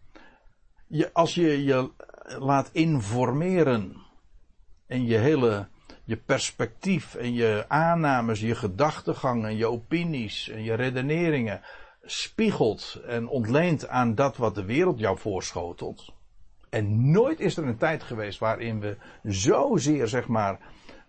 Je, 0.88 1.14
als 1.14 1.36
je 1.36 1.64
je 1.64 1.92
laat 2.40 2.70
informeren 2.74 3.96
en 4.88 5.06
je 5.06 5.18
hele 5.18 5.68
je 6.04 6.18
perspectief 6.18 7.16
en 7.16 7.34
je 7.34 7.66
aannames, 7.68 8.40
je 8.40 8.56
gedachtegang 8.56 9.46
en 9.46 9.58
je 9.58 9.68
opinies 9.68 10.50
en 10.50 10.64
je 10.64 10.74
redeneringen 10.74 11.62
spiegelt 12.04 13.02
en 13.08 13.28
ontleent 13.28 13.88
aan 13.88 14.16
dat 14.16 14.38
wat 14.38 14.56
de 14.56 14.66
wereld 14.66 15.00
jou 15.00 15.18
voorschotelt. 15.18 16.14
En 16.70 17.12
nooit 17.12 17.40
is 17.40 17.58
er 17.58 17.68
een 17.68 17.78
tijd 17.78 18.04
geweest 18.04 18.40
waarin 18.40 18.80
we 18.80 18.98
zozeer, 19.24 20.08
zeg 20.08 20.28
maar, 20.28 20.60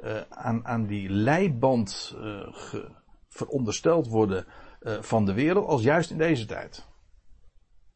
uh, 0.04 0.20
aan, 0.28 0.66
aan 0.66 0.86
die 0.86 1.08
leiband 1.08 2.14
ge, 2.50 2.90
verondersteld 3.28 4.08
worden 4.08 4.46
uh, 4.82 5.02
van 5.02 5.24
de 5.24 5.32
wereld 5.32 5.66
als 5.66 5.82
juist 5.82 6.10
in 6.10 6.18
deze 6.18 6.46
tijd. 6.46 6.86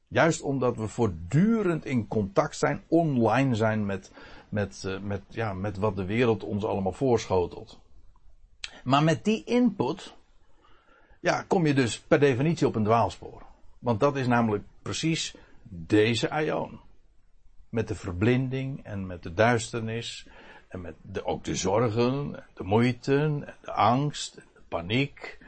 Juist 0.08 0.42
omdat 0.42 0.76
we 0.76 0.88
voortdurend 0.88 1.84
in 1.84 2.08
contact 2.08 2.56
zijn, 2.56 2.84
online 2.88 3.54
zijn 3.54 3.86
met, 3.86 4.12
met, 4.56 4.82
uh, 4.86 4.98
met, 5.00 5.22
ja, 5.28 5.52
met 5.52 5.76
wat 5.76 5.96
de 5.96 6.04
wereld 6.04 6.44
ons 6.44 6.64
allemaal 6.64 6.92
voorschotelt. 6.92 7.78
Maar 8.84 9.02
met 9.02 9.24
die 9.24 9.44
input, 9.44 10.14
ja, 11.20 11.42
kom 11.42 11.66
je 11.66 11.74
dus 11.74 12.00
per 12.00 12.20
definitie 12.20 12.66
op 12.66 12.74
een 12.74 12.84
dwaalspoor. 12.84 13.42
Want 13.78 14.00
dat 14.00 14.16
is 14.16 14.26
namelijk 14.26 14.64
precies 14.82 15.34
deze 15.68 16.30
aion. 16.30 16.80
Met 17.68 17.88
de 17.88 17.94
verblinding 17.94 18.84
en 18.84 19.06
met 19.06 19.22
de 19.22 19.34
duisternis 19.34 20.26
en 20.68 20.80
met 20.80 20.94
de, 21.02 21.24
ook 21.24 21.44
de 21.44 21.54
zorgen, 21.54 22.44
de 22.54 22.64
moeite, 22.64 23.44
de 23.60 23.72
angst, 23.72 24.38
paniek 24.68 25.38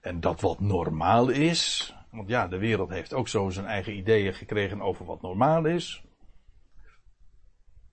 en 0.00 0.20
dat 0.20 0.40
wat 0.40 0.60
normaal 0.60 1.28
is. 1.28 1.94
Want 2.10 2.28
ja, 2.28 2.48
de 2.48 2.58
wereld 2.58 2.90
heeft 2.90 3.14
ook 3.14 3.28
zo 3.28 3.50
zijn 3.50 3.66
eigen 3.66 3.96
ideeën 3.96 4.34
gekregen 4.34 4.80
over 4.80 5.04
wat 5.04 5.22
normaal 5.22 5.64
is. 5.64 6.02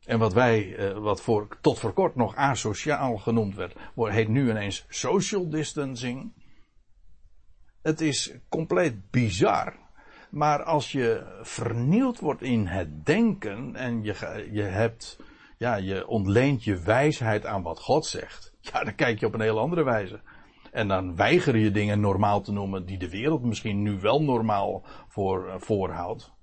En 0.05 0.19
wat 0.19 0.33
wij, 0.33 0.75
eh, 0.75 0.97
wat 0.97 1.21
voor, 1.21 1.47
tot 1.61 1.79
voor 1.79 1.93
kort 1.93 2.15
nog 2.15 2.35
asociaal 2.35 3.17
genoemd 3.17 3.55
werd, 3.55 3.75
heet 3.95 4.27
nu 4.27 4.49
ineens 4.49 4.85
social 4.89 5.49
distancing. 5.49 6.33
Het 7.81 8.01
is 8.01 8.33
compleet 8.49 9.11
bizar. 9.11 9.73
Maar 10.29 10.63
als 10.63 10.91
je 10.91 11.39
vernieuwd 11.41 12.19
wordt 12.19 12.41
in 12.41 12.65
het 12.65 13.05
denken 13.05 13.75
en 13.75 14.03
je, 14.03 14.47
je 14.51 14.61
hebt, 14.61 15.19
ja, 15.57 15.75
je 15.75 16.07
ontleent 16.07 16.63
je 16.63 16.79
wijsheid 16.79 17.45
aan 17.45 17.63
wat 17.63 17.79
God 17.79 18.05
zegt. 18.05 18.53
Ja, 18.59 18.83
dan 18.83 18.95
kijk 18.95 19.19
je 19.19 19.25
op 19.25 19.33
een 19.33 19.41
heel 19.41 19.59
andere 19.59 19.83
wijze. 19.83 20.21
En 20.71 20.87
dan 20.87 21.15
weiger 21.15 21.57
je 21.57 21.71
dingen 21.71 21.99
normaal 21.99 22.41
te 22.41 22.51
noemen 22.51 22.85
die 22.85 22.97
de 22.97 23.09
wereld 23.09 23.43
misschien 23.43 23.81
nu 23.81 23.99
wel 23.99 24.23
normaal 24.23 24.83
voor, 25.07 25.47
uh, 25.47 25.53
voorhoudt. 25.57 26.33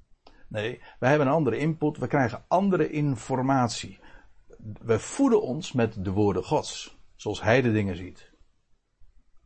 Nee, 0.53 0.83
wij 0.99 1.09
hebben 1.09 1.27
een 1.27 1.33
andere 1.33 1.57
input, 1.57 1.99
we 1.99 2.07
krijgen 2.07 2.45
andere 2.49 2.91
informatie. 2.91 4.01
We 4.83 4.99
voeden 4.99 5.43
ons 5.43 5.73
met 5.73 6.05
de 6.05 6.11
woorden 6.11 6.45
Gods, 6.45 6.99
zoals 7.15 7.43
Hij 7.43 7.63
de 7.63 7.73
dingen 7.73 7.97
ziet. 7.97 8.31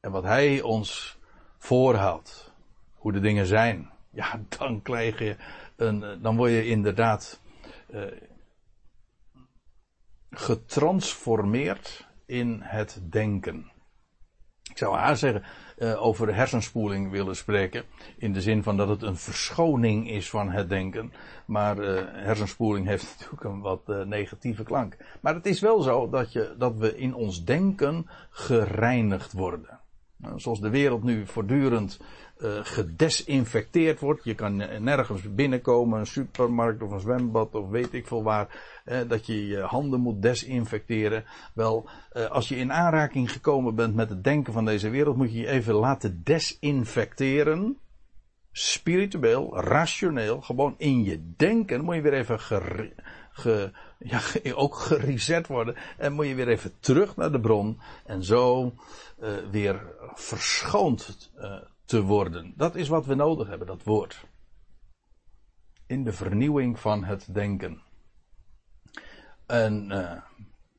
En 0.00 0.10
wat 0.10 0.22
Hij 0.22 0.62
ons 0.62 1.18
voorhoudt, 1.58 2.52
hoe 2.94 3.12
de 3.12 3.20
dingen 3.20 3.46
zijn. 3.46 3.90
Ja, 4.10 4.40
dan 4.58 4.82
krijg 4.82 5.18
je 5.18 5.36
een, 5.76 6.02
eh, 6.02 6.22
dan 6.22 6.36
word 6.36 6.50
je 6.50 6.66
inderdaad 6.66 7.40
uh, 7.90 8.04
getransformeerd 10.30 12.08
in 12.24 12.60
het 12.62 13.00
denken. 13.10 13.72
Ik 14.70 14.78
zou 14.78 14.96
haar 14.96 15.16
zeggen, 15.16 15.44
uh, 15.76 16.02
over 16.02 16.34
hersenspoeling 16.34 17.10
willen 17.10 17.36
spreken. 17.36 17.84
In 18.16 18.32
de 18.32 18.40
zin 18.40 18.62
van 18.62 18.76
dat 18.76 18.88
het 18.88 19.02
een 19.02 19.16
verschoning 19.16 20.10
is 20.10 20.30
van 20.30 20.50
het 20.50 20.68
denken. 20.68 21.12
Maar 21.46 21.78
uh, 21.78 22.00
hersenspoeling 22.06 22.86
heeft 22.86 23.06
natuurlijk 23.18 23.44
een 23.44 23.60
wat 23.60 23.82
uh, 23.86 24.02
negatieve 24.02 24.62
klank. 24.62 24.96
Maar 25.20 25.34
het 25.34 25.46
is 25.46 25.60
wel 25.60 25.82
zo 25.82 26.08
dat, 26.08 26.32
je, 26.32 26.54
dat 26.58 26.76
we 26.76 26.96
in 26.96 27.14
ons 27.14 27.44
denken 27.44 28.06
gereinigd 28.30 29.32
worden. 29.32 29.80
Zoals 30.36 30.60
de 30.60 30.70
wereld 30.70 31.02
nu 31.02 31.26
voortdurend 31.26 32.00
uh, 32.38 32.58
gedesinfecteerd 32.62 34.00
wordt. 34.00 34.24
Je 34.24 34.34
kan 34.34 34.56
nergens 34.84 35.34
binnenkomen, 35.34 35.98
een 35.98 36.06
supermarkt 36.06 36.82
of 36.82 36.90
een 36.90 37.00
zwembad 37.00 37.54
of 37.54 37.68
weet 37.68 37.92
ik 37.92 38.06
veel 38.06 38.22
waar. 38.22 38.80
Eh, 38.84 38.98
dat 39.08 39.26
je 39.26 39.46
je 39.46 39.60
handen 39.60 40.00
moet 40.00 40.22
desinfecteren. 40.22 41.24
Wel, 41.54 41.88
als 42.28 42.48
je 42.48 42.56
in 42.56 42.72
aanraking 42.72 43.32
gekomen 43.32 43.74
bent 43.74 43.94
met 43.94 44.08
het 44.08 44.24
denken 44.24 44.52
van 44.52 44.64
deze 44.64 44.88
wereld, 44.88 45.16
moet 45.16 45.32
je 45.32 45.38
je 45.38 45.48
even 45.48 45.74
laten 45.74 46.20
desinfecteren. 46.24 47.78
spiritueel, 48.52 49.60
rationeel, 49.60 50.40
gewoon 50.40 50.74
in 50.78 51.04
je 51.04 51.32
denken, 51.36 51.84
moet 51.84 51.94
je 51.94 52.00
weer 52.00 52.12
even 52.12 52.40
ge, 53.30 53.72
ja, 53.98 54.20
ook 54.54 54.76
gereset 54.76 55.46
worden. 55.46 55.76
En 55.96 56.12
moet 56.12 56.26
je 56.26 56.34
weer 56.34 56.48
even 56.48 56.72
terug 56.80 57.16
naar 57.16 57.32
de 57.32 57.40
bron 57.40 57.80
en 58.04 58.24
zo 58.24 58.72
weer 59.50 59.80
verschoond 60.14 61.30
te 61.86 62.02
worden. 62.02 62.52
Dat 62.56 62.74
is 62.74 62.88
wat 62.88 63.06
we 63.06 63.14
nodig 63.14 63.48
hebben, 63.48 63.66
dat 63.66 63.82
woord. 63.82 64.26
In 65.86 66.04
de 66.04 66.12
vernieuwing 66.12 66.78
van 66.78 67.04
het 67.04 67.34
denken. 67.34 67.82
En 69.46 69.90
uh, 69.90 70.22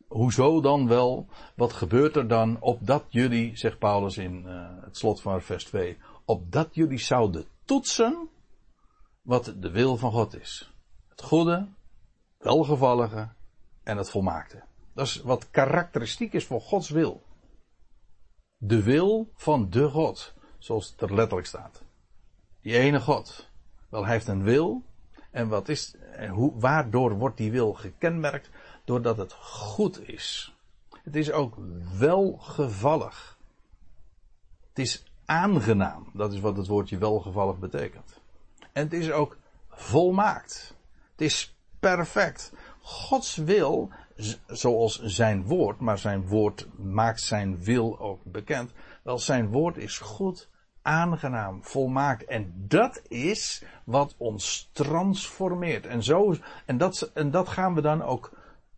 hoezo 0.07 0.61
dan 0.61 0.87
wel? 0.87 1.27
Wat 1.55 1.73
gebeurt 1.73 2.15
er 2.15 2.27
dan 2.27 2.61
opdat 2.61 3.05
jullie, 3.09 3.57
zegt 3.57 3.79
Paulus 3.79 4.17
in 4.17 4.45
het 4.81 4.97
slot 4.97 5.21
van 5.21 5.41
vers 5.41 5.63
2, 5.63 5.97
opdat 6.25 6.75
jullie 6.75 6.99
zouden 6.99 7.45
toetsen 7.65 8.29
wat 9.21 9.53
de 9.57 9.71
wil 9.71 9.97
van 9.97 10.11
God 10.11 10.35
is. 10.39 10.71
Het 11.07 11.21
goede, 11.21 11.67
welgevallige 12.37 13.29
en 13.83 13.97
het 13.97 14.09
volmaakte. 14.09 14.63
Dat 14.93 15.05
is 15.05 15.21
wat 15.21 15.49
karakteristiek 15.49 16.33
is 16.33 16.45
voor 16.45 16.61
Gods 16.61 16.89
wil. 16.89 17.23
De 18.57 18.83
wil 18.83 19.31
van 19.33 19.69
de 19.69 19.89
God, 19.89 20.33
zoals 20.67 20.89
het 20.89 21.01
er 21.01 21.15
letterlijk 21.15 21.47
staat. 21.47 21.81
Die 22.61 22.77
ene 22.77 22.99
God. 22.99 23.49
Wel, 23.89 24.03
hij 24.03 24.13
heeft 24.13 24.27
een 24.27 24.43
wil. 24.43 24.83
En 25.31 25.47
wat 25.47 25.69
is, 25.69 25.95
en 26.11 26.29
hoe, 26.29 26.59
waardoor 26.59 27.13
wordt 27.17 27.37
die 27.37 27.51
wil 27.51 27.73
gekenmerkt? 27.73 28.49
Doordat 28.85 29.17
het 29.17 29.33
goed 29.33 30.07
is. 30.07 30.55
Het 31.03 31.15
is 31.15 31.31
ook 31.31 31.57
welgevallig. 31.97 33.37
Het 34.69 34.79
is 34.79 35.03
aangenaam. 35.25 36.09
Dat 36.13 36.33
is 36.33 36.39
wat 36.39 36.57
het 36.57 36.67
woordje 36.67 36.97
welgevallig 36.97 37.57
betekent. 37.57 38.19
En 38.71 38.83
het 38.83 38.93
is 38.93 39.11
ook 39.11 39.37
volmaakt. 39.69 40.75
Het 41.11 41.21
is 41.21 41.55
perfect. 41.79 42.53
Gods 42.81 43.35
wil, 43.35 43.91
zoals 44.47 45.01
zijn 45.01 45.43
woord, 45.43 45.79
maar 45.79 45.97
zijn 45.97 46.27
woord 46.27 46.67
maakt 46.77 47.21
zijn 47.21 47.63
wil 47.63 47.99
ook 47.99 48.23
bekend. 48.23 48.71
Wel, 49.03 49.19
zijn 49.19 49.47
woord 49.47 49.77
is 49.77 49.97
goed, 49.97 50.49
aangenaam, 50.87 51.63
volmaakt. 51.63 52.25
En 52.25 52.53
dat 52.67 53.01
is 53.07 53.63
wat 53.85 54.15
ons 54.17 54.69
transformeert. 54.73 55.85
En, 55.85 56.03
zo, 56.03 56.35
en, 56.65 56.77
dat, 56.77 57.11
en 57.13 57.31
dat 57.31 57.47
gaan 57.47 57.73
we 57.73 57.81
dan 57.81 58.01
ook 58.01 58.31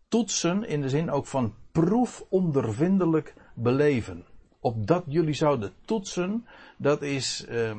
toetsen 0.08 0.64
in 0.64 0.80
de 0.80 0.88
zin 0.88 1.10
ook 1.10 1.26
van 1.26 1.54
proefondervindelijk 1.72 3.34
beleven. 3.54 4.24
Opdat 4.60 5.04
jullie 5.06 5.34
zouden 5.34 5.72
toetsen, 5.84 6.46
dat 6.76 7.02
is 7.02 7.46
uh, 7.48 7.76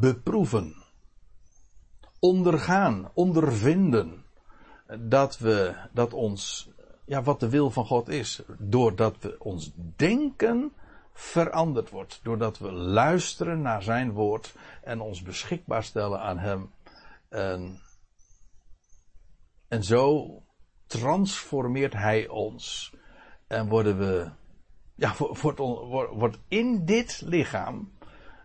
beproeven 0.00 0.74
ondergaan, 2.18 3.10
ondervinden. 3.14 4.24
Dat 4.98 5.38
we, 5.38 5.74
dat 5.92 6.12
ons, 6.12 6.70
ja, 7.04 7.22
wat 7.22 7.40
de 7.40 7.48
wil 7.48 7.70
van 7.70 7.86
God 7.86 8.08
is. 8.08 8.42
Doordat 8.58 9.16
we 9.20 9.36
ons 9.38 9.72
denken 9.96 10.72
veranderd 11.18 11.90
wordt. 11.90 12.20
Doordat 12.22 12.58
we 12.58 12.72
luisteren 12.72 13.62
naar 13.62 13.82
zijn 13.82 14.12
woord 14.12 14.54
en 14.82 15.00
ons 15.00 15.22
beschikbaar 15.22 15.84
stellen 15.84 16.20
aan 16.20 16.38
hem. 16.38 16.70
En, 17.28 17.80
en 19.68 19.82
zo 19.82 20.42
transformeert 20.86 21.92
hij 21.92 22.28
ons. 22.28 22.94
En 23.46 23.68
worden 23.68 23.98
we, 23.98 24.30
ja, 24.94 25.14
wordt, 25.18 25.58
wordt 26.10 26.38
in 26.48 26.84
dit 26.84 27.22
lichaam 27.24 27.92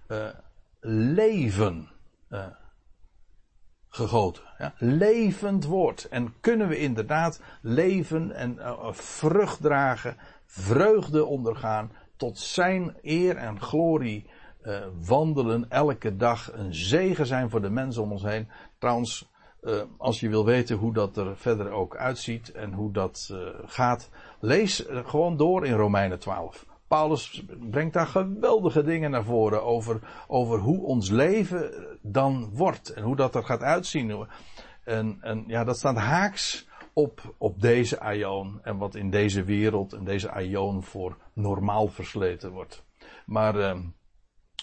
uh, 0.08 0.30
leven. 0.80 1.90
Uh, 2.30 2.46
gegoten. 3.92 4.44
Ja? 4.58 4.74
Levend 4.78 5.66
woord. 5.66 6.08
En 6.10 6.34
kunnen 6.40 6.68
we 6.68 6.78
inderdaad 6.78 7.42
leven 7.62 8.32
en 8.32 8.56
uh, 8.56 8.92
vrucht 8.92 9.62
dragen, 9.62 10.18
vreugde 10.46 11.26
ondergaan, 11.26 11.92
tot 12.22 12.40
zijn 12.40 12.96
eer 13.02 13.36
en 13.36 13.62
glorie 13.62 14.26
uh, 14.64 14.80
wandelen 15.06 15.66
elke 15.70 16.16
dag. 16.16 16.52
Een 16.54 16.74
zegen 16.76 17.26
zijn 17.26 17.50
voor 17.50 17.62
de 17.62 17.70
mensen 17.70 18.04
om 18.04 18.12
ons 18.12 18.24
heen. 18.24 18.48
Trouwens, 18.78 19.30
uh, 19.64 19.82
als 19.98 20.20
je 20.20 20.30
wil 20.30 20.46
weten 20.46 20.78
hoe 20.78 20.94
dat 20.94 21.18
er 21.18 21.38
verder 21.38 21.70
ook 21.70 21.96
uitziet 21.96 22.52
en 22.52 22.74
hoe 22.74 22.92
dat 22.92 23.34
gaat, 23.66 24.10
lees 24.40 24.86
gewoon 25.06 25.38
door 25.38 25.66
in 25.66 25.74
Romeinen 25.74 26.20
12. 26.20 26.66
Paulus 26.88 27.44
brengt 27.70 27.94
daar 27.94 28.08
geweldige 28.08 28.84
dingen 28.84 29.12
naar 29.12 29.24
voren 29.24 29.64
over, 29.64 30.00
over 30.28 30.60
hoe 30.60 30.84
ons 30.84 31.10
leven 31.10 31.72
dan 32.02 32.50
wordt 32.54 32.90
en 32.90 33.04
hoe 33.04 33.16
dat 33.16 33.36
er 33.36 33.44
gaat 33.44 33.62
uitzien. 33.62 34.28
En, 34.84 35.18
en 35.22 35.44
ja, 35.48 35.64
dat 35.64 35.78
staat 35.78 35.98
haaks 35.98 36.70
op, 36.94 37.36
op 37.38 37.62
deze 37.62 38.00
aion 38.00 38.60
en 38.64 38.78
wat 38.78 38.96
in 38.96 39.10
deze 39.10 39.44
wereld 39.44 39.94
en 39.94 40.04
deze 40.04 40.32
aion 40.32 40.84
voor 40.84 41.18
normaal 41.34 41.88
versleten 41.88 42.52
wordt. 42.52 42.86
Maar 43.26 43.60
eh, 43.60 43.80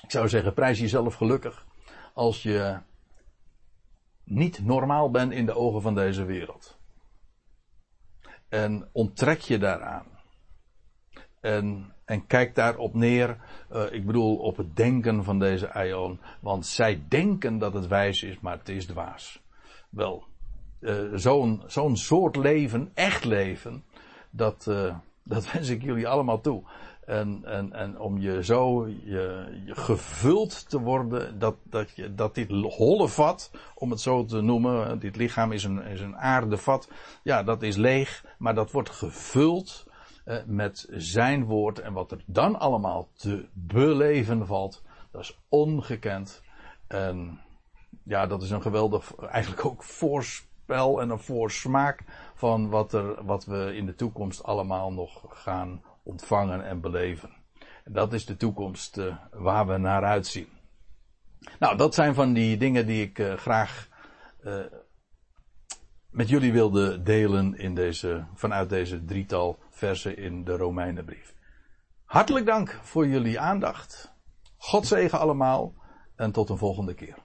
ik 0.02 0.10
zou 0.10 0.28
zeggen, 0.28 0.54
prijs 0.54 0.78
jezelf 0.78 1.14
gelukkig 1.14 1.66
als 2.14 2.42
je 2.42 2.78
niet 4.24 4.64
normaal 4.64 5.10
bent 5.10 5.32
in 5.32 5.46
de 5.46 5.54
ogen 5.54 5.82
van 5.82 5.94
deze 5.94 6.24
wereld. 6.24 6.78
En 8.48 8.88
onttrek 8.92 9.40
je 9.40 9.58
daaraan. 9.58 10.06
En 11.40 11.92
en 12.08 12.26
kijk 12.26 12.54
daarop 12.54 12.94
neer, 12.94 13.36
uh, 13.72 13.92
ik 13.92 14.06
bedoel 14.06 14.36
op 14.36 14.56
het 14.56 14.76
denken 14.76 15.24
van 15.24 15.38
deze 15.38 15.72
Aion. 15.72 16.20
Want 16.40 16.66
zij 16.66 17.02
denken 17.08 17.58
dat 17.58 17.74
het 17.74 17.86
wijs 17.86 18.22
is, 18.22 18.40
maar 18.40 18.58
het 18.58 18.68
is 18.68 18.86
dwaas. 18.86 19.42
Wel, 19.90 20.24
uh, 20.80 21.14
zo'n 21.14 21.62
zo'n 21.66 21.96
soort 21.96 22.36
leven, 22.36 22.90
echt 22.94 23.24
leven, 23.24 23.84
dat, 24.30 24.66
uh, 24.68 24.94
dat 25.22 25.46
wens 25.52 25.68
ik 25.68 25.82
jullie 25.82 26.08
allemaal 26.08 26.40
toe. 26.40 26.62
En, 27.08 27.40
en, 27.44 27.72
en 27.72 28.00
om 28.00 28.18
je 28.18 28.44
zo 28.44 28.86
je, 28.86 29.46
gevuld 29.66 30.70
te 30.70 30.80
worden, 30.80 31.38
dat, 31.38 31.56
dat, 31.62 31.90
je, 31.94 32.14
dat 32.14 32.34
dit 32.34 32.50
holle 32.50 33.08
vat, 33.08 33.50
om 33.74 33.90
het 33.90 34.00
zo 34.00 34.24
te 34.24 34.40
noemen, 34.40 34.98
dit 34.98 35.16
lichaam 35.16 35.52
is 35.52 35.64
een, 35.64 35.82
is 35.82 36.00
een 36.00 36.16
aardevat, 36.16 36.90
ja, 37.22 37.42
dat 37.42 37.62
is 37.62 37.76
leeg, 37.76 38.24
maar 38.38 38.54
dat 38.54 38.70
wordt 38.70 38.90
gevuld 38.90 39.86
eh, 40.24 40.36
met 40.46 40.86
zijn 40.90 41.44
woord 41.44 41.78
en 41.78 41.92
wat 41.92 42.10
er 42.10 42.22
dan 42.26 42.58
allemaal 42.58 43.08
te 43.12 43.48
beleven 43.52 44.46
valt, 44.46 44.82
dat 45.10 45.20
is 45.20 45.38
ongekend. 45.48 46.42
En 46.86 47.40
ja, 48.04 48.26
dat 48.26 48.42
is 48.42 48.50
een 48.50 48.62
geweldig, 48.62 49.14
eigenlijk 49.14 49.64
ook 49.64 49.82
voorspel 50.68 51.00
en 51.00 51.10
een 51.10 51.18
voorsmaak 51.18 52.04
van 52.34 52.68
wat, 52.68 52.92
er, 52.92 53.24
wat 53.24 53.44
we 53.44 53.74
in 53.74 53.86
de 53.86 53.94
toekomst 53.94 54.42
allemaal 54.42 54.92
nog 54.92 55.24
gaan 55.28 55.82
ontvangen 56.02 56.64
en 56.64 56.80
beleven. 56.80 57.30
En 57.84 57.92
dat 57.92 58.12
is 58.12 58.26
de 58.26 58.36
toekomst 58.36 58.98
uh, 58.98 59.16
waar 59.32 59.66
we 59.66 59.76
naar 59.76 60.04
uitzien. 60.04 60.48
Nou, 61.58 61.76
dat 61.76 61.94
zijn 61.94 62.14
van 62.14 62.32
die 62.32 62.56
dingen 62.56 62.86
die 62.86 63.02
ik 63.02 63.18
uh, 63.18 63.34
graag 63.34 63.88
uh, 64.44 64.56
met 66.10 66.28
jullie 66.28 66.52
wilde 66.52 67.02
delen 67.02 67.58
in 67.58 67.74
deze, 67.74 68.24
vanuit 68.34 68.68
deze 68.68 69.04
drietal 69.04 69.58
versen 69.70 70.16
in 70.16 70.44
de 70.44 70.56
Romeinenbrief. 70.56 71.34
Hartelijk 72.04 72.46
dank 72.46 72.78
voor 72.82 73.06
jullie 73.06 73.40
aandacht. 73.40 74.14
God 74.56 74.86
zegen 74.86 75.18
allemaal 75.18 75.74
en 76.16 76.32
tot 76.32 76.48
een 76.48 76.58
volgende 76.58 76.94
keer. 76.94 77.16